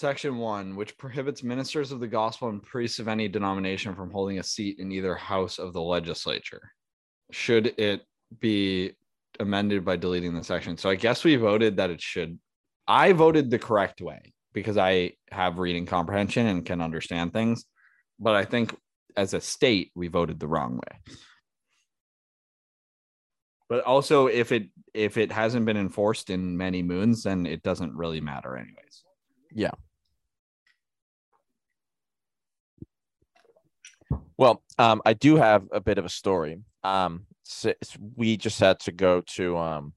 Section 0.00 0.38
1, 0.38 0.76
which 0.76 0.96
prohibits 0.96 1.42
ministers 1.42 1.92
of 1.92 2.00
the 2.00 2.08
gospel 2.08 2.48
and 2.48 2.62
priests 2.62 3.00
of 3.00 3.06
any 3.06 3.28
denomination 3.28 3.94
from 3.94 4.10
holding 4.10 4.38
a 4.38 4.42
seat 4.42 4.78
in 4.78 4.90
either 4.90 5.14
house 5.14 5.58
of 5.58 5.74
the 5.74 5.82
legislature. 5.82 6.72
Should 7.32 7.74
it 7.78 8.00
be 8.38 8.92
amended 9.38 9.84
by 9.84 9.96
deleting 9.96 10.32
the 10.32 10.42
section? 10.42 10.78
So 10.78 10.88
I 10.88 10.94
guess 10.94 11.22
we 11.22 11.36
voted 11.36 11.76
that 11.76 11.90
it 11.90 12.00
should. 12.00 12.38
I 12.88 13.12
voted 13.12 13.50
the 13.50 13.58
correct 13.58 14.00
way 14.00 14.32
because 14.54 14.78
I 14.78 15.12
have 15.30 15.58
reading 15.58 15.84
comprehension 15.84 16.46
and 16.46 16.64
can 16.64 16.80
understand 16.80 17.34
things. 17.34 17.66
But 18.18 18.36
I 18.36 18.46
think 18.46 18.74
as 19.18 19.34
a 19.34 19.40
state, 19.42 19.92
we 19.94 20.08
voted 20.08 20.40
the 20.40 20.48
wrong 20.48 20.76
way 20.76 21.14
but 23.68 23.84
also 23.84 24.26
if 24.26 24.50
it 24.50 24.64
if 24.94 25.16
it 25.16 25.30
hasn't 25.30 25.64
been 25.64 25.76
enforced 25.76 26.30
in 26.30 26.56
many 26.56 26.82
moons 26.82 27.22
then 27.22 27.46
it 27.46 27.62
doesn't 27.62 27.94
really 27.94 28.20
matter 28.20 28.56
anyways 28.56 29.04
Well, 34.40 34.62
um, 34.78 35.02
I 35.06 35.12
do 35.14 35.36
have 35.36 35.64
a 35.72 35.80
bit 35.80 35.98
of 35.98 36.06
a 36.06 36.10
story. 36.10 36.58
Um, 36.82 37.26
s- 37.46 37.66
s- 37.82 37.98
we 38.16 38.38
just 38.38 38.60
had 38.60 38.80
to 38.80 38.92
go 38.92 39.22
to 39.36 39.58
um, 39.58 39.94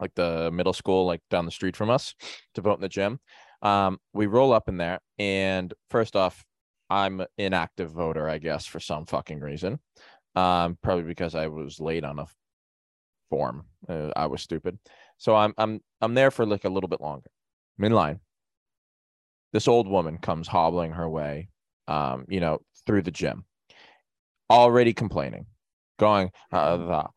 like 0.00 0.14
the 0.14 0.50
middle 0.52 0.74
school, 0.74 1.06
like 1.06 1.22
down 1.30 1.46
the 1.46 1.52
street 1.52 1.76
from 1.76 1.90
us, 1.90 2.14
to 2.54 2.62
vote 2.62 2.76
in 2.76 2.82
the 2.82 2.88
gym. 2.90 3.20
Um, 3.62 3.98
we 4.14 4.26
roll 4.26 4.52
up 4.52 4.68
in 4.68 4.78
there, 4.78 5.00
and 5.18 5.74
first 5.90 6.16
off, 6.16 6.44
I'm 6.90 7.22
an 7.38 7.54
active 7.54 7.92
voter, 7.92 8.28
I 8.28 8.38
guess, 8.38 8.66
for 8.66 8.80
some 8.80 9.06
fucking 9.06 9.40
reason. 9.40 9.80
Um, 10.36 10.78
probably 10.82 11.04
because 11.04 11.34
I 11.36 11.48
was 11.48 11.80
late 11.80 12.04
on 12.04 12.18
a 12.20 12.26
form. 13.30 13.64
Uh, 13.88 14.10
I 14.16 14.26
was 14.26 14.42
stupid. 14.42 14.78
So 15.18 15.34
I'm 15.36 15.54
I'm 15.58 15.80
I'm 16.00 16.14
there 16.14 16.30
for 16.30 16.46
like 16.46 16.64
a 16.64 16.68
little 16.68 16.88
bit 16.88 17.00
longer. 17.00 17.30
I'm 17.78 17.84
in 17.86 17.92
line. 17.92 18.20
This 19.52 19.68
old 19.68 19.86
woman 19.88 20.18
comes 20.18 20.48
hobbling 20.48 20.92
her 20.92 21.08
way, 21.08 21.48
um, 21.88 22.24
you 22.28 22.40
know, 22.40 22.60
through 22.86 23.02
the 23.02 23.10
gym, 23.10 23.44
already 24.52 24.92
complaining, 24.92 25.46
going, 25.98 26.30
uh, 26.52 26.76
the, 26.76 26.92
uh, 26.92 27.08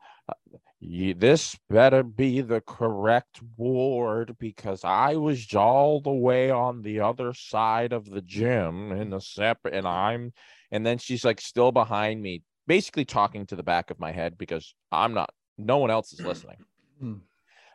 "Ye- 0.79 1.13
this 1.13 1.57
better 1.69 2.03
be 2.03 2.41
the 2.41 2.61
correct 2.61 3.41
ward 3.57 4.37
because 4.39 4.83
I 4.83 5.15
was 5.15 5.53
all 5.53 5.99
the 6.01 6.11
way 6.13 6.49
on 6.49 6.81
the 6.81 7.01
other 7.01 7.33
side 7.33 7.93
of 7.93 8.05
the 8.09 8.21
gym 8.21 8.91
in 8.91 9.09
the 9.09 9.19
separate, 9.21 9.73
and 9.73 9.87
I'm, 9.87 10.33
and 10.71 10.85
then 10.85 10.97
she's 10.97 11.25
like 11.25 11.41
still 11.41 11.71
behind 11.71 12.21
me, 12.21 12.43
basically 12.67 13.05
talking 13.05 13.45
to 13.47 13.55
the 13.55 13.63
back 13.63 13.91
of 13.91 13.99
my 13.99 14.11
head 14.11 14.37
because 14.37 14.73
I'm 14.91 15.13
not, 15.13 15.29
no 15.57 15.77
one 15.77 15.91
else 15.91 16.13
is 16.13 16.21
listening. 16.21 16.57
Hmm. 16.99 17.15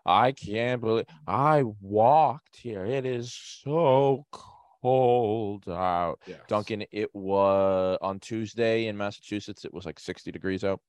I 0.07 0.33
can't 0.33 0.81
believe 0.81 1.07
I 1.27 1.65
walked 1.81 2.57
here. 2.57 2.85
It 2.87 3.05
is 3.05 3.35
so 3.35 4.25
cold 4.83 5.69
out. 5.69 6.21
Duncan, 6.49 6.85
it 6.91 7.15
was 7.15 7.99
on 8.01 8.21
Tuesday 8.21 8.87
in 8.87 8.97
Massachusetts. 8.97 9.65
It 9.65 9.75
was 9.75 9.87
like 9.87 9.99
60 9.99 10.31
degrees 10.33 10.65
out. 10.65 10.81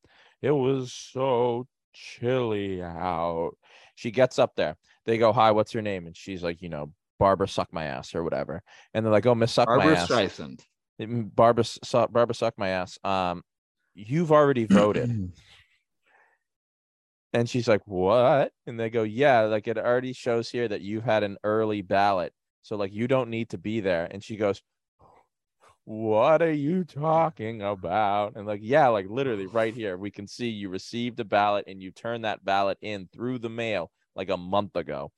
It 0.41 0.51
was 0.51 0.93
so 0.93 1.67
chilly 1.93 2.81
out. 2.81 3.51
She 3.95 4.11
gets 4.11 4.39
up 4.39 4.55
there. 4.55 4.77
They 5.05 5.17
go, 5.17 5.31
Hi, 5.33 5.51
what's 5.51 5.73
your 5.73 5.83
name? 5.83 6.07
And 6.07 6.15
she's 6.15 6.43
like, 6.43 6.61
You 6.61 6.69
know, 6.69 6.91
Barbara, 7.19 7.47
suck 7.47 7.71
my 7.71 7.85
ass 7.85 8.15
or 8.15 8.23
whatever. 8.23 8.63
And 8.93 9.05
they're 9.05 9.11
like, 9.11 9.25
Oh, 9.25 9.35
Miss 9.35 9.53
Suck 9.53 9.67
Barbara 9.67 9.85
my 9.85 9.93
ass. 9.93 10.09
Streisand. 10.09 10.61
Mm, 10.99 11.33
Barbara, 11.35 11.63
su- 11.63 12.07
Barbara, 12.09 12.35
suck 12.35 12.53
my 12.57 12.69
ass. 12.69 12.97
Um, 13.03 13.43
you've 13.93 14.31
already 14.31 14.65
voted. 14.65 15.31
And 17.33 17.49
she's 17.49 17.67
like, 17.67 17.81
What? 17.85 18.51
And 18.67 18.77
they 18.77 18.89
go, 18.89 19.03
Yeah, 19.03 19.41
like 19.43 19.67
it 19.67 19.77
already 19.77 20.11
shows 20.11 20.49
here 20.49 20.67
that 20.67 20.81
you've 20.81 21.05
had 21.05 21.23
an 21.23 21.37
early 21.43 21.81
ballot. 21.81 22.33
So, 22.61 22.75
like, 22.75 22.93
you 22.93 23.07
don't 23.07 23.29
need 23.29 23.49
to 23.49 23.57
be 23.57 23.79
there. 23.79 24.07
And 24.11 24.23
she 24.23 24.37
goes, 24.37 24.61
What 25.85 26.41
are 26.41 26.51
you 26.51 26.83
talking 26.83 27.61
about? 27.61 28.35
And, 28.35 28.45
like, 28.45 28.61
yeah, 28.63 28.87
like 28.89 29.07
literally 29.09 29.47
right 29.47 29.73
here, 29.73 29.97
we 29.97 30.11
can 30.11 30.27
see 30.27 30.47
you 30.49 30.69
received 30.69 31.19
a 31.19 31.25
ballot 31.25 31.65
and 31.67 31.81
you 31.81 31.91
turned 31.91 32.25
that 32.25 32.45
ballot 32.45 32.77
in 32.81 33.09
through 33.13 33.39
the 33.39 33.49
mail 33.49 33.91
like 34.15 34.29
a 34.29 34.37
month 34.37 34.75
ago. 34.75 35.11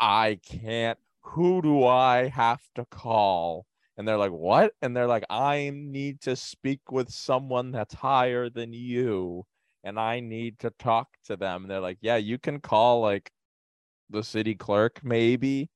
I 0.00 0.40
can't. 0.44 0.98
Who 1.22 1.62
do 1.62 1.84
I 1.86 2.28
have 2.28 2.62
to 2.76 2.84
call? 2.86 3.66
And 3.96 4.06
they're 4.06 4.16
like, 4.18 4.32
What? 4.32 4.72
And 4.82 4.96
they're 4.96 5.06
like, 5.06 5.24
I 5.30 5.70
need 5.74 6.20
to 6.22 6.36
speak 6.36 6.90
with 6.90 7.10
someone 7.10 7.72
that's 7.72 7.94
higher 7.94 8.50
than 8.50 8.72
you 8.72 9.46
and 9.84 9.98
I 9.98 10.20
need 10.20 10.58
to 10.60 10.70
talk 10.70 11.08
to 11.24 11.36
them. 11.36 11.62
And 11.62 11.70
they're 11.70 11.80
like, 11.80 11.98
yeah, 12.00 12.16
you 12.16 12.38
can 12.38 12.60
call 12.60 13.00
like 13.00 13.30
the 14.10 14.22
city 14.22 14.54
clerk, 14.54 15.00
maybe. 15.02 15.70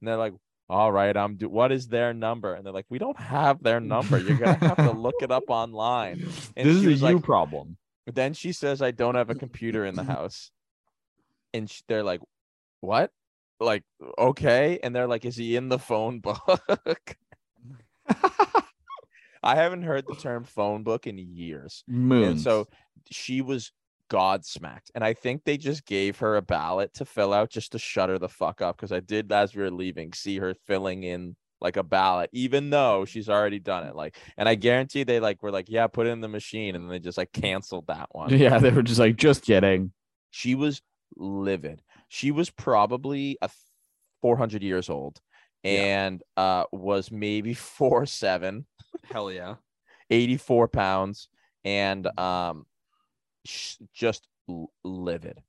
And 0.00 0.08
they're 0.08 0.16
like, 0.16 0.34
all 0.68 0.92
right, 0.92 1.16
I'm 1.16 1.36
do 1.36 1.48
what 1.48 1.72
is 1.72 1.88
their 1.88 2.12
number? 2.12 2.54
And 2.54 2.64
they're 2.64 2.72
like, 2.72 2.86
we 2.90 2.98
don't 2.98 3.18
have 3.18 3.62
their 3.62 3.80
number. 3.80 4.18
You're 4.18 4.36
gonna 4.36 4.54
have 4.54 4.76
to 4.76 4.90
look 4.98 5.16
it 5.22 5.30
up 5.30 5.44
online. 5.48 6.26
And 6.56 6.68
this 6.68 6.76
is 6.76 6.82
she 6.82 6.88
a 6.88 6.90
you 6.90 7.16
like, 7.16 7.24
problem. 7.24 7.78
then 8.06 8.34
she 8.34 8.52
says, 8.52 8.82
I 8.82 8.90
don't 8.90 9.14
have 9.14 9.30
a 9.30 9.34
computer 9.34 9.84
in 9.84 9.94
the 9.94 10.04
house. 10.04 10.50
And 11.54 11.70
sh- 11.70 11.82
they're 11.88 12.04
like, 12.04 12.20
what? 12.80 13.10
Like, 13.60 13.82
okay. 14.18 14.78
And 14.82 14.94
they're 14.94 15.08
like, 15.08 15.24
is 15.24 15.36
he 15.36 15.56
in 15.56 15.68
the 15.70 15.78
phone 15.78 16.20
book? 16.20 16.38
I 19.42 19.54
haven't 19.56 19.82
heard 19.82 20.04
the 20.06 20.16
term 20.16 20.44
phone 20.44 20.82
book 20.82 21.06
in 21.06 21.18
years. 21.18 21.84
Moons. 21.88 22.26
And 22.26 22.40
so 22.40 22.68
she 23.10 23.40
was 23.40 23.72
godsmacked. 24.08 24.90
And 24.94 25.04
I 25.04 25.14
think 25.14 25.44
they 25.44 25.56
just 25.56 25.84
gave 25.86 26.18
her 26.18 26.36
a 26.36 26.42
ballot 26.42 26.94
to 26.94 27.04
fill 27.04 27.32
out 27.32 27.50
just 27.50 27.72
to 27.72 27.78
shut 27.78 28.08
her 28.08 28.18
the 28.18 28.28
fuck 28.28 28.60
up. 28.62 28.76
Because 28.76 28.92
I 28.92 29.00
did, 29.00 29.30
as 29.32 29.54
we 29.54 29.62
were 29.62 29.70
leaving, 29.70 30.12
see 30.12 30.38
her 30.38 30.54
filling 30.66 31.02
in 31.04 31.36
like 31.60 31.76
a 31.76 31.82
ballot, 31.82 32.30
even 32.32 32.70
though 32.70 33.04
she's 33.04 33.28
already 33.28 33.58
done 33.58 33.84
it. 33.86 33.94
Like, 33.96 34.16
and 34.36 34.48
I 34.48 34.54
guarantee 34.54 35.02
they 35.04 35.20
like 35.20 35.42
were 35.42 35.50
like, 35.50 35.68
yeah, 35.68 35.86
put 35.88 36.06
it 36.06 36.10
in 36.10 36.20
the 36.20 36.28
machine. 36.28 36.74
And 36.74 36.84
then 36.84 36.90
they 36.90 36.98
just 37.00 37.18
like 37.18 37.32
canceled 37.32 37.86
that 37.88 38.08
one. 38.12 38.30
yeah, 38.36 38.58
they 38.58 38.70
were 38.70 38.82
just 38.82 39.00
like, 39.00 39.16
just 39.16 39.42
kidding. 39.44 39.92
She 40.30 40.54
was 40.54 40.80
livid. 41.16 41.82
She 42.08 42.30
was 42.30 42.48
probably 42.50 43.38
a 43.42 43.50
400 44.22 44.62
years 44.62 44.88
old 44.90 45.20
Yeah. 45.62 45.70
and 45.70 46.22
uh 46.36 46.64
was 46.72 47.10
maybe 47.10 47.54
four 47.54 48.06
seven. 48.06 48.66
Hell 49.10 49.30
yeah. 49.32 49.56
84 50.10 50.68
pounds 50.68 51.28
and 51.64 52.06
um 52.18 52.64
sh- 52.64 52.67
just 53.92 54.28
livid. 54.84 55.42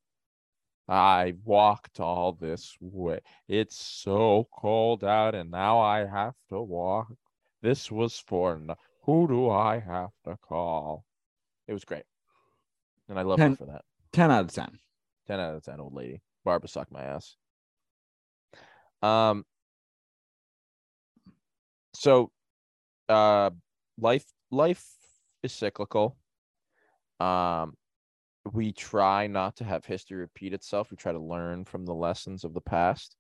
I 0.88 1.36
walked 1.43 2.00
all 2.00 2.34
this 2.34 2.76
way. 2.82 3.20
It's 3.47 3.76
so 3.76 4.47
cold 4.52 5.04
out 5.04 5.36
and 5.36 5.52
now 5.52 5.80
i 5.80 6.06
have 6.06 6.34
to 6.50 6.60
walk. 6.60 7.14
This 7.62 7.91
was 7.91 8.18
for 8.18 8.58
no- 8.58 8.76
who 9.04 9.28
do 9.28 9.50
i 9.50 9.80
have 9.80 10.10
to 10.26 10.36
call? 10.38 11.06
It 11.68 11.74
was 11.74 11.86
great. 11.86 12.06
And 13.08 13.20
i 13.20 13.22
love 13.22 13.39
her 13.39 13.56
for 13.56 13.66
that. 13.66 13.84
10 14.14 14.32
out 14.32 14.45
of 14.45 14.52
10. 14.52 14.80
10 15.28 15.39
out 15.39 15.56
of 15.56 15.64
10 15.64 15.80
old 15.80 15.93
lady. 15.93 16.22
Barbara 16.43 16.68
sucked 16.70 16.91
my 16.91 17.04
ass. 17.04 17.36
Um 19.04 19.45
so 21.93 22.32
uh 23.08 23.52
life 24.00 24.26
life 24.52 24.86
is 25.43 25.54
cyclical. 25.54 26.18
Um 27.20 27.76
we 28.54 28.72
try 28.72 29.28
not 29.28 29.56
to 29.56 29.64
have 29.64 29.86
history 29.86 30.18
repeat 30.18 30.54
itself 30.54 30.91
we 30.91 30.97
try 30.97 31.12
to 31.12 31.20
learn 31.20 31.66
from 31.66 31.86
the 31.86 31.93
lessons 31.93 32.43
of 32.43 32.54
the 32.54 32.62
past 32.62 33.16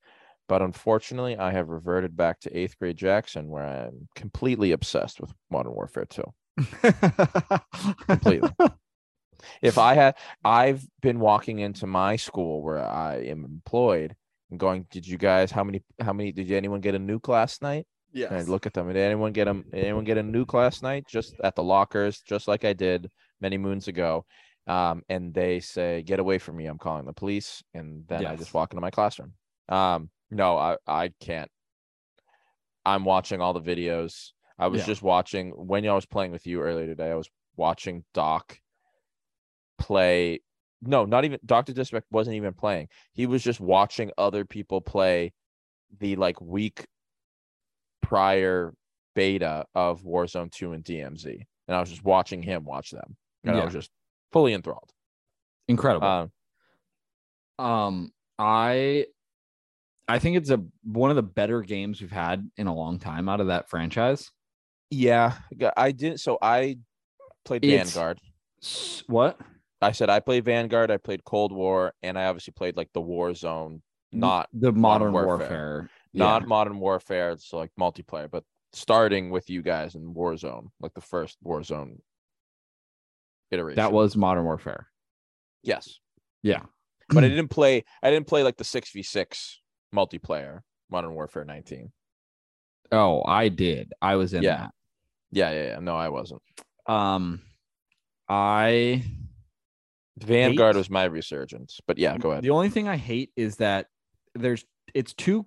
but 0.47 0.61
unfortunately 0.61 1.37
i 1.37 1.51
have 1.51 1.69
reverted 1.69 2.15
back 2.15 2.39
to 2.39 2.57
eighth 2.57 2.77
grade 2.79 2.97
jackson 2.97 3.47
where 3.47 3.65
i'm 3.65 4.07
completely 4.15 4.71
obsessed 4.71 5.19
with 5.19 5.31
modern 5.49 5.73
warfare 5.73 6.05
2 6.05 6.23
Completely. 8.07 8.49
if 9.61 9.77
I 9.77 9.93
had, 9.93 10.15
I've 10.43 10.85
been 11.01 11.19
walking 11.19 11.59
into 11.59 11.87
my 11.87 12.15
school 12.15 12.61
where 12.61 12.83
I 12.83 13.17
am 13.17 13.45
employed 13.45 14.15
and 14.51 14.59
going, 14.59 14.87
did 14.89 15.07
you 15.07 15.17
guys, 15.17 15.51
how 15.51 15.63
many, 15.63 15.83
how 15.99 16.13
many, 16.13 16.31
did 16.31 16.51
anyone 16.51 16.81
get 16.81 16.95
a 16.95 16.99
nuke 16.99 17.27
last 17.27 17.61
night? 17.61 17.85
Yeah. 18.11 18.27
And 18.27 18.37
I 18.37 18.41
look 18.41 18.65
at 18.65 18.73
them, 18.73 18.87
did 18.87 18.97
anyone 18.97 19.31
get 19.31 19.45
them, 19.45 19.65
did 19.71 19.83
anyone 19.83 20.03
get 20.03 20.17
a 20.17 20.23
nuke 20.23 20.53
last 20.53 20.81
night? 20.81 21.05
Just 21.07 21.35
at 21.43 21.55
the 21.55 21.63
lockers, 21.63 22.21
just 22.21 22.47
like 22.47 22.65
I 22.65 22.73
did 22.73 23.09
many 23.39 23.57
moons 23.57 23.87
ago. 23.87 24.25
Um, 24.69 25.01
and 25.09 25.33
they 25.33 25.59
say, 25.59 26.03
get 26.03 26.19
away 26.19 26.37
from 26.37 26.55
me. 26.55 26.67
I'm 26.67 26.77
calling 26.77 27.05
the 27.05 27.13
police. 27.13 27.63
And 27.73 28.05
then 28.07 28.21
I 28.27 28.35
just 28.35 28.53
walk 28.53 28.71
into 28.71 28.81
my 28.81 28.91
classroom. 28.91 29.33
Um, 29.67 30.11
no, 30.29 30.57
I, 30.57 30.77
I 30.85 31.09
can't. 31.19 31.49
I'm 32.85 33.03
watching 33.03 33.41
all 33.41 33.53
the 33.53 33.61
videos. 33.61 34.31
I 34.59 34.67
was 34.67 34.81
Yeah. 34.81 34.85
just 34.85 35.01
watching 35.01 35.49
when 35.51 35.87
I 35.87 35.93
was 35.93 36.05
playing 36.05 36.31
with 36.31 36.45
you 36.45 36.61
earlier 36.61 36.85
today. 36.85 37.09
I 37.09 37.15
was 37.15 37.29
watching 37.55 38.05
Doc 38.13 38.59
play. 39.79 40.41
No, 40.83 41.05
not 41.05 41.25
even 41.25 41.39
Dr. 41.43 41.73
Disrespect 41.73 42.05
wasn't 42.11 42.35
even 42.35 42.53
playing. 42.53 42.89
He 43.13 43.25
was 43.25 43.43
just 43.43 43.59
watching 43.59 44.11
other 44.19 44.45
people 44.45 44.81
play 44.81 45.33
the 45.99 46.15
like 46.15 46.39
week 46.39 46.85
prior 48.01 48.73
beta 49.15 49.65
of 49.73 50.03
Warzone 50.03 50.51
2 50.51 50.73
and 50.73 50.83
DMZ. 50.83 51.25
And 51.67 51.75
I 51.75 51.79
was 51.79 51.89
just 51.89 52.03
watching 52.03 52.43
him 52.43 52.65
watch 52.65 52.91
them. 52.91 53.17
And 53.43 53.55
I 53.55 53.63
was 53.65 53.73
just 53.73 53.89
fully 54.31 54.53
enthralled. 54.53 54.91
Incredible. 55.67 56.07
Um, 56.07 56.31
Um, 57.57 58.11
I 58.37 59.05
I 60.07 60.17
think 60.19 60.37
it's 60.37 60.49
a 60.49 60.63
one 60.83 61.09
of 61.09 61.15
the 61.15 61.23
better 61.23 61.61
games 61.61 62.01
we've 62.01 62.11
had 62.11 62.49
in 62.57 62.67
a 62.67 62.73
long 62.73 62.99
time 62.99 63.29
out 63.29 63.41
of 63.41 63.47
that 63.47 63.69
franchise. 63.69 64.31
yeah, 64.89 65.37
I 65.77 65.91
did. 65.91 66.19
So 66.19 66.37
I 66.41 66.79
played 67.45 67.63
It's- 67.63 67.93
Vanguard. 67.93 68.19
What? 69.07 69.39
I 69.81 69.91
said 69.93 70.09
I 70.09 70.19
played 70.19 70.43
Vanguard. 70.45 70.89
I 70.91 70.97
played 70.97 71.23
Cold 71.23 71.51
War, 71.53 71.93
and 72.03 72.17
I 72.17 72.25
obviously 72.25 72.51
played 72.53 72.75
like 72.75 72.89
the 72.93 73.01
War 73.01 73.33
Zone, 73.33 73.81
not 74.11 74.49
the 74.51 74.71
Modern 74.73 75.11
modern, 75.11 75.13
Warfare. 75.13 75.37
warfare. 75.49 75.89
not 76.13 76.47
Modern 76.47 76.79
Warfare. 76.79 77.31
It's 77.31 77.53
like 77.53 77.71
multiplayer, 77.79 78.29
but 78.29 78.43
starting 78.73 79.29
with 79.29 79.49
you 79.49 79.61
guys 79.61 79.95
in 79.95 80.13
Warzone, 80.13 80.69
like 80.81 80.93
the 80.95 81.01
first 81.01 81.37
Warzone 81.43 81.99
iteration. 83.51 83.77
that 83.77 83.91
was 83.91 84.15
modern 84.15 84.43
warfare. 84.45 84.87
yes, 85.63 85.99
Yeah. 86.43 86.63
but 87.09 87.23
I 87.23 87.29
didn't 87.29 87.49
play. 87.49 87.83
I 88.03 88.09
didn't 88.11 88.27
play 88.27 88.43
like 88.43 88.57
the 88.57 88.63
six 88.63 88.91
v 88.91 89.03
six 89.03 89.59
multiplayer 89.95 90.61
Modern 90.91 91.13
Warfare 91.13 91.45
19. 91.45 91.91
Oh, 92.91 93.23
I 93.25 93.49
did. 93.49 93.93
I 94.01 94.15
was 94.15 94.33
in 94.33 94.41
Yeah. 94.43 94.67
Yeah, 95.31 95.51
yeah, 95.51 95.63
yeah. 95.67 95.79
No, 95.79 95.95
I 95.95 96.09
wasn't. 96.09 96.41
Um, 96.87 97.41
I 98.27 99.03
Vanguard 100.17 100.75
Hate? 100.75 100.79
was 100.79 100.89
my 100.89 101.03
resurgence, 101.05 101.79
but 101.87 101.97
yeah, 101.97 102.17
go 102.17 102.31
ahead. 102.31 102.43
The 102.43 102.49
only 102.49 102.69
thing 102.69 102.87
I 102.87 102.97
hate 102.97 103.31
is 103.35 103.57
that 103.57 103.87
there's 104.35 104.65
it's 104.93 105.13
too 105.13 105.45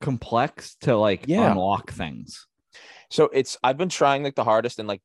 complex 0.00 0.76
to 0.82 0.96
like 0.96 1.24
Yeah. 1.26 1.50
unlock 1.52 1.90
things. 1.92 2.46
So 3.10 3.24
it's 3.32 3.56
I've 3.62 3.76
been 3.78 3.88
trying 3.90 4.22
like 4.22 4.34
the 4.34 4.44
hardest 4.44 4.78
and 4.78 4.88
like 4.88 5.02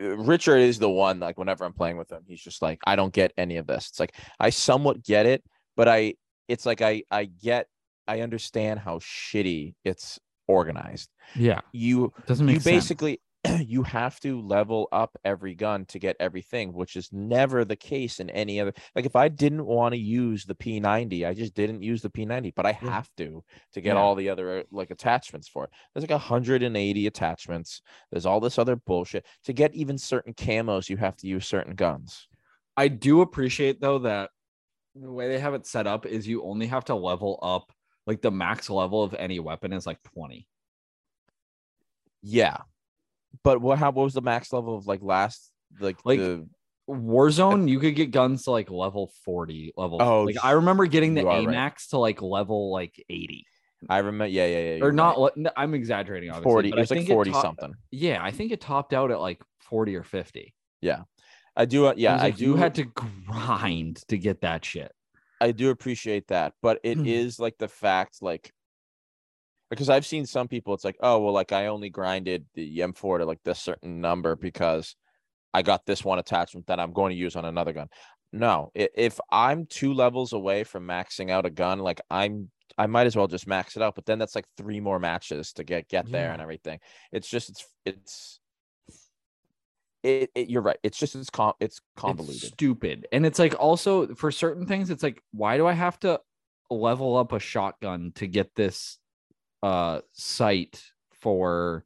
Richard 0.00 0.58
is 0.58 0.78
the 0.78 0.90
one 0.90 1.18
like 1.20 1.38
whenever 1.38 1.64
I'm 1.64 1.72
playing 1.72 1.96
with 1.96 2.10
him, 2.10 2.22
he's 2.26 2.40
just 2.40 2.62
like 2.62 2.80
I 2.86 2.96
don't 2.96 3.12
get 3.12 3.32
any 3.36 3.56
of 3.56 3.66
this. 3.66 3.88
It's 3.88 4.00
like 4.00 4.14
I 4.38 4.50
somewhat 4.50 5.02
get 5.02 5.26
it, 5.26 5.42
but 5.76 5.88
I 5.88 6.14
it's 6.46 6.64
like 6.66 6.82
I 6.82 7.02
I 7.10 7.24
get 7.24 7.66
I 8.06 8.20
understand 8.20 8.80
how 8.80 8.98
shitty 9.00 9.74
it's 9.84 10.18
organized. 10.46 11.10
Yeah, 11.36 11.60
You 11.72 12.12
doesn't 12.26 12.46
make 12.46 12.54
you 12.54 12.60
sense. 12.60 12.74
basically 12.76 13.20
you 13.66 13.82
have 13.82 14.18
to 14.20 14.40
level 14.40 14.88
up 14.92 15.16
every 15.24 15.54
gun 15.54 15.84
to 15.86 15.98
get 15.98 16.16
everything, 16.20 16.72
which 16.72 16.96
is 16.96 17.08
never 17.12 17.64
the 17.64 17.76
case 17.76 18.20
in 18.20 18.30
any 18.30 18.60
other. 18.60 18.72
Like 18.94 19.06
if 19.06 19.16
I 19.16 19.28
didn't 19.28 19.64
want 19.64 19.94
to 19.94 19.98
use 19.98 20.44
the 20.44 20.54
P90, 20.54 21.26
I 21.26 21.34
just 21.34 21.54
didn't 21.54 21.82
use 21.82 22.02
the 22.02 22.10
P90, 22.10 22.54
but 22.54 22.66
I 22.66 22.72
have 22.72 23.08
to 23.16 23.42
to 23.72 23.80
get 23.80 23.94
Yeah. 23.96 24.02
all 24.02 24.14
the 24.14 24.28
other 24.28 24.64
like 24.70 24.90
attachments 24.90 25.48
for 25.48 25.64
it. 25.64 25.70
There's 25.94 26.02
like 26.02 26.10
180 26.10 27.06
attachments. 27.06 27.82
There's 28.10 28.26
all 28.26 28.40
this 28.40 28.58
other 28.58 28.76
bullshit 28.76 29.26
to 29.44 29.52
get 29.52 29.74
even 29.74 29.98
certain 29.98 30.34
camos. 30.34 30.88
You 30.88 30.96
have 30.98 31.16
to 31.18 31.26
use 31.26 31.46
certain 31.46 31.74
guns. 31.74 32.28
I 32.76 32.88
do 32.88 33.20
appreciate 33.22 33.80
though 33.80 33.98
that 34.00 34.30
the 34.94 35.10
way 35.12 35.28
they 35.28 35.38
have 35.38 35.54
it 35.54 35.66
set 35.66 35.86
up 35.86 36.06
is 36.06 36.26
you 36.26 36.42
only 36.44 36.66
have 36.66 36.84
to 36.86 36.94
level 36.94 37.38
up 37.42 37.72
like 38.06 38.22
the 38.22 38.30
max 38.30 38.70
level 38.70 39.02
of 39.02 39.14
any 39.14 39.38
weapon 39.38 39.72
is 39.72 39.86
like 39.86 40.02
20. 40.14 40.48
Yeah, 42.22 42.56
but 43.44 43.60
what? 43.60 43.78
How 43.78 43.90
what 43.90 44.04
was 44.04 44.14
the 44.14 44.22
max 44.22 44.52
level 44.52 44.76
of 44.76 44.86
like 44.86 45.00
last 45.02 45.50
like 45.80 45.98
Like, 46.04 46.18
the 46.18 46.48
Warzone, 46.88 47.68
you 47.68 47.78
could 47.80 47.94
get 47.94 48.10
guns 48.10 48.44
to 48.44 48.50
like 48.50 48.70
level 48.70 49.12
40 49.24 49.74
level. 49.76 49.98
Oh, 50.00 50.22
like 50.24 50.42
I 50.42 50.52
remember 50.52 50.86
getting 50.86 51.14
the 51.14 51.26
are 51.26 51.44
right. 51.46 51.76
To 51.90 51.98
like 51.98 52.22
level 52.22 52.72
like 52.72 53.04
80. 53.10 53.46
I 53.88 53.98
remember? 53.98 54.26
Yeah, 54.26 54.46
yeah, 54.46 54.74
yeah. 54.76 54.84
Or 54.84 54.90
not 54.92 55.18
right. 55.18 55.36
no, 55.36 55.50
I'm 55.56 55.74
exaggerating 55.74 56.30
obviously. 56.30 56.50
40. 56.50 56.70
but 56.70 56.78
It 56.78 56.80
was 56.80 56.90
like 56.90 57.06
40 57.06 57.30
top- 57.30 57.42
something. 57.42 57.74
Yeah, 57.90 58.22
I 58.22 58.30
think 58.30 58.52
it 58.52 58.60
topped 58.60 58.92
out 58.92 59.10
at 59.10 59.20
like 59.20 59.40
40 59.68 59.94
or 59.96 60.02
50. 60.02 60.54
Yeah, 60.80 61.02
I 61.56 61.64
do. 61.66 61.86
uh, 61.86 61.94
Yeah, 61.96 62.14
I 62.16 62.22
like 62.24 62.36
do. 62.36 62.44
You 62.44 62.56
had 62.56 62.74
to 62.76 62.84
grind 62.84 63.96
to 64.08 64.16
get 64.18 64.40
that 64.40 64.64
shit. 64.64 64.90
I 65.40 65.52
do 65.52 65.70
appreciate 65.70 66.28
that, 66.28 66.54
but 66.62 66.80
it 66.82 67.06
is 67.06 67.36
Hmm. 67.36 67.42
like 67.44 67.58
the 67.58 67.68
fact, 67.68 68.22
like, 68.22 68.50
because 69.70 69.88
I've 69.90 70.06
seen 70.06 70.24
some 70.26 70.48
people, 70.48 70.74
it's 70.74 70.84
like, 70.84 70.96
oh, 71.00 71.18
well, 71.18 71.32
like 71.32 71.52
I 71.52 71.66
only 71.66 71.90
grinded 71.90 72.46
the 72.54 72.78
M4 72.78 73.18
to 73.18 73.24
like 73.26 73.42
this 73.44 73.58
certain 73.58 74.00
number 74.00 74.34
because 74.36 74.96
I 75.52 75.62
got 75.62 75.84
this 75.86 76.04
one 76.04 76.18
attachment 76.18 76.66
that 76.68 76.80
I'm 76.80 76.92
going 76.92 77.10
to 77.10 77.16
use 77.16 77.36
on 77.36 77.44
another 77.44 77.72
gun. 77.72 77.88
No, 78.32 78.70
if 78.74 79.18
I'm 79.30 79.66
two 79.66 79.94
levels 79.94 80.32
away 80.34 80.64
from 80.64 80.86
maxing 80.86 81.30
out 81.30 81.46
a 81.46 81.50
gun, 81.50 81.78
like 81.78 82.00
I'm, 82.10 82.50
I 82.76 82.86
might 82.86 83.06
as 83.06 83.16
well 83.16 83.26
just 83.26 83.46
max 83.46 83.76
it 83.76 83.82
out. 83.82 83.94
But 83.94 84.04
then 84.06 84.18
that's 84.18 84.34
like 84.34 84.44
three 84.58 84.80
more 84.80 84.98
matches 84.98 85.52
to 85.54 85.64
get 85.64 85.88
get 85.88 86.10
there 86.10 86.26
Yeah. 86.26 86.32
and 86.34 86.42
everything. 86.42 86.78
It's 87.12 87.28
just, 87.28 87.48
it's, 87.50 87.66
it's, 87.86 88.40
it, 90.02 90.30
it 90.34 90.48
you're 90.50 90.62
right. 90.62 90.76
It's 90.82 90.98
just 90.98 91.16
it's 91.16 91.30
com- 91.30 91.54
it's 91.60 91.78
It's 91.78 91.80
convoluted. 91.96 92.40
stupid. 92.52 93.06
And 93.10 93.26
it's 93.26 93.38
like 93.38 93.54
also 93.58 94.14
for 94.14 94.30
certain 94.30 94.66
things, 94.66 94.90
it's 94.90 95.02
like, 95.02 95.22
why 95.32 95.56
do 95.56 95.66
I 95.66 95.72
have 95.72 95.98
to 96.00 96.20
level 96.70 97.16
up 97.16 97.32
a 97.32 97.40
shotgun 97.40 98.12
to 98.16 98.26
get 98.26 98.54
this 98.54 98.98
uh 99.62 100.00
sight 100.12 100.82
for 101.20 101.84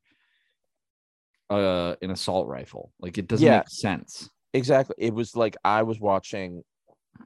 uh 1.51 1.95
an 2.03 2.11
assault 2.11 2.49
rifle? 2.49 2.93
Like 3.01 3.19
it 3.19 3.27
doesn't 3.29 3.47
Yeah. 3.47 3.59
make 3.59 3.69
sense. 3.69 4.29
exactly 4.55 4.95
it 4.99 5.15
was 5.15 5.35
like 5.35 5.57
i 5.65 5.83
was 5.83 5.99
watching 5.99 6.63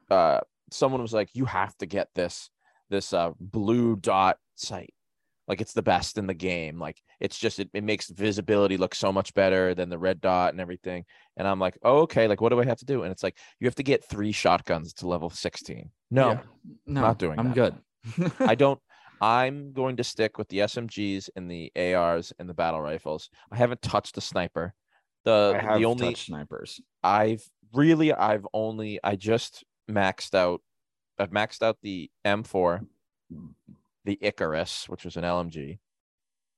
uh 0.09 0.39
someone 0.71 1.01
was 1.01 1.13
like 1.13 1.29
you 1.33 1.43
have 1.45 1.75
to 1.77 1.85
get 1.85 2.07
this 2.15 2.49
this 2.89 3.11
uh 3.13 3.31
blue 3.39 3.97
dot 3.97 4.37
sight 4.55 4.93
like 5.49 5.59
it's 5.61 5.73
the 5.73 5.81
best 5.81 6.17
in 6.17 6.25
the 6.27 6.33
game 6.33 6.79
like 6.79 7.01
it's 7.19 7.37
just 7.37 7.59
it, 7.59 7.69
it 7.73 7.83
makes 7.83 8.09
visibility 8.09 8.77
look 8.77 8.95
so 8.95 9.11
much 9.11 9.33
better 9.33 9.73
than 9.75 9.89
the 9.89 9.97
red 9.97 10.21
dot 10.21 10.53
and 10.53 10.61
everything 10.61 11.03
and 11.35 11.45
i'm 11.47 11.59
like 11.59 11.77
oh 11.83 11.99
okay 11.99 12.27
like 12.29 12.39
what 12.39 12.49
do 12.49 12.59
i 12.61 12.65
have 12.65 12.77
to 12.79 12.85
do 12.85 13.03
and 13.03 13.11
it's 13.11 13.23
like 13.23 13.37
you 13.59 13.67
have 13.67 13.75
to 13.75 13.83
get 13.83 14.05
three 14.05 14.31
shotguns 14.31 14.93
to 14.93 15.07
level 15.07 15.29
16 15.29 15.89
no 16.11 16.29
Yeah. 16.29 16.39
no, 16.85 17.01
not 17.01 17.17
doing 17.19 17.39
I'm 17.39 17.53
that. 17.53 17.55
good. 17.55 18.35
i 18.39 18.55
don't 18.63 18.79
i'm 19.21 19.71
going 19.73 19.95
to 19.97 20.03
stick 20.03 20.37
with 20.37 20.47
the 20.49 20.59
smgs 20.59 21.29
and 21.35 21.49
the 21.49 21.71
ars 21.95 22.33
and 22.39 22.47
the 22.49 22.53
battle 22.53 22.81
rifles 22.81 23.29
i 23.51 23.55
haven't 23.57 23.81
touched 23.81 24.15
the 24.15 24.21
sniper 24.21 24.73
the 25.25 25.57
the 25.75 25.83
only 25.85 26.05
touched 26.11 26.25
snipers. 26.27 26.79
I've 27.03 27.43
really 27.73 28.13
I've 28.13 28.47
only 28.53 28.97
I 29.03 29.17
just 29.17 29.65
maxed 29.89 30.33
out 30.33 30.61
I've 31.19 31.31
maxed 31.31 31.61
out 31.61 31.77
the 31.81 32.09
M4, 32.23 32.85
the 34.05 34.17
Icarus, 34.21 34.87
which 34.87 35.03
was 35.03 35.17
an 35.17 35.23
LMG. 35.25 35.79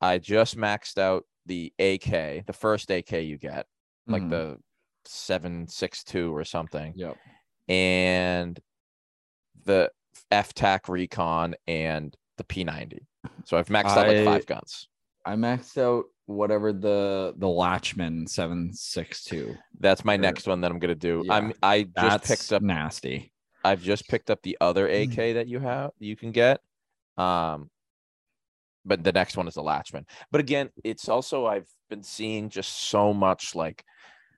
I 0.01 0.20
just 0.20 0.55
maxed 0.55 0.99
out 0.99 1.26
the 1.47 1.74
AK, 1.80 2.45
the 2.45 2.53
first 2.53 2.91
AK 2.91 3.22
you 3.24 3.38
get, 3.39 3.66
like 4.07 4.22
Mhm. 4.24 4.30
the 4.30 4.57
762 5.05 6.36
or 6.36 6.43
something, 6.43 6.93
Yep. 6.95 7.18
and 7.68 8.60
the 9.66 9.91
FTAC 10.32 10.88
Recon 10.89 11.55
and 11.68 12.16
the 12.40 12.44
P90. 12.46 13.00
So 13.46 13.58
I've 13.58 13.68
maxed 13.68 13.96
out 13.98 14.08
like 14.08 14.26
five 14.26 14.46
guns. 14.48 14.88
I 15.26 15.36
maxed 15.36 15.78
out 15.78 16.06
whatever 16.26 16.74
the 16.74 17.34
the 17.38 17.48
Lachmann 17.48 18.28
762. 18.28 19.56
That's 19.80 20.04
my 20.04 20.16
Sure. 20.16 20.22
next 20.22 20.48
one 20.48 20.62
that 20.62 20.72
I'm 20.72 20.80
gonna 20.80 20.96
do. 20.96 21.24
Yeah, 21.26 21.34
I'm 21.34 21.54
I 21.62 21.84
just 22.00 22.24
picked 22.26 22.54
up 22.54 22.64
nasty. 22.64 23.32
I've 23.64 23.82
just 23.82 24.08
picked 24.08 24.30
up 24.32 24.42
the 24.42 24.58
other 24.62 24.88
Mm. 24.88 25.12
AK 25.12 25.34
that 25.34 25.48
you 25.48 25.60
have 25.60 25.92
you 26.00 26.16
can 26.16 26.32
get. 26.32 26.62
Um 27.18 27.70
but 28.86 29.04
the 29.04 29.12
next 29.12 29.36
one 29.38 29.48
is 29.48 29.56
the 29.56 29.62
Latchman. 29.62 30.06
But 30.32 30.40
again, 30.42 30.70
it's 30.84 31.10
also 31.10 31.46
I've 31.46 31.68
been 31.90 32.02
seeing 32.04 32.50
just 32.50 32.90
so 32.90 33.14
much 33.14 33.54
like 33.54 33.84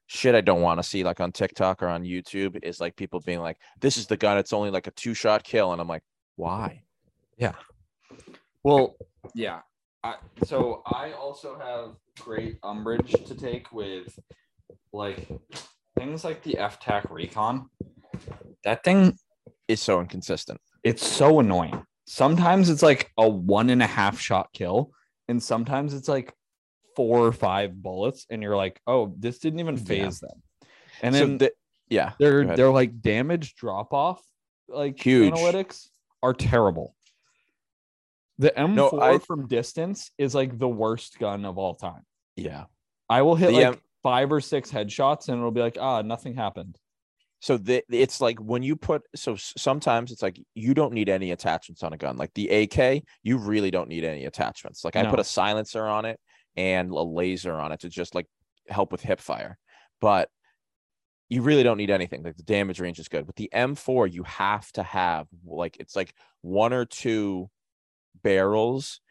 shit 0.08 0.36
I 0.36 0.42
don't 0.42 0.62
want 0.62 0.80
to 0.80 0.84
see 0.84 1.04
like 1.04 1.20
on 1.22 1.32
TikTok 1.32 1.82
or 1.84 1.88
on 1.88 2.04
YouTube 2.04 2.60
is 2.64 2.82
like 2.82 2.96
people 2.98 3.20
being 3.22 3.40
like, 3.40 3.58
this 3.80 3.96
is 3.96 4.08
the 4.08 4.18
gun, 4.18 4.38
it's 4.38 4.52
only 4.52 4.70
like 4.72 4.88
a 4.88 4.92
two 4.92 5.14
shot 5.14 5.44
kill. 5.44 5.72
And 5.72 5.80
I'm 5.80 5.88
like, 5.88 6.04
why? 6.36 6.84
Well, 8.64 8.96
yeah. 9.34 9.62
I, 10.04 10.16
so 10.46 10.82
I 10.86 11.12
also 11.14 11.58
have 11.60 11.96
great 12.24 12.58
umbrage 12.64 13.12
to 13.12 13.36
take 13.36 13.72
with 13.72 14.18
like 14.94 15.28
things 15.98 16.24
like 16.24 16.44
the 16.44 16.54
FTAC 16.54 17.10
Recon. 17.12 17.70
That 18.64 18.84
thing, 18.84 19.18
is 19.68 19.82
so 19.82 20.00
inconsistent. 20.02 20.60
it's 20.84 21.06
so 21.06 21.40
annoying. 21.40 21.86
Sometimes 22.06 22.70
it's 22.70 22.84
like 22.84 23.12
a 23.18 23.28
one 23.28 23.70
and 23.70 23.82
a 23.82 23.88
half 23.88 24.20
shot 24.20 24.50
kill, 24.54 24.92
and 25.28 25.42
sometimes 25.42 25.94
it's 25.94 26.08
like 26.08 26.34
four 26.96 27.26
or 27.26 27.32
five 27.32 27.82
bullets, 27.82 28.26
and 28.30 28.44
you're 28.44 28.58
like, 28.58 28.82
oh, 28.88 29.14
this 29.18 29.40
didn't 29.40 29.60
even 29.60 29.78
Yeah. 29.78 29.84
faze 29.84 30.20
them. 30.20 30.44
And 31.02 31.16
so 31.16 31.20
then 31.20 31.38
the, 31.38 31.52
yeah, 31.90 32.14
they're 32.20 32.46
they're 32.56 32.72
like 32.72 33.02
damage 33.02 33.56
drop 33.56 33.94
off 33.94 34.22
like 34.68 35.02
Huge. 35.02 35.34
analytics 35.34 35.88
are 36.22 36.34
terrible. 36.34 36.96
The 38.38 38.52
M4 38.52 38.76
No, 38.76 38.90
I- 39.02 39.18
from 39.20 39.48
distance 39.48 40.12
is 40.18 40.34
like 40.34 40.58
the 40.58 40.70
worst 40.70 41.20
gun 41.20 41.46
of 41.46 41.58
all 41.58 41.76
time. 41.76 42.04
yeah. 42.36 42.66
I 43.10 43.24
will 43.24 43.36
hit 43.36 43.48
The 43.48 43.54
like 43.54 43.66
M- 43.66 43.82
five 44.04 44.32
or 44.32 44.40
six 44.40 44.72
headshots 44.72 45.28
and 45.28 45.38
it'll 45.38 45.52
be 45.52 45.60
like, 45.60 45.78
ah, 45.80 46.02
nothing 46.02 46.34
happened. 46.34 46.78
So 47.42 47.58
the, 47.58 47.84
it's 47.90 48.22
like 48.22 48.40
when 48.40 48.64
you 48.64 48.78
put 48.78 49.02
so 49.16 49.36
sometimes 49.36 50.12
it's 50.14 50.22
like 50.22 50.40
you 50.56 50.74
don't 50.74 50.94
need 50.94 51.10
any 51.10 51.32
attachments 51.32 51.84
on 51.84 51.92
a 51.92 51.98
gun. 51.98 52.16
Like 52.16 52.34
the 52.36 52.48
AK, 52.50 53.04
you 53.24 53.38
really 53.38 53.70
don't 53.70 53.90
need 53.90 54.06
any 54.06 54.26
attachments. 54.26 54.86
Like 54.86 54.96
I 54.96 55.04
put 55.10 55.20
a 55.20 55.24
silencer 55.26 55.86
on 55.86 56.06
it 56.06 56.20
and 56.56 56.90
a 56.92 57.02
laser 57.02 57.54
on 57.60 57.72
it 57.74 57.82
to 57.82 57.90
just 57.90 58.16
like 58.16 58.28
help 58.70 58.92
with 58.94 59.02
hip 59.02 59.20
fire. 59.20 59.58
But 60.00 60.30
you 61.30 61.42
really 61.42 61.64
don't 61.64 61.78
need 61.78 61.90
anything. 61.90 62.24
Like 62.24 62.38
the 62.38 62.44
damage 62.44 62.80
range 62.80 63.00
is 63.00 63.10
good. 63.10 63.28
With 63.28 63.36
the 63.36 63.50
M4, 63.54 64.10
you 64.14 64.24
have 64.24 64.72
to 64.74 64.84
have 64.84 65.28
like 65.46 65.78
it's 65.82 65.96
like 65.98 66.14
one 66.42 66.72
or 66.72 66.86
two 66.86 67.50
barrels 68.24 69.02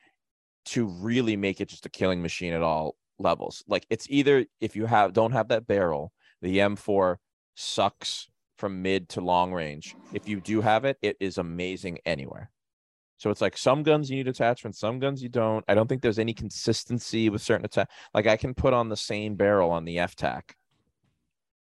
to 0.66 0.86
really 0.86 1.36
make 1.36 1.61
it 1.61 1.68
just 1.68 1.86
a 1.86 1.90
killing 1.90 2.22
machine 2.22 2.52
at 2.52 2.62
all 2.62 2.96
levels. 3.18 3.64
Like 3.68 3.86
it's 3.90 4.06
either 4.08 4.46
if 4.61 4.76
you 4.76 4.86
have 4.86 5.12
don't 5.12 5.32
have 5.32 5.48
that 5.48 5.66
barrel, 5.66 6.12
the 6.42 6.58
M4 6.58 7.16
sucks 7.54 8.28
from 8.58 8.82
mid 8.82 9.08
to 9.11 9.20
long 9.20 9.52
range. 9.52 9.94
If 10.12 10.28
you 10.28 10.40
do 10.40 10.61
have 10.61 10.84
it, 10.84 10.98
it 11.02 11.16
is 11.20 11.38
amazing 11.38 11.98
anywhere. 12.04 12.50
So 13.16 13.30
it's 13.30 13.40
like 13.40 13.56
some 13.56 13.82
guns 13.82 14.11
you 14.11 14.16
need 14.16 14.28
attachments, 14.28 14.78
some 14.78 14.98
guns 14.98 15.22
you 15.22 15.28
don't. 15.28 15.64
I 15.68 15.74
don't 15.74 15.86
think 15.86 16.00
there's 16.00 16.18
any 16.18 16.32
consistency 16.32 17.28
with 17.28 17.42
certain 17.42 17.66
attack. 17.66 17.90
Like 18.14 18.26
I 18.26 18.36
can 18.36 18.54
put 18.54 18.72
on 18.72 18.88
the 18.88 18.96
same 18.96 19.34
barrel 19.34 19.70
on 19.70 19.84
the 19.84 19.98
FTAC 19.98 20.42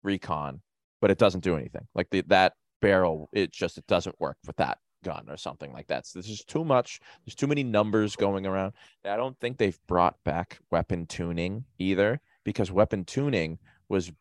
recon, 0.03 0.61
but 1.01 1.11
it 1.11 1.19
doesn't 1.19 1.43
do 1.43 1.55
anything. 1.55 1.87
Like 1.93 2.09
the 2.09 2.21
that 2.27 2.53
barrel, 2.81 3.29
it 3.31 3.51
just 3.51 3.77
it 3.77 3.85
doesn't 3.87 4.19
work 4.19 4.37
with 4.47 4.55
that 4.57 4.79
gun 5.05 5.25
or 5.29 5.37
something 5.37 5.71
like 5.71 5.87
that. 5.87 6.05
So 6.05 6.19
this 6.19 6.29
is 6.29 6.43
too 6.43 6.65
much. 6.65 6.99
There's 7.23 7.35
too 7.35 7.47
many 7.47 7.63
numbers 7.63 8.15
going 8.15 8.45
around. 8.45 8.73
I 9.05 9.15
don't 9.15 9.39
think 9.39 9.57
they've 9.57 9.79
brought 9.87 10.21
back 10.25 10.59
weapon 10.71 11.05
tuning 11.05 11.63
either 11.79 12.19
because 12.43 12.71
weapon 12.71 13.05
tuning 13.05 13.59
was 13.87 14.11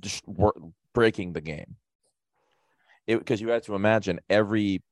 just 0.00 0.22
breaking 0.92 1.32
the 1.32 1.40
game. 1.40 1.76
Because 3.06 3.40
you 3.40 3.48
had 3.48 3.64
to 3.64 3.74
imagine 3.74 4.20
every 4.30 4.82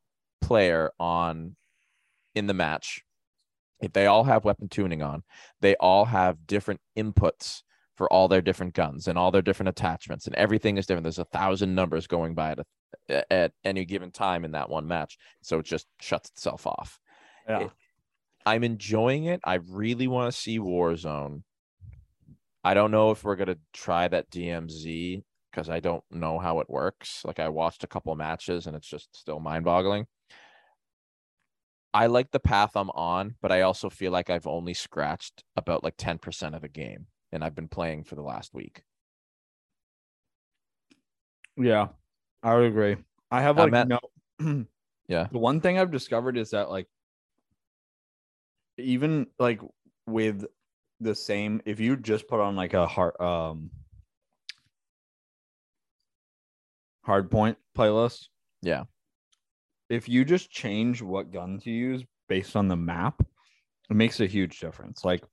player 0.40 0.90
on 0.98 1.54
in 2.34 2.46
the 2.46 2.54
match 2.54 3.04
if 3.80 3.92
they 3.92 4.06
all 4.06 4.24
have 4.24 4.44
weapon 4.44 4.68
tuning 4.68 5.02
on, 5.02 5.22
they 5.60 5.74
all 5.76 6.04
have 6.04 6.46
different 6.46 6.80
inputs 6.96 7.62
for 8.00 8.10
all 8.10 8.28
their 8.28 8.40
different 8.40 8.72
guns 8.72 9.08
and 9.08 9.18
all 9.18 9.30
their 9.30 9.42
different 9.42 9.68
attachments, 9.68 10.24
and 10.24 10.34
everything 10.36 10.78
is 10.78 10.86
different. 10.86 11.02
There's 11.04 11.18
a 11.18 11.24
thousand 11.26 11.74
numbers 11.74 12.06
going 12.06 12.34
by 12.34 12.52
at, 12.52 12.58
a, 13.10 13.30
at 13.30 13.52
any 13.62 13.84
given 13.84 14.10
time 14.10 14.46
in 14.46 14.52
that 14.52 14.70
one 14.70 14.88
match, 14.88 15.18
so 15.42 15.58
it 15.58 15.66
just 15.66 15.86
shuts 16.00 16.30
itself 16.30 16.66
off. 16.66 16.98
Yeah. 17.46 17.64
It- 17.64 17.70
I'm 18.46 18.64
enjoying 18.64 19.24
it. 19.24 19.42
I 19.44 19.56
really 19.56 20.08
want 20.08 20.32
to 20.32 20.40
see 20.40 20.58
Warzone. 20.58 21.42
I 22.64 22.72
don't 22.72 22.90
know 22.90 23.10
if 23.10 23.22
we're 23.22 23.36
gonna 23.36 23.58
try 23.74 24.08
that 24.08 24.30
DMZ 24.30 25.22
because 25.50 25.68
I 25.68 25.80
don't 25.80 26.02
know 26.10 26.38
how 26.38 26.60
it 26.60 26.70
works. 26.70 27.22
Like 27.26 27.38
I 27.38 27.50
watched 27.50 27.84
a 27.84 27.86
couple 27.86 28.16
matches 28.16 28.66
and 28.66 28.74
it's 28.74 28.88
just 28.88 29.14
still 29.14 29.40
mind-boggling. 29.40 30.06
I 31.92 32.06
like 32.06 32.30
the 32.30 32.40
path 32.40 32.76
I'm 32.76 32.88
on, 32.88 33.34
but 33.42 33.52
I 33.52 33.60
also 33.60 33.90
feel 33.90 34.10
like 34.10 34.30
I've 34.30 34.46
only 34.46 34.72
scratched 34.72 35.44
about 35.54 35.84
like 35.84 35.98
10% 35.98 36.56
of 36.56 36.62
the 36.62 36.68
game 36.68 37.08
and 37.32 37.42
I've 37.44 37.54
been 37.54 37.68
playing 37.68 38.04
for 38.04 38.14
the 38.16 38.22
last 38.22 38.54
week. 38.54 38.82
Yeah, 41.56 41.88
I 42.42 42.54
would 42.54 42.64
agree. 42.66 42.96
I 43.30 43.42
have 43.42 43.56
like 43.58 43.72
at- 43.72 43.88
no. 43.88 44.00
Yeah. 45.08 45.26
The 45.32 45.38
one 45.38 45.60
thing 45.60 45.76
I've 45.76 45.90
discovered 45.90 46.38
is 46.38 46.50
that 46.50 46.70
like, 46.70 46.86
even 48.78 49.26
like 49.40 49.60
with 50.06 50.44
the 51.00 51.16
same, 51.16 51.60
if 51.64 51.80
you 51.80 51.96
just 51.96 52.28
put 52.28 52.38
on 52.38 52.54
like 52.54 52.74
a 52.74 52.86
hard 52.86 53.20
um 53.20 53.70
hard 57.02 57.28
point 57.30 57.58
playlist, 57.76 58.28
Yeah. 58.62 58.84
if 59.88 60.08
you 60.08 60.24
just 60.24 60.48
change 60.50 61.02
what 61.02 61.32
guns 61.32 61.66
you 61.66 61.74
use 61.74 62.04
based 62.28 62.54
on 62.54 62.68
the 62.68 62.76
map, 62.76 63.20
it 63.90 63.94
makes 63.96 64.20
a 64.20 64.26
huge 64.26 64.60
difference. 64.60 65.04
Like, 65.04 65.24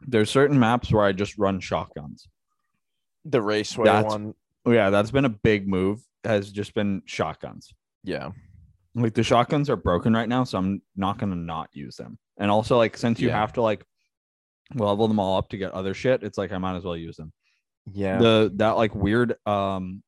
there's 0.00 0.30
certain 0.30 0.58
maps 0.58 0.92
where 0.92 1.04
I 1.04 1.12
just 1.12 1.36
run 1.38 1.60
shotguns. 1.60 2.28
The 3.24 3.42
raceway 3.42 3.84
That's- 3.86 4.10
one. 4.12 4.34
Oh, 4.64 4.72
yeah, 4.72 4.90
that's 4.90 5.10
been 5.10 5.24
a 5.24 5.28
big 5.30 5.66
move. 5.68 6.00
Has 6.24 6.50
just 6.52 6.74
been 6.74 7.02
shotguns. 7.06 7.72
Yeah. 8.04 8.30
Like 8.94 9.14
the 9.14 9.22
shotguns 9.22 9.70
are 9.70 9.76
broken 9.76 10.12
right 10.12 10.28
now, 10.28 10.44
so 10.44 10.58
I'm 10.58 10.82
not 10.96 11.18
gonna 11.18 11.36
not 11.36 11.68
use 11.72 11.96
them. 11.96 12.18
And 12.36 12.50
also, 12.50 12.76
like 12.76 12.96
since 12.96 13.20
you 13.20 13.28
Yeah. 13.28 13.38
have 13.38 13.52
to 13.54 13.62
like 13.62 13.84
level 14.74 15.08
them 15.08 15.18
all 15.20 15.38
up 15.38 15.48
to 15.50 15.56
get 15.56 15.72
other 15.72 15.94
shit, 15.94 16.22
it's 16.22 16.36
like 16.36 16.52
I 16.52 16.58
might 16.58 16.76
as 16.76 16.84
well 16.84 16.96
use 16.96 17.16
them. 17.16 17.32
Yeah. 17.92 18.18
The 18.18 18.52
that 18.56 18.72
like 18.72 18.94
weird 18.94 19.34
um 19.46 20.02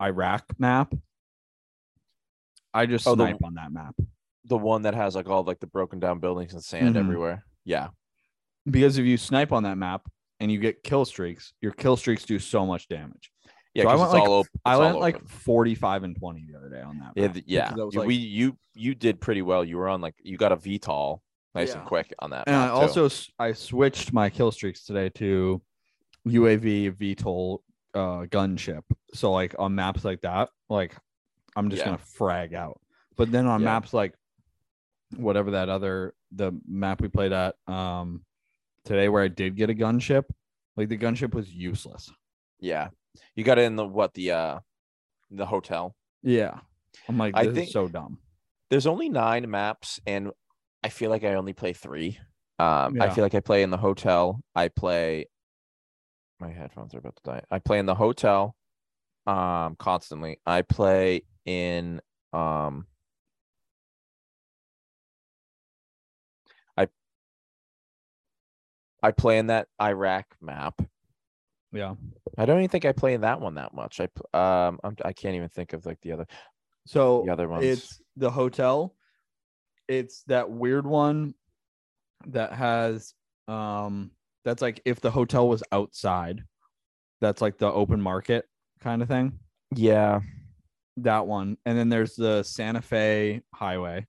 Iraq 0.00 0.44
map. 0.58 0.94
I 2.72 2.86
just 2.86 3.06
Oh, 3.06 3.14
the- 3.14 3.26
snipe 3.26 3.44
on 3.44 3.54
that 3.54 3.72
map 3.72 3.94
the 4.46 4.56
one 4.56 4.82
that 4.82 4.94
has 4.94 5.14
like 5.14 5.28
all 5.28 5.44
like 5.44 5.60
the 5.60 5.66
broken 5.66 6.00
down 6.00 6.18
buildings 6.18 6.54
and 6.54 6.64
sand 6.64 6.94
Mhm. 6.96 6.98
everywhere. 7.00 7.44
Yeah. 7.64 7.88
Because 8.70 8.98
if 8.98 9.04
you 9.06 9.16
snipe 9.16 9.52
on 9.52 9.62
that 9.64 9.76
map 9.78 10.02
and 10.40 10.50
you 10.50 10.58
get 10.58 10.82
kill 10.82 11.04
streaks, 11.04 11.52
your 11.60 11.72
kill 11.72 11.96
streaks 11.96 12.24
do 12.24 12.38
so 12.38 12.64
much 12.66 12.88
damage. 12.88 13.30
Yeah. 13.74 13.84
So 13.84 13.88
I 13.90 13.94
went 13.94 14.04
it's 14.06 14.14
like 14.14 14.22
all 14.28 14.32
op- 14.40 14.46
I 14.64 14.76
went 14.78 14.98
like 14.98 15.14
open. 15.16 15.28
45 15.28 16.02
and 16.02 16.16
20 16.16 16.46
the 16.50 16.58
other 16.58 16.68
day 16.70 16.80
on 16.82 16.98
that. 16.98 17.12
Yeah, 17.14 17.26
map 17.28 17.36
yeah. 17.46 17.68
because 17.68 17.80
I 17.80 17.84
was 17.84 17.94
You- 17.94 18.00
like- 18.00 18.08
we 18.08 18.14
you 18.16 18.56
you 18.74 18.94
did 18.94 19.20
pretty 19.20 19.42
well. 19.42 19.64
You 19.64 19.76
were 19.76 19.88
on 19.88 20.00
like 20.00 20.14
you 20.22 20.36
got 20.36 20.52
a 20.52 20.56
VTOL 20.56 21.20
nice 21.54 21.74
and 21.74 21.84
quick 21.84 22.12
on 22.20 22.30
that. 22.30 22.44
And 22.46 22.56
I 22.56 22.66
map, 22.66 22.74
too. 22.74 22.80
also 22.80 23.04
s- 23.06 23.30
I 23.38 23.52
switched 23.52 24.12
my 24.12 24.28
kill 24.30 24.50
streaks 24.52 24.84
today 24.84 25.08
to 25.10 25.60
UAV 26.26 26.90
VTOL 26.96 27.58
uh 27.94 28.22
gunship. 28.26 28.82
So 29.14 29.32
like 29.32 29.54
on 29.58 29.74
maps 29.74 30.04
like 30.04 30.20
that, 30.22 30.48
like 30.68 30.96
I'm 31.56 31.70
just 31.70 31.80
Yeah. 31.80 31.86
gonna 31.86 31.98
frag 31.98 32.54
out. 32.54 32.80
But 33.16 33.30
then 33.32 33.46
on 33.46 33.60
Yeah. 33.60 33.66
maps 33.66 33.92
like 33.94 34.14
whatever 35.16 35.52
that 35.52 35.68
other 35.68 36.14
the 36.32 36.52
map 36.68 37.00
we 37.00 37.08
played 37.08 37.32
at 37.32 37.56
um 37.66 38.24
today 38.84 39.08
where 39.08 39.22
I 39.22 39.28
did 39.28 39.56
get 39.56 39.70
a 39.70 39.74
gunship, 39.74 40.24
like 40.76 40.88
the 40.88 40.98
gunship 40.98 41.34
was 41.34 41.52
useless. 41.52 42.10
yeah. 42.60 42.88
You 43.34 43.42
got 43.42 43.58
it 43.58 43.62
in 43.62 43.74
the 43.76 43.84
what 43.86 44.14
the 44.14 44.30
uh 44.30 44.58
the 45.32 45.44
hotel. 45.46 45.96
Yeah. 46.22 46.60
I'm 47.08 47.18
like, 47.18 47.36
I 47.36 47.50
think- 47.52 47.70
so 47.70 47.88
dumb. 47.88 48.18
There's 48.70 48.86
only 48.86 49.08
nine 49.08 49.50
maps, 49.50 49.98
and 50.06 50.30
I 50.84 50.90
feel 50.90 51.10
like 51.10 51.24
I 51.24 51.34
only 51.34 51.52
play 51.52 51.72
three. 51.72 52.18
Um, 52.60 53.00
I 53.02 53.10
feel 53.10 53.24
like 53.24 53.34
I 53.34 53.40
play 53.40 53.62
in 53.64 53.70
the 53.70 53.76
hotel. 53.78 54.40
I 54.54 54.68
play. 54.68 55.26
My 56.38 56.50
headphones 56.52 56.94
are 56.94 56.98
about 56.98 57.16
to 57.16 57.22
die. 57.24 57.42
I 57.50 57.58
play 57.58 57.80
in 57.80 57.86
the 57.86 57.96
hotel, 57.96 58.54
um, 59.26 59.74
constantly. 59.76 60.38
I 60.46 60.62
play 60.62 61.22
in 61.44 62.00
um. 62.32 62.86
I 69.02 69.12
play 69.12 69.38
in 69.38 69.46
that 69.48 69.68
Iraq 69.80 70.26
map. 70.40 70.80
Yeah. 71.72 71.94
I 72.36 72.46
don't 72.46 72.58
even 72.58 72.68
think 72.68 72.84
I 72.84 72.92
play 72.92 73.14
in 73.14 73.20
that 73.22 73.40
one 73.40 73.54
that 73.54 73.74
much. 73.74 74.00
I 74.00 74.08
um 74.34 74.78
I'm, 74.82 74.96
I 75.04 75.12
can't 75.12 75.36
even 75.36 75.48
think 75.48 75.72
of 75.72 75.86
like 75.86 76.00
the 76.02 76.12
other 76.12 76.26
So 76.86 77.22
the 77.24 77.32
other 77.32 77.48
ones. 77.48 77.64
it's 77.64 78.00
the 78.16 78.30
hotel. 78.30 78.94
It's 79.88 80.22
that 80.26 80.50
weird 80.50 80.86
one 80.86 81.34
that 82.26 82.52
has 82.52 83.14
um 83.48 84.10
that's 84.44 84.62
like 84.62 84.80
if 84.84 85.00
the 85.00 85.10
hotel 85.10 85.48
was 85.48 85.62
outside. 85.72 86.42
That's 87.20 87.42
like 87.42 87.58
the 87.58 87.70
open 87.70 88.00
market 88.00 88.46
kind 88.80 89.02
of 89.02 89.08
thing. 89.08 89.38
yeah. 89.74 90.20
That 90.96 91.26
one. 91.26 91.56
And 91.64 91.78
then 91.78 91.88
there's 91.88 92.14
the 92.14 92.42
Santa 92.42 92.82
Fe 92.82 93.42
highway. 93.54 94.06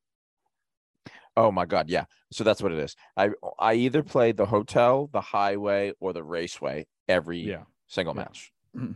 Oh 1.38 1.52
my 1.52 1.66
god, 1.66 1.90
yeah. 1.90 2.06
So 2.32 2.44
that's 2.44 2.62
what 2.62 2.72
it 2.72 2.80
is. 2.80 2.96
I 3.16 3.30
I 3.60 3.76
either 3.76 4.04
play 4.04 4.32
the 4.32 4.46
hotel, 4.46 5.10
the 5.14 5.22
highway, 5.22 5.94
or 6.00 6.14
the 6.14 6.24
raceway 6.24 6.88
every 7.08 7.40
Yeah. 7.40 7.64
single 7.88 8.14
Yeah. 8.16 8.22
match. 8.22 8.52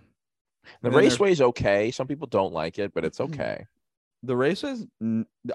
The 0.81 0.89
raceway 0.89 1.31
is 1.31 1.41
okay. 1.41 1.91
Some 1.91 2.07
people 2.07 2.25
don't 2.25 2.51
like 2.51 2.79
it, 2.79 2.91
but 2.93 3.05
it's 3.05 3.19
okay. 3.25 3.65
The 4.23 4.33
raceways 4.33 4.87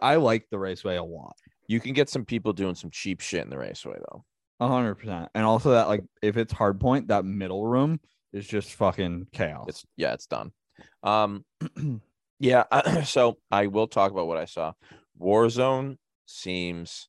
I 0.00 0.14
like 0.16 0.46
the 0.50 0.58
raceway 0.58 0.96
a 0.96 1.02
lot. 1.02 1.34
You 1.66 1.80
can 1.80 1.94
get 1.94 2.08
some 2.08 2.24
people 2.24 2.52
doing 2.52 2.76
some 2.76 2.90
cheap 2.90 3.20
shit 3.20 3.42
in 3.42 3.50
the 3.50 3.58
raceway 3.58 3.96
though. 3.98 4.24
A 4.60 4.68
hundred 4.68 4.94
percent. 4.96 5.28
And 5.34 5.44
also 5.44 5.72
that 5.72 5.88
like 5.88 6.04
if 6.22 6.36
it's 6.36 6.52
hard 6.52 6.78
point, 6.78 7.08
that 7.08 7.24
middle 7.24 7.66
room 7.66 7.98
is 8.32 8.46
just 8.46 8.72
fucking 8.74 9.26
chaos. 9.32 9.66
It's 9.68 9.84
yeah, 9.96 10.12
it's 10.12 10.26
done. 10.26 10.52
Um 11.02 11.44
yeah, 12.38 13.02
so 13.02 13.38
I 13.50 13.66
will 13.66 13.88
talk 13.88 14.12
about 14.12 14.28
what 14.28 14.38
I 14.38 14.44
saw. 14.44 14.74
Warzone 15.20 15.96
seems 16.30 17.08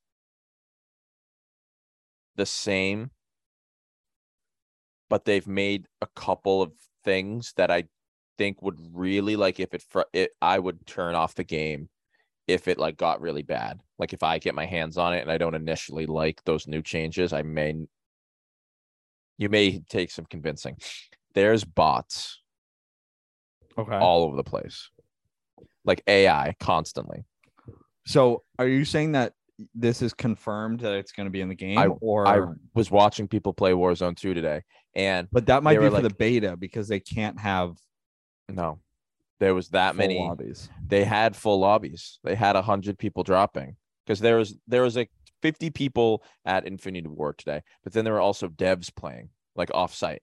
the 2.36 2.46
same, 2.46 3.12
but 5.10 5.26
they've 5.26 5.48
made 5.48 5.88
a 6.02 6.08
couple 6.16 6.62
of 6.62 6.72
things 7.04 7.54
that 7.58 7.72
I 7.72 7.86
think 8.38 8.62
would 8.62 8.80
really 8.94 9.36
like 9.36 9.60
if 9.60 9.74
it, 9.74 9.84
fr- 9.84 10.02
it 10.14 10.32
I 10.42 10.58
would 10.60 10.86
turn 10.86 11.16
off 11.16 11.36
the 11.36 11.44
game 11.44 11.90
if 12.48 12.68
it 12.68 12.78
like 12.78 12.98
got 12.98 13.22
really 13.22 13.44
bad. 13.44 13.82
Like 14.00 14.14
if 14.14 14.24
I 14.24 14.40
get 14.40 14.56
my 14.56 14.66
hands 14.66 14.98
on 14.98 15.14
it 15.14 15.22
and 15.22 15.32
I 15.32 15.38
don't 15.38 15.56
initially 15.56 16.06
like 16.06 16.44
those 16.44 16.68
new 16.68 16.82
changes, 16.82 17.34
I 17.34 17.44
may 17.44 17.76
you 19.38 19.50
may 19.50 19.80
take 19.90 20.12
some 20.12 20.26
convincing. 20.26 20.78
There's 21.34 21.64
bots 21.64 22.42
okay. 23.78 23.98
all 23.98 24.24
over 24.24 24.36
the 24.36 24.44
place. 24.44 24.90
Like 25.84 26.04
AI 26.06 26.56
constantly. 26.60 27.26
So 28.06 28.44
are 28.60 28.68
you 28.68 28.86
saying 28.86 29.14
that 29.14 29.34
this 29.76 30.02
is 30.02 30.14
confirmed 30.14 30.80
that 30.80 30.94
it's 30.94 31.12
going 31.12 31.28
to 31.28 31.32
be 31.32 31.42
in 31.42 31.50
the 31.50 31.56
game 31.56 31.94
or 32.02 32.28
I 32.28 32.42
was 32.74 32.90
watching 32.90 33.28
people 33.28 33.54
play 33.54 33.74
Warzone 33.74 34.18
2 34.18 34.34
today 34.34 34.64
and 34.96 35.28
but 35.32 35.46
that 35.46 35.62
might 35.62 35.80
be 35.80 35.88
for 35.88 36.02
the 36.02 36.10
beta 36.10 36.58
because 36.58 36.88
they 36.88 37.00
can't 37.00 37.40
have 37.40 37.76
no 38.50 38.80
there 39.42 39.56
was 39.56 39.70
that 39.70 39.96
many 39.96 40.20
lobbies. 40.20 40.70
they 40.88 41.04
had 41.04 41.36
full 41.36 41.60
lobbies. 41.60 42.20
They 42.24 42.36
had 42.36 42.56
a 42.56 42.62
hundred 42.62 43.00
people 43.00 43.24
dropping 43.24 43.76
because 44.06 44.20
there 44.20 44.38
was 44.38 44.56
there 44.68 44.84
was 44.84 44.96
like 44.96 45.10
50 45.42 45.72
people 45.72 46.24
at 46.46 46.68
Infinity 46.68 47.08
War 47.08 47.34
today, 47.34 47.64
but 47.84 47.92
then 47.92 48.06
there 48.06 48.14
were 48.14 48.22
also 48.22 48.48
devs 48.48 48.96
playing 48.96 49.30
like 49.56 49.70
offsite. 49.70 50.20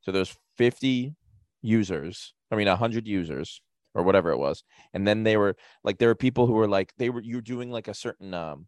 So 0.00 0.10
there's 0.10 0.36
50 0.58 1.14
users, 1.62 2.34
I 2.50 2.56
mean 2.56 2.66
100 2.66 3.06
users 3.06 3.62
or 3.96 4.02
whatever 4.04 4.30
it 4.30 4.38
was. 4.38 4.62
And 4.92 5.06
then 5.08 5.24
they 5.24 5.36
were 5.36 5.56
like 5.82 5.98
there 5.98 6.10
were 6.10 6.14
people 6.14 6.46
who 6.46 6.52
were 6.52 6.68
like 6.68 6.92
they 6.98 7.10
were 7.10 7.22
you're 7.22 7.40
doing 7.40 7.70
like 7.70 7.88
a 7.88 7.94
certain 7.94 8.34
um 8.34 8.66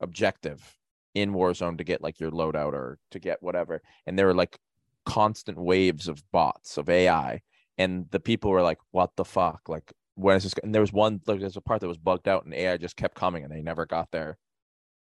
objective 0.00 0.76
in 1.14 1.32
Warzone 1.32 1.78
to 1.78 1.84
get 1.84 2.02
like 2.02 2.18
your 2.20 2.30
loadout 2.30 2.72
or 2.72 2.98
to 3.12 3.18
get 3.20 3.42
whatever. 3.42 3.82
And 4.06 4.18
there 4.18 4.26
were 4.26 4.34
like 4.34 4.58
constant 5.04 5.58
waves 5.58 6.08
of 6.08 6.22
bots 6.32 6.78
of 6.78 6.88
AI 6.88 7.40
and 7.78 8.06
the 8.10 8.20
people 8.20 8.50
were 8.50 8.62
like 8.62 8.78
what 8.92 9.10
the 9.16 9.24
fuck 9.24 9.60
like 9.68 9.92
when 10.14 10.36
is 10.36 10.44
this 10.44 10.54
go-" 10.54 10.60
and 10.62 10.74
there 10.74 10.82
was 10.82 10.92
one 10.92 11.20
like 11.26 11.40
there's 11.40 11.56
a 11.56 11.60
part 11.62 11.80
that 11.80 11.88
was 11.88 11.98
bugged 11.98 12.28
out 12.28 12.44
and 12.44 12.54
AI 12.54 12.76
just 12.76 12.96
kept 12.96 13.14
coming 13.14 13.42
and 13.44 13.52
they 13.52 13.62
never 13.62 13.86
got 13.86 14.10
their 14.10 14.38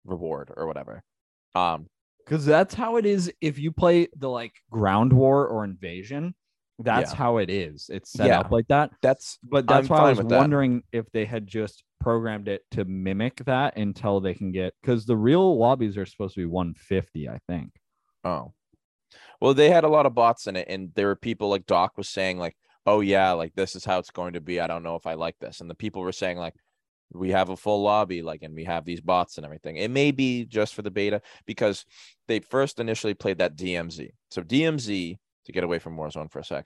reward 0.06 0.52
or 0.56 0.68
whatever. 0.68 1.04
Um 1.56 1.88
Because 2.26 2.46
that's 2.46 2.74
how 2.74 2.98
it 2.98 3.06
is 3.06 3.32
if 3.42 3.60
you 3.60 3.72
play 3.72 4.08
the 4.18 4.30
like 4.30 4.54
ground 4.72 5.14
war 5.14 5.48
or 5.48 5.64
invasion. 5.64 6.34
That's 6.80 7.12
Yeah. 7.12 7.18
how 7.18 7.38
it 7.38 7.50
is. 7.50 7.90
It's 7.92 8.12
set 8.12 8.28
Yeah. 8.28 8.40
up 8.40 8.52
like 8.52 8.68
that. 8.68 8.92
That's 9.02 9.38
But 9.44 9.68
that's 9.68 9.90
I'm 9.90 9.96
why 9.96 10.06
I 10.06 10.10
was 10.10 10.18
with 10.20 10.30
that. 10.30 10.38
wondering 10.40 10.84
if 10.92 11.10
they 11.12 11.26
had 11.26 11.46
just 11.48 11.84
programmed 12.00 12.48
it 12.48 12.64
to 12.72 12.84
mimic 12.86 13.38
that 13.46 13.78
until 13.78 14.20
they 14.20 14.34
can 14.34 14.52
get 14.52 14.74
because 14.82 15.06
the 15.06 15.16
real 15.16 15.58
lobbies 15.58 15.98
are 15.98 16.06
supposed 16.06 16.36
to 16.36 16.42
be 16.42 16.46
150, 16.46 17.30
I 17.30 17.40
think. 17.48 17.72
Oh. 18.24 18.54
Well, 19.40 19.54
they 19.54 19.70
had 19.70 19.84
a 19.84 19.90
lot 19.90 20.06
of 20.06 20.16
bots 20.16 20.48
in 20.48 20.56
it, 20.56 20.68
and 20.70 20.90
there 20.96 21.08
were 21.08 21.16
people 21.16 21.50
like 21.50 21.66
Doc 21.66 21.98
was 21.98 22.10
saying, 22.10 22.40
like, 22.40 22.56
oh 22.86 23.02
yeah, 23.02 23.32
like 23.34 23.54
this 23.56 23.76
is 23.76 23.86
how 23.86 24.00
it's 24.00 24.12
going 24.12 24.34
to 24.34 24.42
be. 24.42 24.60
I 24.60 24.68
don't 24.68 24.84
know 24.84 24.96
if 24.96 25.06
I 25.06 25.14
like 25.14 25.36
this. 25.40 25.62
And 25.62 25.70
the 25.70 25.76
people 25.76 26.02
were 26.02 26.12
saying, 26.12 26.38
like, 26.38 26.56
we 27.14 27.30
have 27.32 27.50
a 27.50 27.56
full 27.56 27.84
lobby, 27.84 28.22
like, 28.24 28.42
and 28.42 28.56
we 28.56 28.64
have 28.64 28.86
these 28.86 29.00
bots 29.02 29.38
and 29.38 29.46
everything. 29.46 29.78
It 29.78 29.92
may 29.92 30.12
be 30.12 30.46
just 30.46 30.74
for 30.74 30.82
the 30.82 30.90
beta 30.92 31.22
because 31.46 31.86
they 32.28 32.40
first 32.40 32.80
initially 32.80 33.14
played 33.14 33.38
that 33.38 33.56
DMZ. 33.56 34.10
So 34.32 34.42
DMZ, 34.42 35.18
to 35.46 35.52
get 35.52 35.64
away 35.64 35.80
from 35.80 35.98
Warzone 35.98 36.32
for 36.32 36.40
a 36.40 36.44
sec, 36.44 36.66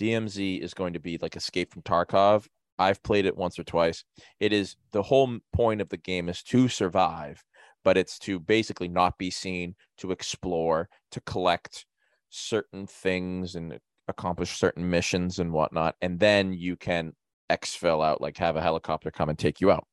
DMZ 0.00 0.60
is 0.60 0.74
going 0.74 0.92
to 0.92 1.00
be 1.00 1.18
like 1.20 1.36
Escape 1.36 1.72
from 1.72 1.82
Tarkov. 1.82 2.46
I've 2.78 3.02
played 3.02 3.26
it 3.26 3.36
once 3.36 3.58
or 3.58 3.64
twice. 3.64 4.04
It 4.40 4.52
is 4.52 4.76
the 4.92 5.02
whole 5.02 5.38
point 5.52 5.80
of 5.80 5.88
the 5.88 5.96
game 5.96 6.28
is 6.28 6.42
to 6.44 6.68
survive, 6.68 7.42
but 7.84 7.96
it's 7.96 8.18
to 8.20 8.38
basically 8.38 8.88
not 8.88 9.16
be 9.16 9.30
seen, 9.30 9.74
to 9.98 10.12
explore, 10.12 10.88
to 11.12 11.20
collect 11.22 11.86
certain 12.28 12.86
things 12.86 13.54
and 13.54 13.78
accomplish 14.08 14.58
certain 14.58 14.88
missions 14.90 15.38
and 15.38 15.52
whatnot. 15.52 15.94
And 16.02 16.20
then 16.20 16.52
you 16.52 16.76
can 16.76 17.12
exfil 17.50 18.04
out, 18.04 18.20
like 18.20 18.36
have 18.38 18.56
a 18.56 18.62
helicopter 18.62 19.10
come 19.10 19.28
and 19.28 19.38
take 19.38 19.60
you 19.60 19.70
out. 19.70 19.86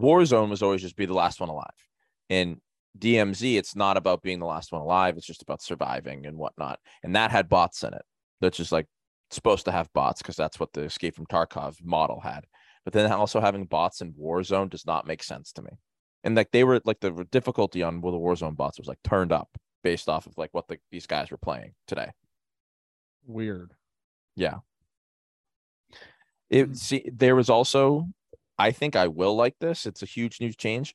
Warzone 0.00 0.48
was 0.48 0.62
always 0.62 0.80
just 0.80 0.96
be 0.96 1.06
the 1.06 1.12
last 1.12 1.40
one 1.40 1.50
alive. 1.50 1.66
In 2.28 2.60
DMZ, 2.98 3.56
it's 3.56 3.74
not 3.74 3.96
about 3.96 4.22
being 4.22 4.38
the 4.38 4.46
last 4.46 4.72
one 4.72 4.82
alive, 4.82 5.16
it's 5.16 5.26
just 5.26 5.42
about 5.42 5.62
surviving 5.62 6.26
and 6.26 6.36
whatnot. 6.36 6.78
And 7.02 7.16
that 7.16 7.30
had 7.30 7.48
bots 7.48 7.82
in 7.84 7.94
it. 7.94 8.02
That's 8.40 8.56
just 8.56 8.72
like 8.72 8.86
supposed 9.30 9.64
to 9.64 9.72
have 9.72 9.92
bots 9.92 10.20
because 10.20 10.36
that's 10.36 10.60
what 10.60 10.72
the 10.72 10.82
Escape 10.82 11.16
from 11.16 11.26
Tarkov 11.26 11.82
model 11.82 12.20
had. 12.20 12.44
But 12.84 12.92
then 12.92 13.10
also 13.12 13.40
having 13.40 13.64
bots 13.64 14.00
in 14.00 14.12
Warzone 14.12 14.70
does 14.70 14.86
not 14.86 15.06
make 15.06 15.22
sense 15.22 15.52
to 15.52 15.62
me. 15.62 15.70
And 16.24 16.36
like 16.36 16.50
they 16.50 16.64
were 16.64 16.80
like 16.84 17.00
the 17.00 17.26
difficulty 17.30 17.82
on 17.82 18.00
well, 18.00 18.12
the 18.12 18.18
Warzone 18.18 18.56
bots 18.56 18.78
was 18.78 18.88
like 18.88 18.98
turned 19.04 19.32
up 19.32 19.48
based 19.82 20.08
off 20.08 20.26
of 20.26 20.36
like 20.36 20.50
what 20.52 20.68
the, 20.68 20.78
these 20.90 21.06
guys 21.06 21.30
were 21.30 21.38
playing 21.38 21.72
today. 21.86 22.10
Weird. 23.26 23.72
Yeah. 24.36 24.58
It 26.50 26.66
hmm. 26.66 26.72
see 26.74 27.10
there 27.12 27.36
was 27.36 27.50
also 27.50 28.08
I 28.58 28.70
think 28.70 28.94
I 28.94 29.08
will 29.08 29.34
like 29.34 29.56
this. 29.58 29.86
It's 29.86 30.02
a 30.02 30.06
huge 30.06 30.40
new 30.40 30.52
change. 30.52 30.94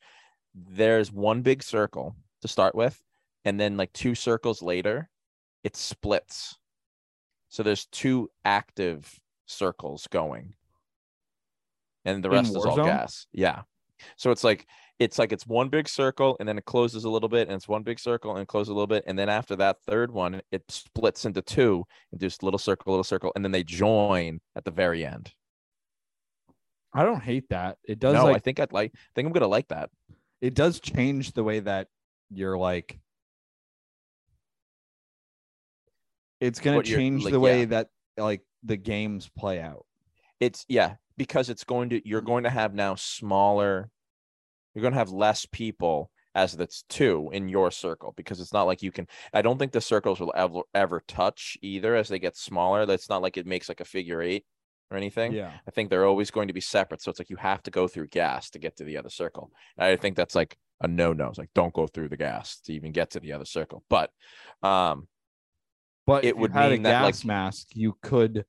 There's 0.57 1.11
one 1.11 1.41
big 1.41 1.61
circle 1.61 2.15
to 2.41 2.47
start 2.47 2.73
with, 2.73 3.01
and 3.45 3.59
then 3.59 3.77
like 3.77 3.93
two 3.93 4.15
circles 4.15 4.61
later, 4.61 5.09
it 5.63 5.75
splits. 5.75 6.57
So 7.49 7.63
there's 7.63 7.85
two 7.91 8.29
active 8.43 9.19
circles 9.45 10.07
going. 10.07 10.55
And 12.05 12.23
the 12.23 12.29
rest 12.29 12.51
is 12.51 12.57
all 12.57 12.77
Warzone? 12.77 12.85
gas. 12.85 13.27
Yeah. 13.31 13.61
So 14.15 14.31
it's 14.31 14.43
like 14.43 14.65
it's 14.99 15.19
like 15.19 15.31
it's 15.31 15.45
one 15.45 15.69
big 15.69 15.87
circle 15.87 16.37
and 16.39 16.47
then 16.47 16.57
it 16.57 16.65
closes 16.65 17.03
a 17.03 17.09
little 17.09 17.29
bit 17.29 17.47
and 17.47 17.55
it's 17.55 17.67
one 17.67 17.83
big 17.83 17.99
circle 17.99 18.37
and 18.37 18.47
closes 18.47 18.69
a 18.69 18.73
little 18.73 18.87
bit 18.87 19.03
and 19.07 19.17
then 19.17 19.29
after 19.29 19.55
that 19.55 19.77
third 19.85 20.11
one 20.11 20.41
it 20.51 20.63
splits 20.69 21.25
into 21.25 21.41
two 21.41 21.83
and 22.11 22.19
just 22.19 22.43
little 22.43 22.57
circle 22.57 22.91
little 22.93 23.03
circle 23.03 23.31
and 23.35 23.43
then 23.43 23.51
they 23.51 23.63
join 23.63 24.39
at 24.55 24.65
the 24.65 24.71
very 24.71 25.05
end 25.05 25.31
I 26.93 27.03
don't 27.03 27.21
hate 27.21 27.49
that. 27.49 27.77
It 27.83 27.99
does 27.99 28.15
no 28.15 28.27
i 28.27 28.39
think 28.39 28.59
i'd 28.59 28.71
like 28.71 28.91
I 28.95 28.99
think 29.13 29.27
i'm 29.27 29.33
gonna 29.33 29.47
like 29.47 29.67
that 29.67 29.89
it 30.41 30.53
does 30.53 30.79
change 30.79 31.33
the 31.33 31.43
way 31.43 31.59
that 31.59 31.88
you're 32.31 32.57
like 32.57 32.99
it's 36.39 36.59
gonna 36.59 36.83
change 36.83 37.23
like, 37.23 37.31
the 37.31 37.39
way 37.39 37.61
yeah. 37.61 37.65
that 37.65 37.89
like 38.17 38.41
the 38.63 38.77
games 38.77 39.29
play 39.38 39.61
out. 39.61 39.85
it's 40.39 40.65
yeah 40.67 40.95
because 41.17 41.49
it's 41.49 41.63
going 41.63 41.89
to 41.89 42.07
you're 42.07 42.21
going 42.21 42.43
to 42.43 42.49
have 42.49 42.73
now 42.73 42.95
smaller 42.95 43.89
you're 44.73 44.81
going 44.81 44.93
to 44.93 44.99
have 44.99 45.09
less 45.09 45.45
people 45.45 46.11
as 46.35 46.53
that's 46.53 46.83
two 46.88 47.29
in 47.33 47.49
your 47.49 47.71
circle 47.71 48.13
because 48.15 48.39
it's 48.39 48.53
not 48.53 48.63
like 48.63 48.83
you 48.83 48.91
can 48.91 49.07
i 49.33 49.41
don't 49.41 49.57
think 49.57 49.71
the 49.71 49.81
circles 49.81 50.19
will 50.19 50.33
ever 50.35 50.61
ever 50.75 51.01
touch 51.07 51.57
either 51.63 51.95
as 51.95 52.07
they 52.07 52.19
get 52.19 52.38
smaller 52.38 52.85
that's 52.85 53.09
not 53.09 53.23
like 53.23 53.38
it 53.38 53.47
makes 53.47 53.67
like 53.67 53.79
a 53.79 53.85
figure 53.85 54.21
eight 54.21 54.45
or 54.89 54.97
anything 54.97 55.33
Yeah. 55.33 55.51
I 55.67 55.71
think 55.71 55.89
they're 55.89 56.05
always 56.05 56.31
going 56.31 56.47
to 56.47 56.53
be 56.53 56.61
separate. 56.61 57.01
So 57.01 57.09
it's 57.09 57.19
like 57.19 57.29
you 57.29 57.35
have 57.38 57.61
to 57.63 57.71
go 57.71 57.88
through 57.88 58.07
gas 58.07 58.49
to 58.51 58.59
get 58.59 58.77
to 58.77 58.83
the 58.83 58.97
other 58.97 59.09
circle. 59.09 59.51
And 59.77 59.85
I 59.85 59.95
think 59.97 60.15
that's 60.15 60.35
like 60.35 60.57
a 60.81 60.88
no 60.88 61.13
no. 61.13 61.27
It's 61.27 61.38
like 61.38 61.49
don't 61.53 61.73
go 61.73 61.88
through 61.88 62.09
the 62.09 62.17
gas 62.17 62.59
to 62.65 62.73
even 62.73 62.91
get 62.91 63.11
to 63.11 63.19
the 63.19 63.33
other 63.33 63.45
circle. 63.45 63.83
But 63.89 64.11
um 64.63 65.07
But 66.05 66.23
It 66.23 66.38
would 66.38 66.51
had 66.51 66.67
a 66.71 66.75
mean 66.75 66.83
that, 66.83 67.03
like- 67.03 67.25
mask, 67.25 67.67
you 67.73 67.97
could 68.01 68.45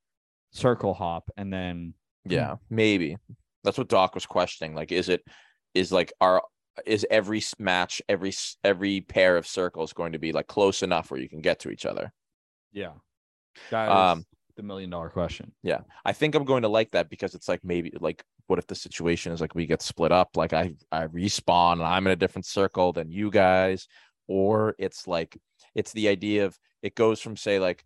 circle 0.53 0.95
hop 0.95 1.31
and 1.37 1.53
then 1.53 1.95
yeah, 2.25 2.57
maybe 2.69 3.17
that's 3.65 3.79
what 3.79 3.89
Doc 3.89 4.15
was 4.15 4.27
questioning. 4.27 4.75
Like, 4.75 4.93
is 4.93 5.09
it 5.09 5.23
is 5.75 5.91
like 5.93 6.13
our 6.21 6.43
is 6.87 7.05
every 7.11 7.43
match 7.59 8.01
every 8.09 8.33
every 8.63 9.01
pair 9.01 9.37
of 9.37 9.47
circles 9.47 9.93
going 9.93 10.13
to 10.13 10.19
be 10.19 10.33
like 10.33 10.47
close 10.47 10.83
enough 10.83 11.11
where 11.11 11.21
you 11.21 11.29
can 11.29 11.41
get 11.41 11.59
to 11.61 11.71
each 11.71 11.85
other? 11.87 12.13
yeah. 12.73 12.93
That 13.71 13.89
is 13.89 13.97
Um, 13.97 14.25
the 14.59 14.63
million 14.65 14.91
dollar 14.91 15.09
question. 15.09 15.53
Yeah, 15.63 15.81
I 16.05 16.13
think 16.13 16.35
I'm 16.35 16.45
going 16.45 16.63
to 16.63 16.69
like 16.69 16.91
that 16.91 17.09
because 17.09 17.35
it's 17.35 17.49
like 17.49 17.61
maybe 17.65 17.93
like 18.01 18.23
what 18.49 18.59
if 18.59 18.67
the 18.67 18.75
situation 18.75 19.33
is 19.33 19.41
like 19.41 19.55
we 19.55 19.67
get 19.67 19.81
split 19.81 20.13
up, 20.13 20.37
like 20.37 20.53
I 20.53 20.75
I 20.93 21.07
respawn 21.07 21.75
and 21.75 21.85
I'm 21.85 22.07
in 22.07 22.13
a 22.13 22.17
different 22.17 22.45
circle 22.45 22.93
than 22.93 23.11
you 23.11 23.31
guys, 23.31 23.87
or 24.27 24.75
it's 24.79 25.07
like 25.07 25.39
it's 25.75 25.93
the 25.93 26.09
idea 26.09 26.45
of 26.45 26.59
it 26.83 26.95
goes 26.97 27.21
from 27.21 27.37
say 27.37 27.59
like 27.59 27.85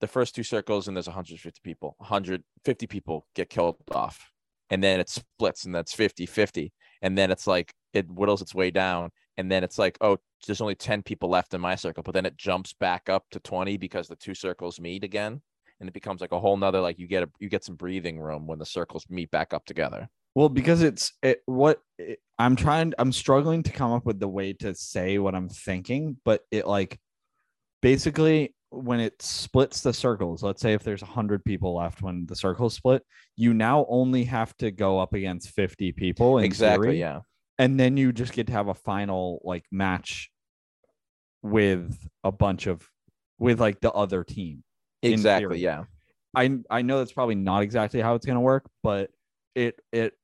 the 0.00 0.06
first 0.06 0.34
two 0.34 0.42
circles 0.42 0.86
and 0.86 0.96
there's 0.96 1.06
150 1.08 1.60
people, 1.64 1.96
150 1.98 2.86
people 2.86 3.26
get 3.34 3.48
killed 3.48 3.76
off, 3.90 4.30
and 4.68 4.84
then 4.84 5.00
it 5.00 5.08
splits 5.08 5.64
and 5.64 5.74
that's 5.74 5.94
50 5.94 6.26
50, 6.26 6.70
and 7.00 7.16
then 7.16 7.30
it's 7.30 7.46
like 7.46 7.72
it 7.94 8.06
whittles 8.10 8.42
its 8.42 8.54
way 8.54 8.70
down, 8.70 9.10
and 9.38 9.50
then 9.50 9.64
it's 9.64 9.78
like 9.78 9.96
oh 10.02 10.18
there's 10.46 10.60
only 10.60 10.74
10 10.74 11.02
people 11.02 11.30
left 11.30 11.54
in 11.54 11.62
my 11.62 11.74
circle, 11.76 12.02
but 12.02 12.12
then 12.12 12.26
it 12.26 12.36
jumps 12.36 12.74
back 12.74 13.08
up 13.08 13.24
to 13.30 13.40
20 13.40 13.78
because 13.78 14.06
the 14.06 14.16
two 14.16 14.34
circles 14.34 14.78
meet 14.78 15.02
again 15.02 15.40
and 15.80 15.88
it 15.88 15.92
becomes 15.92 16.20
like 16.20 16.32
a 16.32 16.40
whole 16.40 16.56
nother 16.56 16.80
like 16.80 16.98
you 16.98 17.06
get 17.06 17.22
a 17.22 17.30
you 17.38 17.48
get 17.48 17.64
some 17.64 17.76
breathing 17.76 18.18
room 18.18 18.46
when 18.46 18.58
the 18.58 18.66
circles 18.66 19.04
meet 19.08 19.30
back 19.30 19.52
up 19.52 19.64
together. 19.64 20.08
Well, 20.34 20.48
because 20.48 20.82
it's 20.82 21.12
it, 21.22 21.42
what 21.46 21.80
it, 21.98 22.18
I'm 22.38 22.56
trying, 22.56 22.92
I'm 22.98 23.12
struggling 23.12 23.62
to 23.64 23.72
come 23.72 23.92
up 23.92 24.04
with 24.04 24.18
the 24.18 24.28
way 24.28 24.52
to 24.54 24.74
say 24.74 25.18
what 25.18 25.34
I'm 25.34 25.48
thinking, 25.48 26.16
but 26.24 26.42
it 26.50 26.66
like 26.66 26.98
basically 27.82 28.54
when 28.70 28.98
it 28.98 29.22
splits 29.22 29.80
the 29.80 29.92
circles, 29.92 30.42
let's 30.42 30.60
say 30.60 30.72
if 30.72 30.82
there's 30.82 31.02
100 31.02 31.44
people 31.44 31.76
left 31.76 32.02
when 32.02 32.26
the 32.26 32.34
circles 32.34 32.74
split, 32.74 33.04
you 33.36 33.54
now 33.54 33.86
only 33.88 34.24
have 34.24 34.56
to 34.56 34.72
go 34.72 34.98
up 34.98 35.14
against 35.14 35.50
50 35.50 35.92
people. 35.92 36.38
In 36.38 36.44
exactly, 36.44 36.88
theory, 36.88 36.98
yeah. 36.98 37.20
And 37.58 37.78
then 37.78 37.96
you 37.96 38.12
just 38.12 38.32
get 38.32 38.48
to 38.48 38.52
have 38.52 38.66
a 38.66 38.74
final 38.74 39.40
like 39.44 39.64
match 39.70 40.30
with 41.42 41.96
a 42.24 42.32
bunch 42.32 42.66
of 42.66 42.88
with 43.38 43.60
like 43.60 43.80
the 43.80 43.92
other 43.92 44.24
team. 44.24 44.64
Exactly, 45.12 45.58
yeah. 45.60 45.84
I 46.36 46.58
I 46.70 46.82
know 46.82 46.98
that's 46.98 47.12
probably 47.12 47.36
not 47.36 47.62
exactly 47.62 48.00
how 48.00 48.14
it's 48.14 48.26
going 48.26 48.36
to 48.36 48.40
work, 48.40 48.68
but 48.82 49.10
it 49.54 49.80
it 49.92 50.14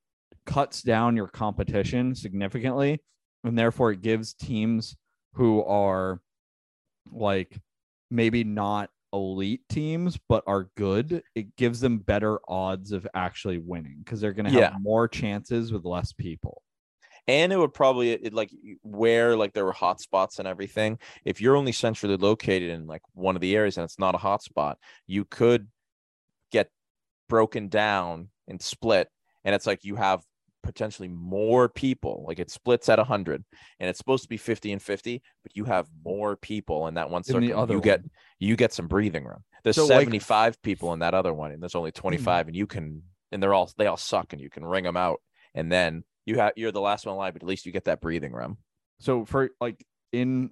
cuts 0.46 0.82
down 0.82 1.16
your 1.16 1.28
competition 1.28 2.14
significantly, 2.14 3.00
and 3.44 3.56
therefore 3.58 3.92
it 3.92 4.02
gives 4.02 4.34
teams 4.34 4.96
who 5.34 5.62
are 5.64 6.20
like 7.12 7.58
maybe 8.10 8.44
not 8.44 8.90
elite 9.12 9.62
teams 9.68 10.18
but 10.28 10.42
are 10.46 10.70
good. 10.76 11.22
It 11.34 11.56
gives 11.56 11.80
them 11.80 11.98
better 11.98 12.38
odds 12.48 12.92
of 12.92 13.06
actually 13.14 13.58
winning 13.58 14.02
because 14.04 14.20
they're 14.20 14.32
going 14.32 14.46
to 14.46 14.50
have 14.50 14.72
Yeah. 14.72 14.76
more 14.80 15.08
chances 15.08 15.72
with 15.72 15.84
less 15.84 16.12
people. 16.12 16.62
And 17.30 17.52
it 17.52 17.56
would 17.58 17.72
probably 17.74 18.10
it, 18.12 18.32
like 18.34 18.50
where 18.82 19.36
like 19.36 19.52
there 19.52 19.64
were 19.64 19.72
hotspots 19.72 20.38
and 20.38 20.48
everything. 20.48 20.98
If 21.24 21.40
you're 21.40 21.56
only 21.56 21.72
centrally 21.72 22.16
located 22.16 22.70
in 22.70 22.86
like 22.86 23.02
one 23.14 23.36
of 23.36 23.40
the 23.40 23.54
areas 23.56 23.76
and 23.76 23.84
it's 23.84 23.98
not 23.98 24.14
a 24.14 24.18
hotspot, 24.18 24.74
you 25.06 25.24
could 25.24 25.68
get 26.50 26.68
broken 27.28 27.68
down 27.68 28.28
and 28.48 28.60
split. 28.60 29.08
And 29.44 29.54
it's 29.54 29.66
like 29.66 29.84
you 29.84 29.96
have 29.96 30.22
potentially 30.62 31.08
more 31.08 31.68
people. 31.68 32.24
Like 32.26 32.38
it 32.38 32.50
splits 32.50 32.88
at 32.88 32.98
100 32.98 33.44
and 33.78 33.88
it's 33.88 33.98
supposed 33.98 34.24
to 34.24 34.28
be 34.28 34.36
50 34.36 34.72
and 34.72 34.82
50, 34.82 35.22
but 35.42 35.56
you 35.56 35.64
have 35.64 35.86
more 36.04 36.36
people 36.36 36.86
in 36.88 36.94
that 36.94 37.10
one 37.10 37.22
circle. 37.22 37.40
you 37.74 37.80
get 37.80 38.00
you 38.38 38.56
get 38.56 38.72
some 38.72 38.88
breathing 38.88 39.24
room. 39.24 39.44
There's 39.62 39.76
So, 39.76 39.82
like- 39.82 39.90
Hmm. 40.08 40.18
75 40.18 40.62
people 40.62 40.92
in 40.94 40.98
that 41.00 41.14
other 41.14 41.32
one 41.32 41.52
and 41.52 41.62
there's 41.62 41.74
only 41.74 41.92
25 41.92 42.48
and 42.48 42.56
you 42.56 42.66
can 42.66 43.02
and 43.30 43.42
they're 43.42 43.54
all 43.54 43.70
they 43.78 43.86
all 43.86 43.96
suck 43.96 44.32
and 44.32 44.42
you 44.42 44.50
can 44.50 44.64
ring 44.64 44.84
them 44.84 44.96
out 44.96 45.20
and 45.54 45.70
then 45.70 46.02
you 46.26 46.36
have 46.38 46.52
you're 46.56 46.72
the 46.72 46.80
last 46.80 47.06
one 47.06 47.14
alive 47.14 47.34
but 47.34 47.42
at 47.42 47.48
least 47.48 47.66
you 47.66 47.72
get 47.72 47.84
that 47.84 48.00
breathing 48.00 48.32
room. 48.32 48.58
So 49.00 49.24
for 49.24 49.50
like 49.60 49.84
in 50.12 50.50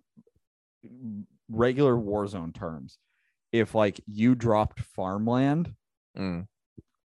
regular 1.51 1.95
Warzone 1.95 2.55
terms, 2.55 2.99
if 3.53 3.75
like 3.75 4.01
you 4.07 4.35
dropped 4.35 4.81
farmland 4.81 5.75
Mm, 6.17 6.49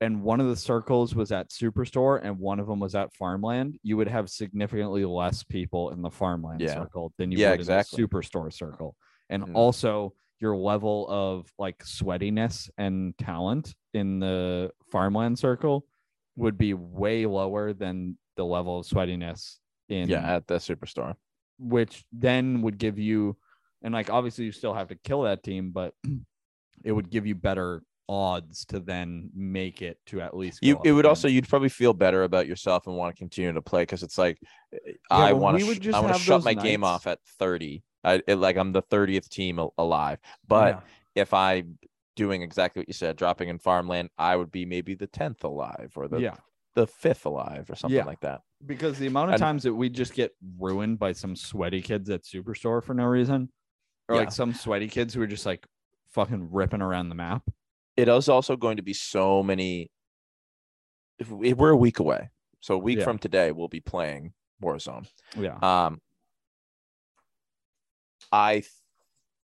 and 0.00 0.22
one 0.22 0.40
of 0.40 0.46
the 0.46 0.56
circles 0.56 1.14
was 1.14 1.32
at 1.32 1.50
Superstore 1.50 2.20
and 2.22 2.38
one 2.38 2.60
of 2.60 2.66
them 2.66 2.78
was 2.80 2.94
at 2.94 3.12
farmland, 3.14 3.78
you 3.82 3.96
would 3.96 4.08
have 4.08 4.30
significantly 4.30 5.04
less 5.04 5.42
people 5.42 5.90
in 5.90 6.00
the 6.00 6.10
farmland 6.10 6.62
Yeah. 6.62 6.74
circle 6.74 7.12
than 7.18 7.32
you 7.32 7.38
Yeah, 7.38 7.50
would 7.50 7.60
exactly. 7.60 8.02
in 8.02 8.08
the 8.08 8.08
Superstore 8.08 8.52
circle. 8.52 8.96
And 9.30 9.44
Mm. 9.44 9.54
also 9.54 10.14
your 10.38 10.56
level 10.56 11.06
of 11.08 11.52
like 11.58 11.78
sweatiness 11.84 12.70
and 12.78 13.16
talent 13.18 13.74
in 13.92 14.20
the 14.20 14.72
farmland 14.90 15.38
circle 15.38 15.86
would 16.40 16.58
be 16.58 16.74
way 16.74 17.26
lower 17.26 17.72
than 17.72 18.16
the 18.36 18.44
level 18.44 18.78
of 18.80 18.86
sweatiness 18.86 19.58
in 19.88 20.08
yeah, 20.08 20.36
at 20.36 20.46
the 20.46 20.54
superstore. 20.54 21.14
which 21.58 22.04
then 22.12 22.62
would 22.62 22.78
give 22.78 22.98
you 22.98 23.36
and 23.82 23.92
like 23.94 24.10
obviously 24.10 24.44
you 24.44 24.52
still 24.52 24.74
have 24.74 24.88
to 24.88 24.94
kill 24.96 25.22
that 25.22 25.42
team 25.42 25.70
but 25.72 25.94
it 26.84 26.92
would 26.92 27.10
give 27.10 27.26
you 27.26 27.34
better 27.34 27.82
odds 28.08 28.64
to 28.64 28.80
then 28.80 29.30
make 29.34 29.82
it 29.82 29.98
to 30.06 30.20
at 30.20 30.36
least 30.36 30.58
you 30.62 30.78
it 30.84 30.92
would 30.92 31.04
again. 31.04 31.08
also 31.10 31.28
you'd 31.28 31.48
probably 31.48 31.68
feel 31.68 31.92
better 31.92 32.24
about 32.24 32.46
yourself 32.48 32.86
and 32.86 32.96
want 32.96 33.14
to 33.14 33.18
continue 33.18 33.52
to 33.52 33.62
play 33.62 33.82
because 33.82 34.02
it's 34.02 34.18
like 34.18 34.36
Yeah, 34.72 34.80
I 35.10 35.32
want 35.32 35.58
to 35.60 35.74
just 35.78 35.96
I 35.96 36.00
want 36.00 36.14
to 36.16 36.20
shut 36.20 36.42
my 36.42 36.54
game 36.54 36.82
off 36.84 37.06
at 37.06 37.18
30. 37.38 37.82
I 38.02 38.22
it, 38.26 38.36
like 38.36 38.56
I'm 38.56 38.72
the 38.72 38.82
30th 38.82 39.28
team 39.28 39.58
al- 39.58 39.74
alive. 39.78 40.18
But 40.48 40.76
Yeah. 40.76 40.80
if 41.22 41.34
I 41.34 41.64
doing 42.16 42.42
exactly 42.42 42.80
what 42.80 42.88
you 42.88 42.94
said, 42.94 43.16
dropping 43.16 43.48
in 43.48 43.58
farmland, 43.58 44.10
I 44.18 44.36
would 44.36 44.50
be 44.50 44.64
maybe 44.66 44.94
the 44.94 45.06
10th 45.06 45.44
alive 45.44 45.92
or 45.96 46.08
the 46.08 46.18
yeah 46.18 46.36
the 46.74 46.86
fifth 46.86 47.26
alive 47.26 47.68
or 47.68 47.74
something 47.74 47.96
Yeah. 47.96 48.04
like 48.04 48.20
that. 48.20 48.42
because 48.64 48.98
the 48.98 49.06
amount 49.08 49.30
of 49.30 49.34
And- 49.34 49.40
times 49.40 49.62
that 49.64 49.74
we 49.74 49.88
just 49.88 50.14
get 50.14 50.36
ruined 50.58 50.98
by 51.00 51.12
some 51.12 51.34
sweaty 51.34 51.82
kids 51.82 52.08
at 52.10 52.22
superstore 52.22 52.82
for 52.82 52.94
no 52.94 53.04
reason 53.06 53.50
or 54.08 54.14
Yeah. 54.14 54.20
like 54.20 54.30
some 54.32 54.54
sweaty 54.54 54.86
kids 54.86 55.12
who 55.14 55.20
are 55.22 55.26
just 55.26 55.46
like 55.46 55.66
fucking 56.10 56.50
ripping 56.52 56.80
around 56.82 57.08
the 57.08 57.14
map 57.16 57.42
It 57.96 58.06
is 58.08 58.28
also 58.28 58.56
going 58.56 58.76
to 58.76 58.82
be 58.82 58.92
so 58.94 59.42
many. 59.42 59.90
If 61.18 61.28
we- 61.30 61.52
we're 61.54 61.70
a 61.70 61.76
week 61.76 61.98
away, 61.98 62.30
so 62.60 62.74
a 62.76 62.78
week 62.78 62.98
Yeah. 62.98 63.04
from 63.04 63.18
today 63.18 63.50
we'll 63.50 63.68
be 63.68 63.80
playing 63.80 64.32
Warzone. 64.62 65.10
yeah 65.36 65.58
Um, 65.62 66.00
I 68.32 68.60
th- 68.60 68.70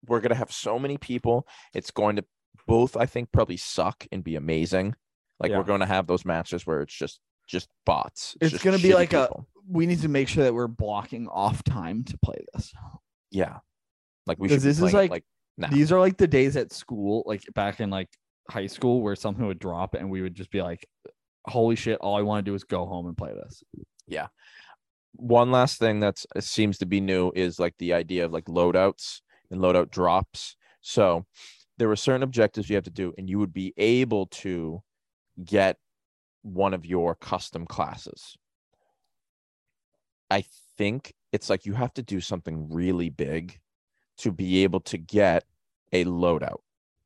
we're 0.07 0.21
gonna 0.21 0.35
have 0.37 0.53
so 0.53 0.79
many 0.79 0.97
people. 0.97 1.47
It's 1.75 1.91
going 1.91 2.17
to 2.17 2.25
both, 2.67 2.97
I 2.97 3.07
think, 3.07 3.31
probably 3.33 3.57
suck 3.57 4.07
and 4.13 4.23
be 4.25 4.37
amazing. 4.37 4.95
Like 5.41 5.51
Yeah. 5.51 5.59
we're 5.59 5.65
going 5.65 5.81
to 5.81 5.87
have 5.87 6.07
those 6.07 6.25
matches 6.25 6.67
where 6.67 6.83
it's 6.83 6.95
just 6.95 7.21
just 7.49 7.69
bots. 7.85 8.37
It's 8.41 8.51
just 8.51 8.65
gonna 8.65 8.77
be 8.79 8.89
shitty 8.89 8.95
like 8.95 9.13
a- 9.13 9.31
we 9.69 9.87
need 9.87 10.01
to 10.01 10.09
make 10.09 10.27
sure 10.29 10.43
that 10.45 10.53
we're 10.55 10.67
blocking 10.67 11.29
off 11.29 11.63
time 11.63 12.03
to 12.05 12.19
play 12.19 12.45
this 12.55 12.73
yeah. 13.31 13.59
Like 14.27 14.39
we 14.41 14.49
should. 14.49 14.57
be 14.57 14.63
this 14.65 14.81
is 14.81 14.93
it, 14.95 15.11
like- 15.11 15.25
now. 15.57 15.69
these 15.69 15.93
are 15.93 16.01
like 16.01 16.17
the 16.17 16.27
days 16.27 16.57
at 16.57 16.73
school 16.73 17.23
like 17.25 17.43
back 17.55 17.81
in 17.81 17.89
like 17.91 18.09
high 18.51 18.67
school 18.67 19.01
where 19.01 19.15
something 19.15 19.47
would 19.47 19.59
drop 19.61 19.95
and 19.95 20.11
we 20.11 20.23
would 20.23 20.35
just 20.35 20.51
be 20.51 20.61
like 20.61 20.87
holy 21.47 21.77
shit 21.77 21.99
all 22.01 22.17
i 22.17 22.23
want 22.23 22.45
to 22.45 22.51
do 22.51 22.55
is 22.55 22.65
go 22.65 22.85
home 22.85 23.07
and 23.07 23.17
play 23.17 23.33
this 23.33 23.63
Yeah. 24.09 24.27
one 25.13 25.51
last 25.53 25.79
thing 25.79 26.01
that's 26.01 26.27
uh, 26.35 26.41
seems 26.41 26.79
to 26.79 26.87
be 26.87 27.01
new 27.01 27.31
is 27.35 27.59
like 27.61 27.75
the 27.79 27.93
idea 27.93 28.25
of 28.25 28.33
like 28.33 28.45
loadouts 28.47 29.21
and 29.51 29.61
loadout 29.61 29.91
drops. 29.91 30.57
So 30.81 31.27
there 31.79 31.89
were 31.89 31.97
certain 31.97 32.23
objectives 32.23 32.69
you 32.71 32.77
have 32.77 32.85
to 32.85 32.91
do, 32.91 33.13
and 33.19 33.29
you 33.29 33.39
would 33.39 33.53
be 33.53 33.75
able 33.77 34.27
to 34.27 34.83
get 35.45 35.77
one 36.43 36.73
of 36.75 36.87
your 36.87 37.15
custom 37.15 37.67
classes. 37.67 38.37
I 40.31 40.45
think 40.77 41.15
it's 41.33 41.51
like 41.51 41.67
you 41.67 41.75
have 41.75 41.95
to 41.95 42.03
do 42.03 42.21
something 42.21 42.69
really 42.73 43.11
big 43.11 43.59
to 44.19 44.33
be 44.33 44.63
able 44.65 44.81
to 44.81 44.99
get 44.99 45.45
a 45.93 46.05
loadout, 46.05 46.61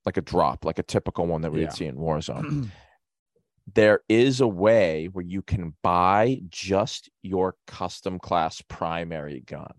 like 0.06 0.16
a 0.16 0.22
drop, 0.22 0.64
like 0.64 0.78
a 0.78 0.82
typical 0.82 1.26
one 1.26 1.42
that 1.42 1.52
we 1.52 1.60
Yeah. 1.60 1.66
would 1.66 1.74
see 1.74 1.86
in 1.86 1.96
Warzone 1.96 2.70
there 3.74 4.00
is 4.08 4.40
a 4.40 4.48
way 4.48 5.06
where 5.12 5.24
you 5.24 5.42
can 5.42 5.74
buy 5.82 6.40
just 6.48 7.08
your 7.22 7.54
custom 7.66 8.18
class 8.18 8.62
primary 8.62 9.40
gun 9.40 9.72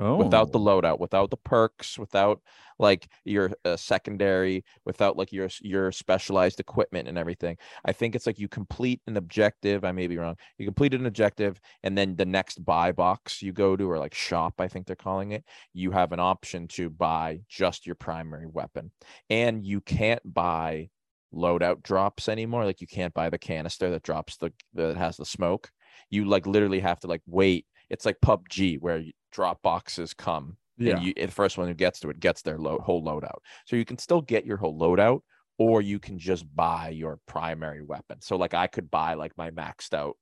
oh 0.00 0.16
without 0.16 0.52
the 0.52 0.58
loadout, 0.58 0.98
without 0.98 1.30
the 1.30 1.36
perks, 1.36 1.98
without 1.98 2.40
like 2.78 3.08
your 3.24 3.52
uh, 3.64 3.76
secondary, 3.76 4.64
without 4.84 5.16
like 5.16 5.32
your 5.32 5.48
your 5.60 5.92
specialized 5.92 6.60
equipment 6.60 7.08
and 7.08 7.18
everything. 7.18 7.56
I 7.84 7.92
think 7.92 8.14
it's 8.14 8.26
like 8.26 8.38
you 8.38 8.48
complete 8.48 9.00
an 9.06 9.16
objective. 9.16 9.84
I 9.84 9.92
may 9.92 10.06
be 10.06 10.16
wrong. 10.16 10.36
You 10.58 10.66
complete 10.66 10.94
an 10.94 11.06
objective, 11.06 11.60
and 11.82 11.96
then 11.96 12.16
the 12.16 12.26
next 12.26 12.64
buy 12.64 12.92
box 12.92 13.42
you 13.42 13.52
go 13.52 13.76
to, 13.76 13.90
or 13.90 13.98
like 13.98 14.14
shop, 14.14 14.54
I 14.58 14.68
think 14.68 14.86
they're 14.86 14.96
calling 14.96 15.32
it. 15.32 15.44
You 15.72 15.90
have 15.92 16.12
an 16.12 16.20
option 16.20 16.68
to 16.68 16.90
buy 16.90 17.40
just 17.48 17.86
your 17.86 17.96
primary 17.96 18.46
weapon, 18.46 18.90
and 19.28 19.64
you 19.64 19.80
can't 19.80 20.22
buy 20.24 20.88
loadout 21.34 21.82
drops 21.82 22.28
anymore. 22.28 22.64
Like 22.64 22.80
you 22.80 22.86
can't 22.86 23.14
buy 23.14 23.30
the 23.30 23.38
canister 23.38 23.90
that 23.90 24.02
drops 24.02 24.36
the 24.36 24.52
that 24.74 24.96
has 24.96 25.16
the 25.16 25.24
smoke. 25.24 25.70
You 26.10 26.24
like 26.24 26.46
literally 26.46 26.80
have 26.80 27.00
to 27.00 27.06
like 27.06 27.22
wait. 27.26 27.66
It's 27.88 28.06
like 28.06 28.20
PUBG 28.22 28.80
where 28.80 29.02
drop 29.30 29.62
boxes 29.62 30.14
come 30.14 30.56
yeah 30.80 30.96
and 30.96 31.04
you 31.04 31.14
the 31.14 31.28
first 31.28 31.58
one 31.58 31.68
who 31.68 31.74
gets 31.74 32.00
to 32.00 32.10
it 32.10 32.20
gets 32.20 32.42
their 32.42 32.58
load, 32.58 32.80
whole 32.80 33.04
loadout. 33.04 33.38
So 33.66 33.76
you 33.76 33.84
can 33.84 33.98
still 33.98 34.22
get 34.22 34.46
your 34.46 34.56
whole 34.56 34.78
loadout, 34.78 35.20
or 35.58 35.82
you 35.82 35.98
can 35.98 36.18
just 36.18 36.44
buy 36.54 36.88
your 36.88 37.18
primary 37.26 37.82
weapon. 37.82 38.20
So 38.20 38.36
like 38.36 38.54
I 38.54 38.66
could 38.66 38.90
buy 38.90 39.14
like 39.14 39.32
my 39.36 39.50
maxed 39.50 39.94
out 39.94 40.16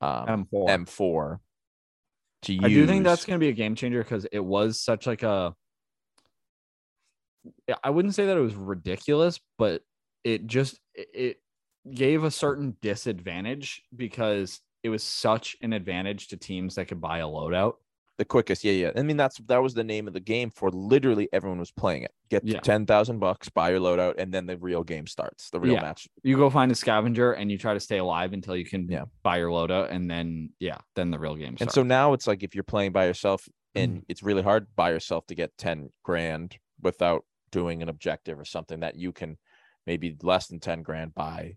um, 0.00 0.46
m4 0.52 0.86
M4 0.86 1.38
to 2.42 2.52
use. 2.52 2.64
I 2.64 2.68
do 2.68 2.86
think 2.86 3.04
that's 3.04 3.24
going 3.24 3.38
to 3.38 3.44
be 3.44 3.48
a 3.48 3.54
game 3.54 3.74
changer 3.74 4.02
because 4.02 4.26
it 4.30 4.44
was 4.44 4.80
such 4.80 5.06
like 5.06 5.22
a. 5.22 5.54
I 7.82 7.90
wouldn't 7.90 8.14
say 8.14 8.26
that 8.26 8.36
it 8.36 8.40
was 8.40 8.54
ridiculous, 8.54 9.40
but 9.56 9.82
it 10.24 10.46
just 10.46 10.80
it 10.94 11.38
gave 11.90 12.24
a 12.24 12.30
certain 12.30 12.76
disadvantage 12.82 13.82
because 13.94 14.60
it 14.82 14.88
was 14.90 15.02
such 15.02 15.56
an 15.62 15.72
advantage 15.72 16.28
to 16.28 16.36
teams 16.36 16.74
that 16.76 16.86
could 16.88 17.00
buy 17.00 17.18
a 17.18 17.26
loadout. 17.26 17.74
the 18.18 18.24
quickest. 18.24 18.64
Yeah, 18.64 18.72
yeah. 18.72 18.90
I 18.96 19.02
mean 19.04 19.16
that's 19.16 19.38
that 19.46 19.62
was 19.62 19.74
the 19.74 19.84
name 19.84 20.08
of 20.08 20.12
the 20.12 20.18
game 20.18 20.50
for 20.50 20.70
literally 20.70 21.28
everyone 21.32 21.60
was 21.60 21.70
playing 21.70 22.02
it. 22.02 22.10
Get 22.30 22.44
Yeah. 22.44 22.54
to 22.54 22.60
ten 22.62 22.84
thousand 22.84 23.20
bucks, 23.20 23.48
buy 23.48 23.70
your 23.70 23.78
loadout, 23.78 24.14
and 24.18 24.34
then 24.34 24.44
the 24.46 24.56
real 24.58 24.82
game 24.82 25.06
starts. 25.06 25.50
The 25.50 25.60
real 25.60 25.74
Yeah. 25.74 25.82
match. 25.82 26.08
You 26.24 26.36
go 26.36 26.50
find 26.50 26.72
a 26.72 26.74
scavenger 26.74 27.34
and 27.34 27.48
you 27.48 27.56
try 27.58 27.74
to 27.74 27.80
stay 27.80 27.98
alive 27.98 28.32
until 28.32 28.56
you 28.56 28.64
can 28.64 28.88
Yeah. 28.90 29.04
buy 29.22 29.38
your 29.38 29.50
loadout, 29.50 29.92
and 29.92 30.10
then 30.10 30.50
yeah, 30.58 30.78
then 30.96 31.12
the 31.12 31.18
real 31.20 31.36
game 31.36 31.56
Starts. 31.56 31.60
And 31.62 31.70
so 31.72 31.84
now 31.84 32.12
it's 32.12 32.26
like 32.26 32.42
if 32.42 32.56
you're 32.56 32.64
playing 32.64 32.90
by 32.90 33.06
yourself 33.06 33.48
and 33.76 33.98
Mm. 33.98 34.04
it's 34.08 34.24
really 34.24 34.42
hard 34.42 34.66
by 34.74 34.90
yourself 34.90 35.24
to 35.28 35.36
get 35.36 35.56
10 35.56 35.90
grand 36.02 36.58
without 36.82 37.24
doing 37.52 37.82
an 37.84 37.88
objective 37.88 38.36
or 38.40 38.44
something 38.44 38.80
that 38.80 38.96
you 38.96 39.12
can 39.12 39.38
maybe 39.86 40.16
less 40.24 40.48
than 40.48 40.58
10 40.58 40.82
grand 40.82 41.14
buy 41.14 41.56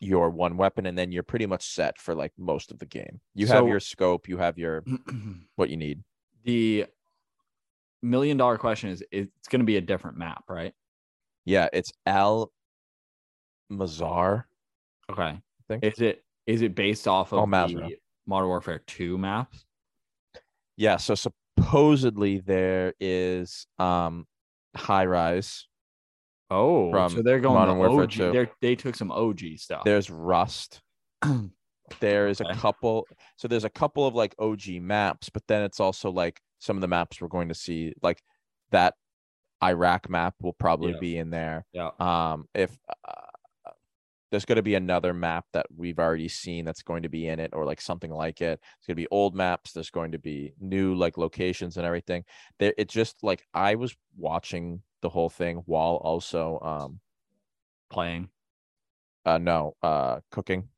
your 0.00 0.30
one 0.30 0.56
weapon 0.56 0.86
and 0.86 0.96
then 0.96 1.12
you're 1.12 1.22
pretty 1.22 1.46
much 1.46 1.62
set 1.62 1.98
for 1.98 2.14
like 2.14 2.32
most 2.38 2.70
of 2.70 2.78
the 2.78 2.86
game. 2.86 3.20
You 3.34 3.46
have 3.46 3.68
your 3.68 3.80
scope, 3.80 4.28
you 4.28 4.38
have 4.38 4.58
your 4.58 4.82
what 5.56 5.70
you 5.70 5.76
need. 5.76 6.02
the 6.44 6.86
million 8.02 8.36
dollar 8.36 8.56
question 8.56 8.90
is 8.90 9.04
it's 9.12 9.48
going 9.48 9.60
to 9.60 9.66
be 9.66 9.76
a 9.76 9.80
different 9.80 10.16
map, 10.16 10.44
right? 10.48 10.72
Yeah, 11.44 11.68
it's 11.72 11.92
Al 12.06 12.50
Mazrah. 13.70 14.44
Okay. 15.10 15.38
think. 15.68 15.84
Is 15.84 16.00
it 16.00 16.24
is 16.46 16.62
it 16.62 16.74
based 16.74 17.06
off 17.06 17.32
of 17.32 17.48
the 17.50 17.96
Modern 18.26 18.48
Warfare 18.48 18.80
2 18.86 19.18
maps? 19.18 19.64
Yeah, 20.76 20.96
so 20.96 21.14
supposedly 21.14 22.38
there 22.38 22.94
is 23.00 23.66
um 23.78 24.26
high 24.74 25.04
rise, 25.04 25.66
Oh, 26.50 26.90
From 26.90 27.10
so 27.10 27.22
they're 27.22 27.40
going 27.40 27.54
Modern 27.54 27.78
Warfare 27.78 28.02
OG. 28.04 28.12
2. 28.12 28.32
They're, 28.32 28.50
they 28.60 28.74
took 28.74 28.96
some 28.96 29.10
OG 29.12 29.40
stuff. 29.56 29.84
there's 29.84 30.10
rust. 30.10 30.80
there's 32.00 32.40
Okay. 32.40 32.50
a 32.50 32.54
couple 32.54 33.06
so 33.36 33.48
there's 33.48 33.64
a 33.64 33.68
couple 33.70 34.06
of 34.06 34.14
like 34.14 34.34
og 34.38 34.60
maps 34.80 35.28
but 35.28 35.42
then 35.48 35.62
it's 35.62 35.80
also 35.80 36.08
like 36.10 36.40
some 36.60 36.76
of 36.76 36.80
the 36.82 36.88
maps 36.88 37.20
we're 37.20 37.26
going 37.28 37.48
to 37.48 37.54
see 37.54 37.92
like 38.00 38.22
that 38.70 38.94
iraq 39.62 40.08
map 40.08 40.34
will 40.40 40.52
probably 40.52 40.92
Yeah. 40.92 40.98
be 41.00 41.18
in 41.18 41.30
there 41.30 41.66
yeah. 41.72 41.90
um 41.98 42.46
if 42.54 42.78
uh, 43.04 43.70
there's 44.30 44.44
going 44.44 44.56
to 44.56 44.62
be 44.62 44.76
another 44.76 45.12
map 45.12 45.46
that 45.52 45.66
we've 45.76 45.98
already 45.98 46.28
seen 46.28 46.64
that's 46.64 46.82
going 46.82 47.02
to 47.02 47.08
be 47.08 47.26
in 47.26 47.40
it 47.40 47.50
or 47.52 47.64
like 47.66 47.80
something 47.80 48.12
like 48.12 48.40
it 48.40 48.60
it's 48.78 48.86
going 48.86 48.94
to 48.96 49.02
be 49.02 49.08
old 49.10 49.34
maps 49.34 49.72
there's 49.72 49.90
going 49.90 50.12
to 50.12 50.18
be 50.20 50.54
new 50.60 50.94
like 50.94 51.18
locations 51.18 51.76
and 51.76 51.84
everything 51.84 52.22
there 52.60 52.72
it's 52.78 52.94
just 52.94 53.16
like 53.24 53.44
i 53.52 53.74
was 53.74 53.96
watching 54.16 54.80
the 55.02 55.08
whole 55.08 55.30
thing 55.30 55.62
while 55.66 55.94
also 55.96 56.58
um 56.60 57.00
Playing. 57.90 58.28
uh 59.24 59.38
no 59.38 59.74
uh 59.82 60.20
cooking 60.30 60.68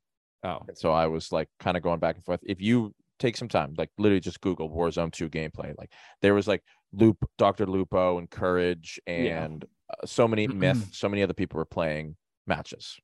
Oh. 0.44 0.59
and 0.66 0.77
so 0.77 0.90
I 0.93 1.07
was 1.07 1.31
like 1.31 1.49
kind 1.61 1.77
of 1.77 1.82
going 1.85 2.01
back 2.01 2.16
and 2.16 2.24
forth. 2.24 2.40
If 2.43 2.61
you 2.61 2.93
take 3.20 3.36
some 3.36 3.47
time, 3.49 3.74
like 3.78 3.90
literally 3.97 4.19
just 4.19 4.40
Google 4.40 4.69
Warzone 4.69 5.12
2 5.12 5.28
gameplay, 5.28 5.73
like 5.78 5.93
there 6.20 6.35
was 6.35 6.49
like 6.49 6.65
Loop, 6.93 7.19
Dr. 7.39 7.65
Lupo, 7.66 8.19
and 8.19 8.28
Courage, 8.28 8.99
Yeah. 9.07 9.44
and 9.44 9.65
uh, 9.89 10.05
so 10.05 10.27
many 10.27 10.49
myth, 10.49 10.89
so 10.93 11.09
many 11.09 11.23
other 11.23 11.32
people 11.35 11.59
were 11.59 11.65
playing 11.65 12.16
matches, 12.49 12.99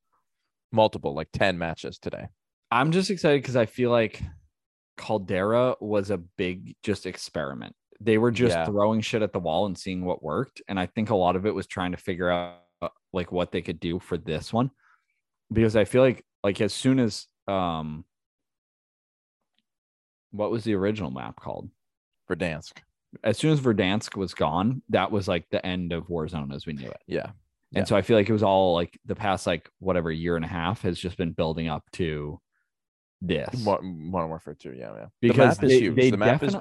multiple, 0.72 1.14
like 1.14 1.28
10 1.32 1.56
matches 1.58 1.98
today. 2.00 2.26
I'm 2.72 2.90
just 2.90 3.08
excited 3.08 3.40
because 3.40 3.54
I 3.54 3.66
feel 3.66 3.90
like 3.90 4.20
Caldera 4.96 5.76
was 5.80 6.10
a 6.10 6.18
big 6.18 6.74
just 6.82 7.06
experiment. 7.06 7.76
They 8.00 8.18
were 8.18 8.30
just 8.30 8.54
Yeah. 8.56 8.64
throwing 8.66 9.00
shit 9.00 9.22
at 9.22 9.32
the 9.32 9.40
wall 9.40 9.66
and 9.66 9.76
seeing 9.76 10.04
what 10.04 10.22
worked. 10.22 10.62
And 10.68 10.78
I 10.78 10.86
think 10.86 11.10
a 11.10 11.16
lot 11.16 11.34
of 11.36 11.46
it 11.46 11.54
was 11.54 11.66
trying 11.66 11.90
to 11.92 11.96
figure 11.98 12.30
out 12.30 12.60
like 13.12 13.32
what 13.32 13.50
they 13.50 13.62
could 13.62 13.80
do 13.80 13.98
for 13.98 14.16
this 14.16 14.52
one. 14.52 14.70
Because 15.52 15.74
I 15.76 15.84
feel 15.84 16.02
like 16.02 16.24
like 16.44 16.60
as 16.60 16.72
soon 16.72 16.98
as 17.00 17.26
um 17.48 18.04
what 20.30 20.50
was 20.50 20.64
the 20.64 20.74
original 20.74 21.10
map 21.10 21.36
called? 21.40 21.70
Verdansk. 22.30 22.78
as 23.24 23.38
soon 23.38 23.52
as 23.52 23.60
Verdansk 23.60 24.16
was 24.16 24.34
gone, 24.34 24.82
that 24.90 25.10
was 25.10 25.26
like 25.26 25.48
the 25.48 25.64
end 25.64 25.94
of 25.94 26.08
Warzone 26.08 26.54
as 26.54 26.66
we 26.66 26.74
knew 26.74 26.90
it. 26.90 27.00
Yeah. 27.06 27.24
And 27.74 27.78
Yeah. 27.78 27.84
so 27.84 27.96
I 27.96 28.02
feel 28.02 28.18
like 28.18 28.28
it 28.28 28.32
was 28.34 28.42
all 28.42 28.74
like 28.74 28.98
the 29.06 29.14
past 29.14 29.46
like 29.46 29.70
whatever 29.78 30.12
year 30.12 30.36
and 30.36 30.44
a 30.44 30.48
half 30.48 30.82
has 30.82 30.98
just 30.98 31.16
been 31.16 31.32
building 31.32 31.68
up 31.68 31.90
to 31.92 32.38
this. 33.22 33.64
Modern 33.64 34.10
Warfare 34.12 34.54
2, 34.54 34.74
yeah, 34.74 34.92
yeah. 34.94 35.06
Because 35.22 35.56
the 35.56 35.62
map 35.62 35.64
is 35.64 35.70
they- 35.70 35.80
huge. 35.80 35.96
they 35.96 36.10
the 36.10 36.16
map 36.18 36.42
is. 36.42 36.54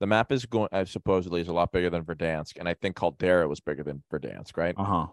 The 0.00 0.06
map 0.06 0.32
is 0.32 0.46
going 0.46 0.68
uh, 0.72 0.86
supposedly 0.86 1.42
is 1.42 1.48
a 1.48 1.52
lot 1.52 1.72
bigger 1.72 1.90
than 1.90 2.04
Verdansk, 2.04 2.58
and 2.58 2.68
I 2.68 2.74
think 2.74 2.96
Caldera 2.96 3.46
was 3.46 3.60
bigger 3.60 3.82
than 3.82 4.02
Verdansk, 4.12 4.56
right? 4.56 4.74
Uh-huh. 4.76 5.06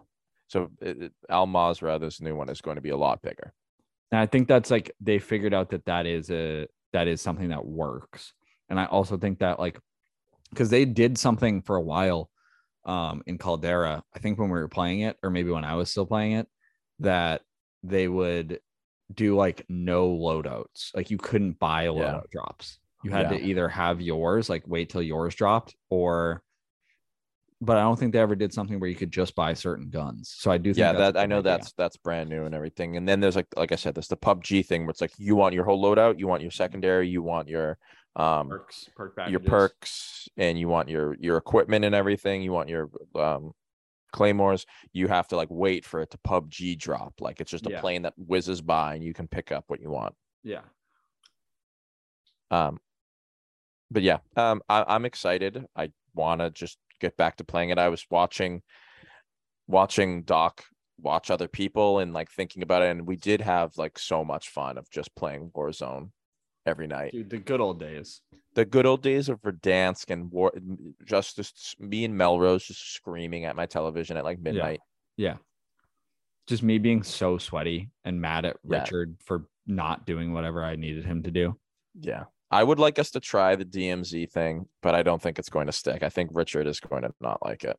So 0.48 0.70
it, 0.80 1.02
it, 1.02 1.12
Al 1.28 1.46
Mazrah, 1.46 2.00
this 2.00 2.20
new 2.22 2.34
one, 2.34 2.48
is 2.48 2.62
going 2.62 2.76
to 2.76 2.80
be 2.80 2.88
a 2.88 2.96
lot 2.96 3.20
bigger. 3.20 3.52
And 4.10 4.18
I 4.18 4.24
think 4.24 4.48
that's 4.48 4.70
like 4.70 4.90
they 5.00 5.18
figured 5.18 5.52
out 5.52 5.70
that 5.70 5.84
that 5.84 6.06
is 6.06 6.30
a 6.30 6.66
that 6.94 7.06
is 7.06 7.20
something 7.20 7.50
that 7.50 7.64
works. 7.66 8.32
And 8.70 8.80
I 8.80 8.86
also 8.86 9.18
think 9.18 9.40
that 9.40 9.58
like 9.58 9.78
because 10.50 10.70
they 10.70 10.86
did 10.86 11.18
something 11.18 11.60
for 11.60 11.76
a 11.76 11.82
while 11.82 12.30
um 12.86 13.22
in 13.26 13.36
Caldera, 13.36 14.02
I 14.14 14.18
think 14.18 14.38
when 14.38 14.48
we 14.48 14.58
were 14.58 14.68
playing 14.68 15.00
it, 15.00 15.18
or 15.22 15.28
maybe 15.28 15.50
when 15.50 15.64
I 15.64 15.74
was 15.74 15.90
still 15.90 16.06
playing 16.06 16.32
it, 16.32 16.48
that 17.00 17.42
they 17.82 18.08
would 18.08 18.60
do 19.12 19.36
like 19.36 19.66
no 19.68 20.08
loadouts. 20.08 20.94
Like 20.94 21.10
you 21.10 21.18
couldn't 21.18 21.58
buy 21.58 21.84
Yeah. 21.84 21.90
loadout 21.90 22.30
drops. 22.30 22.78
You 23.04 23.10
had 23.10 23.28
to 23.28 23.40
either 23.40 23.68
have 23.68 24.00
yours, 24.00 24.48
like 24.48 24.66
wait 24.66 24.90
till 24.90 25.02
yours 25.02 25.34
dropped, 25.34 25.74
or 25.88 26.42
but 27.60 27.76
I 27.76 27.80
don't 27.82 27.98
think 27.98 28.12
they 28.12 28.20
ever 28.20 28.36
did 28.36 28.52
something 28.52 28.78
where 28.78 28.88
you 28.88 28.94
could 28.94 29.10
just 29.10 29.34
buy 29.34 29.52
certain 29.54 29.90
guns. 29.90 30.32
So 30.36 30.50
I 30.50 30.58
do 30.58 30.72
think 30.72 30.78
yeah, 30.78 30.92
that 30.92 31.16
I 31.16 31.26
know 31.26 31.38
idea. 31.38 31.52
that's 31.52 31.72
that's 31.72 31.96
brand 31.96 32.30
new 32.30 32.44
and 32.44 32.54
everything. 32.54 32.96
And 32.96 33.08
then 33.08 33.20
there's 33.20 33.36
like 33.36 33.48
like 33.56 33.72
I 33.72 33.76
said, 33.76 33.94
there's 33.94 34.08
the 34.08 34.16
PUBG 34.16 34.64
thing 34.66 34.82
where 34.82 34.90
it's 34.90 35.00
like 35.00 35.12
you 35.18 35.34
want 35.34 35.54
your 35.54 35.64
whole 35.64 35.82
loadout, 35.82 36.18
you 36.18 36.28
want 36.28 36.42
your 36.42 36.50
secondary, 36.52 37.08
you 37.08 37.22
want 37.22 37.48
your 37.48 37.78
um 38.16 38.48
perks, 38.48 38.88
perk 38.96 39.16
your 39.28 39.40
perks, 39.40 40.28
and 40.36 40.58
you 40.58 40.68
want 40.68 40.88
your 40.88 41.16
your 41.20 41.36
equipment 41.36 41.84
and 41.84 41.94
everything. 41.94 42.42
You 42.42 42.52
want 42.52 42.68
your 42.68 42.90
um 43.16 43.52
claymores. 44.12 44.64
You 44.92 45.08
have 45.08 45.28
to 45.28 45.36
like 45.36 45.48
wait 45.50 45.84
for 45.84 46.00
it 46.00 46.10
to 46.10 46.18
PUBG 46.18 46.78
drop. 46.78 47.14
Like 47.20 47.40
it's 47.40 47.50
just 47.50 47.66
a 47.66 47.70
Yeah. 47.70 47.80
plane 47.80 48.02
that 48.02 48.14
whizzes 48.16 48.60
by 48.60 48.94
and 48.94 49.04
you 49.04 49.12
can 49.14 49.26
pick 49.28 49.50
up 49.52 49.64
what 49.66 49.80
you 49.80 49.90
want. 49.90 50.14
Yeah. 50.44 50.62
Um, 52.50 52.78
but 53.90 54.02
yeah, 54.02 54.18
um, 54.36 54.60
I, 54.68 54.84
I'm 54.86 55.04
excited. 55.04 55.66
I 55.76 55.90
want 56.14 56.40
to 56.40 56.50
just 56.50 56.78
get 57.00 57.16
back 57.16 57.36
to 57.36 57.44
playing 57.44 57.70
it. 57.70 57.78
I 57.78 57.88
was 57.88 58.04
watching, 58.10 58.62
watching 59.66 60.22
Doc 60.22 60.64
watch 61.00 61.30
other 61.30 61.48
people 61.48 62.00
and 62.00 62.12
like 62.12 62.30
thinking 62.30 62.62
about 62.62 62.82
it, 62.82 62.90
and 62.90 63.06
we 63.06 63.16
did 63.16 63.40
have 63.40 63.76
like 63.76 63.98
so 63.98 64.24
much 64.24 64.48
fun 64.48 64.78
of 64.78 64.90
just 64.90 65.14
playing 65.14 65.50
Warzone 65.54 66.10
every 66.66 66.86
night. 66.86 67.12
Dude, 67.12 67.30
the 67.30 67.38
good 67.38 67.60
old 67.60 67.80
days. 67.80 68.20
The 68.54 68.64
good 68.64 68.86
old 68.86 69.02
days 69.02 69.28
of 69.28 69.40
Verdansk 69.40 70.10
and 70.10 70.30
War, 70.30 70.52
just 71.04 71.36
just 71.36 71.80
me 71.80 72.04
and 72.04 72.16
Melrose 72.16 72.64
just 72.66 72.94
screaming 72.94 73.44
at 73.44 73.56
my 73.56 73.66
television 73.66 74.16
at 74.16 74.24
like 74.24 74.40
midnight. 74.40 74.80
Yeah. 75.16 75.36
Just 76.46 76.62
me 76.62 76.78
being 76.78 77.02
so 77.02 77.38
sweaty 77.38 77.90
and 78.04 78.20
mad 78.20 78.44
at 78.44 78.56
Yeah. 78.64 78.80
Richard 78.80 79.16
for 79.24 79.44
not 79.66 80.06
doing 80.06 80.32
whatever 80.32 80.64
I 80.64 80.76
needed 80.76 81.04
him 81.04 81.22
to 81.24 81.30
do. 81.30 81.58
Yeah. 82.00 82.24
I 82.50 82.64
would 82.64 82.78
like 82.78 82.98
us 82.98 83.10
to 83.10 83.20
try 83.20 83.56
the 83.56 83.64
DMZ 83.64 84.30
thing, 84.30 84.66
but 84.82 84.94
I 84.94 85.02
don't 85.02 85.20
think 85.20 85.38
it's 85.38 85.50
going 85.50 85.66
to 85.66 85.72
stick. 85.72 86.02
I 86.02 86.08
think 86.08 86.30
Richard 86.32 86.66
is 86.66 86.80
going 86.80 87.02
to 87.02 87.12
not 87.20 87.44
like 87.44 87.64
it. 87.64 87.76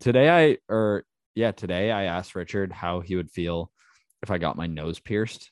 Today 0.00 0.28
I 0.30 0.58
or 0.72 1.04
yeah, 1.34 1.52
today 1.52 1.90
I 1.90 2.04
asked 2.04 2.34
Richard 2.34 2.72
how 2.72 3.00
he 3.00 3.16
would 3.16 3.30
feel 3.30 3.70
if 4.22 4.30
I 4.30 4.38
got 4.38 4.56
my 4.56 4.66
nose 4.66 4.98
pierced. 4.98 5.50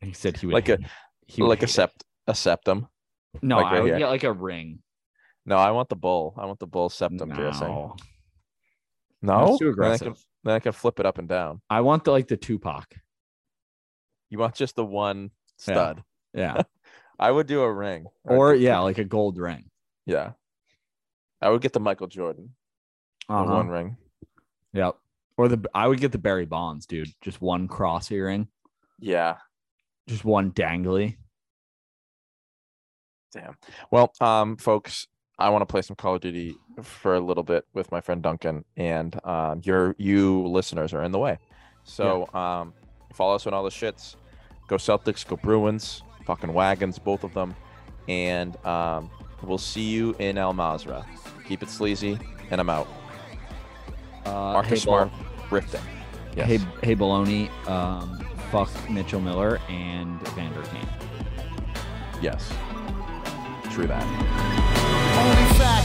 he 0.00 0.12
said 0.12 0.36
he 0.36 0.46
would 0.46 0.54
Like 0.54 0.68
a- 0.68 0.78
he 1.26 1.42
would 1.42 1.48
like 1.48 1.62
a 1.62 1.66
it. 1.66 1.68
sept 1.70 2.02
a 2.26 2.34
septum. 2.34 2.88
No, 3.42 3.56
like 3.58 3.66
I 3.66 3.80
would 3.80 3.88
here. 3.88 3.98
get 3.98 4.08
like 4.08 4.24
a 4.24 4.32
ring. 4.32 4.78
No, 5.44 5.56
I 5.56 5.70
want 5.72 5.88
the 5.88 5.96
bull. 5.96 6.34
I 6.38 6.46
want 6.46 6.58
the 6.58 6.66
bull 6.66 6.88
septum 6.88 7.30
piercing. 7.30 7.68
No. 7.68 7.96
No, 9.20 9.46
That's 9.46 9.58
too 9.58 9.64
then 9.64 9.68
I 9.68 9.72
aggressive. 9.94 10.14
can 10.14 10.22
then 10.44 10.54
I 10.54 10.58
can 10.60 10.72
flip 10.72 11.00
it 11.00 11.06
up 11.06 11.18
and 11.18 11.28
down. 11.28 11.60
I 11.68 11.80
want 11.82 12.04
the 12.04 12.12
like 12.12 12.28
the 12.28 12.36
Tupac. 12.36 12.86
You 14.30 14.38
want 14.38 14.54
just 14.54 14.76
the 14.76 14.84
one 14.84 15.30
stud? 15.56 16.02
Yeah. 16.34 16.62
I 17.18 17.30
would 17.30 17.46
do 17.46 17.62
a 17.62 17.72
ring. 17.72 18.06
Or 18.24 18.54
do- 18.54 18.60
yeah, 18.60 18.78
like 18.80 18.98
a 18.98 19.04
gold 19.04 19.38
ring. 19.38 19.70
yeah. 20.06 20.32
I 21.40 21.50
would 21.50 21.62
get 21.62 21.72
the 21.72 21.80
Michael 21.80 22.08
Jordan 22.08 22.54
the 23.28 23.34
Uh-huh. 23.34 23.54
one 23.54 23.68
ring. 23.68 23.96
Yep. 24.72 24.96
Or 25.36 25.46
the 25.48 25.64
I 25.74 25.86
would 25.86 26.00
get 26.00 26.10
the 26.12 26.18
Barry 26.18 26.46
Bonds, 26.46 26.84
dude. 26.86 27.08
Just 27.20 27.40
one 27.40 27.68
cross 27.68 28.10
earring, 28.10 28.48
Yeah. 28.98 29.36
just 30.08 30.24
one 30.24 30.50
dangly. 30.52 31.16
Damn. 33.32 33.56
Well, 33.90 34.12
um, 34.20 34.56
folks, 34.56 35.06
I 35.38 35.50
want 35.50 35.62
to 35.62 35.66
play 35.66 35.82
some 35.82 35.96
Call 35.96 36.14
of 36.16 36.20
Duty 36.22 36.56
for 36.82 37.14
a 37.14 37.20
little 37.20 37.44
bit 37.44 37.66
with 37.74 37.92
my 37.92 38.00
friend 38.00 38.22
Duncan, 38.22 38.64
and 38.76 39.18
um, 39.24 39.60
your 39.64 39.94
you 39.98 40.46
listeners 40.48 40.92
are 40.94 41.02
in 41.04 41.12
the 41.12 41.18
way. 41.18 41.38
So, 41.84 42.26
um, 42.34 42.72
follow 43.18 43.34
us 43.34 43.46
on 43.48 43.52
all 43.52 43.64
the 43.64 43.70
shits. 43.70 44.14
Go 44.68 44.76
Celtics, 44.76 45.26
go 45.26 45.36
Bruins, 45.36 46.02
fucking 46.24 46.52
wagons, 46.52 46.98
both 46.98 47.24
of 47.24 47.34
them, 47.34 47.56
and 48.06 48.56
um, 48.64 49.10
we'll 49.42 49.58
see 49.58 49.82
you 49.82 50.14
in 50.20 50.38
El 50.38 50.54
Mazrah. 50.54 51.04
Keep 51.46 51.64
it 51.64 51.68
sleazy, 51.68 52.16
and 52.50 52.60
I'm 52.60 52.70
out. 52.70 52.86
Uh, 54.24 54.30
Marcus 54.30 54.70
hey, 54.70 54.76
Smart, 54.76 55.10
rifting. 55.50 55.80
Yes. 56.36 56.46
Hey, 56.46 56.58
hey, 56.82 56.94
baloney. 56.94 57.50
Um, 57.66 58.24
fuck 58.52 58.70
Mitchell 58.88 59.20
Miller 59.20 59.58
and 59.68 60.20
Vander 60.28 60.62
Kane. 60.62 60.88
Yes. 62.22 62.52
True 63.70 63.86
that. 63.88 64.67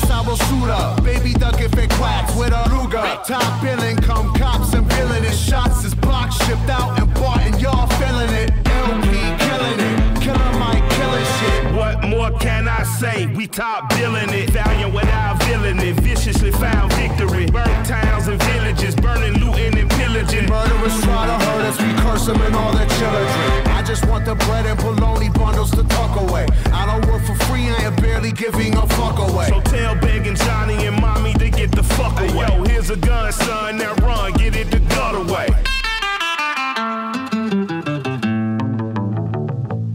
I 0.09 0.21
will 0.25 0.37
shoot 0.37 0.69
up. 0.69 1.03
Baby 1.03 1.33
duck 1.33 1.59
if 1.61 1.77
it 1.77 1.89
quacks 1.91 2.35
with 2.35 2.53
a 2.53 2.63
Ruger. 2.69 3.25
Top 3.25 3.61
billing, 3.61 3.97
come 3.97 4.33
cops 4.33 4.73
and 4.73 4.87
billing 4.87 5.23
it. 5.23 5.33
Shots 5.33 5.83
is 5.83 5.95
blocked, 5.95 6.33
shipped 6.45 6.69
out 6.69 6.99
and 6.99 7.13
bought, 7.13 7.41
and 7.41 7.59
y'all 7.61 7.87
feeling 7.99 8.33
it. 8.33 8.51
El-P 8.65 9.09
killing 9.45 9.79
it. 9.79 10.21
Killer 10.21 10.53
Mike 10.59 10.87
killing 10.97 11.27
shit. 11.37 11.75
What 11.75 12.03
more 12.03 12.31
can 12.39 12.67
I 12.67 12.83
say? 12.83 13.27
We 13.27 13.47
top 13.47 13.89
billing 13.89 14.29
it. 14.29 14.49
Valiant 14.49 14.93
without 14.93 15.33
it 15.55 15.95
Viciously 16.01 16.51
found 16.51 16.91
victory. 16.93 17.47
Burnt 17.47 17.85
towns 17.85 18.27
and 18.27 18.41
villages. 18.43 18.95
Burning, 18.95 19.33
looting, 19.33 19.77
and 19.77 19.89
pillaging. 19.91 20.47
Murderers 20.47 21.01
try 21.01 21.25
to 21.25 21.45
hurt 21.45 21.65
us, 21.65 21.81
we 21.81 21.93
curse 22.01 22.25
them 22.25 22.39
and 22.41 22.55
all 22.55 22.73
their 22.73 22.87
children. 22.87 23.72
I 23.83 23.85
just 23.85 24.07
want 24.07 24.23
the 24.23 24.35
bread 24.35 24.65
and 24.65 24.79
bologna 24.79 25.27
bundles 25.27 25.69
to 25.71 25.83
tuck 25.83 26.17
away. 26.21 26.47
I 26.67 26.85
don't 26.85 27.05
work 27.11 27.21
for 27.25 27.35
free, 27.47 27.67
I 27.69 27.81
am 27.81 27.93
barely 27.97 28.31
giving 28.31 28.77
a 28.77 28.87
fuck 28.87 29.19
away. 29.19 29.47
So 29.49 29.59
tell 29.59 29.93
Big 29.95 30.25
and 30.25 30.37
Johnny 30.37 30.87
and 30.87 31.01
Mommy 31.01 31.33
to 31.33 31.49
get 31.49 31.69
the 31.73 31.83
fuck 31.83 32.17
away. 32.17 32.45
Hey, 32.45 32.55
yo, 32.55 32.63
here's 32.63 32.89
a 32.91 32.95
gun, 32.95 33.33
son, 33.33 33.77
now 33.77 33.93
run, 33.95 34.31
get 34.33 34.55
it 34.55 34.71
the 34.71 34.79
gut 34.79 35.15
away. 35.15 35.49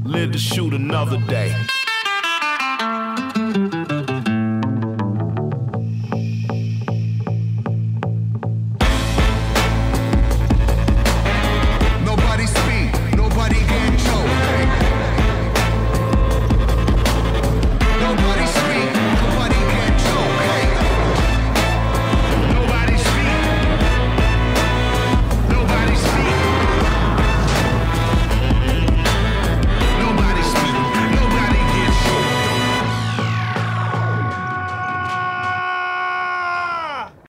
Live 0.04 0.32
to 0.32 0.38
shoot 0.38 0.74
another 0.74 1.16
day. 1.20 1.54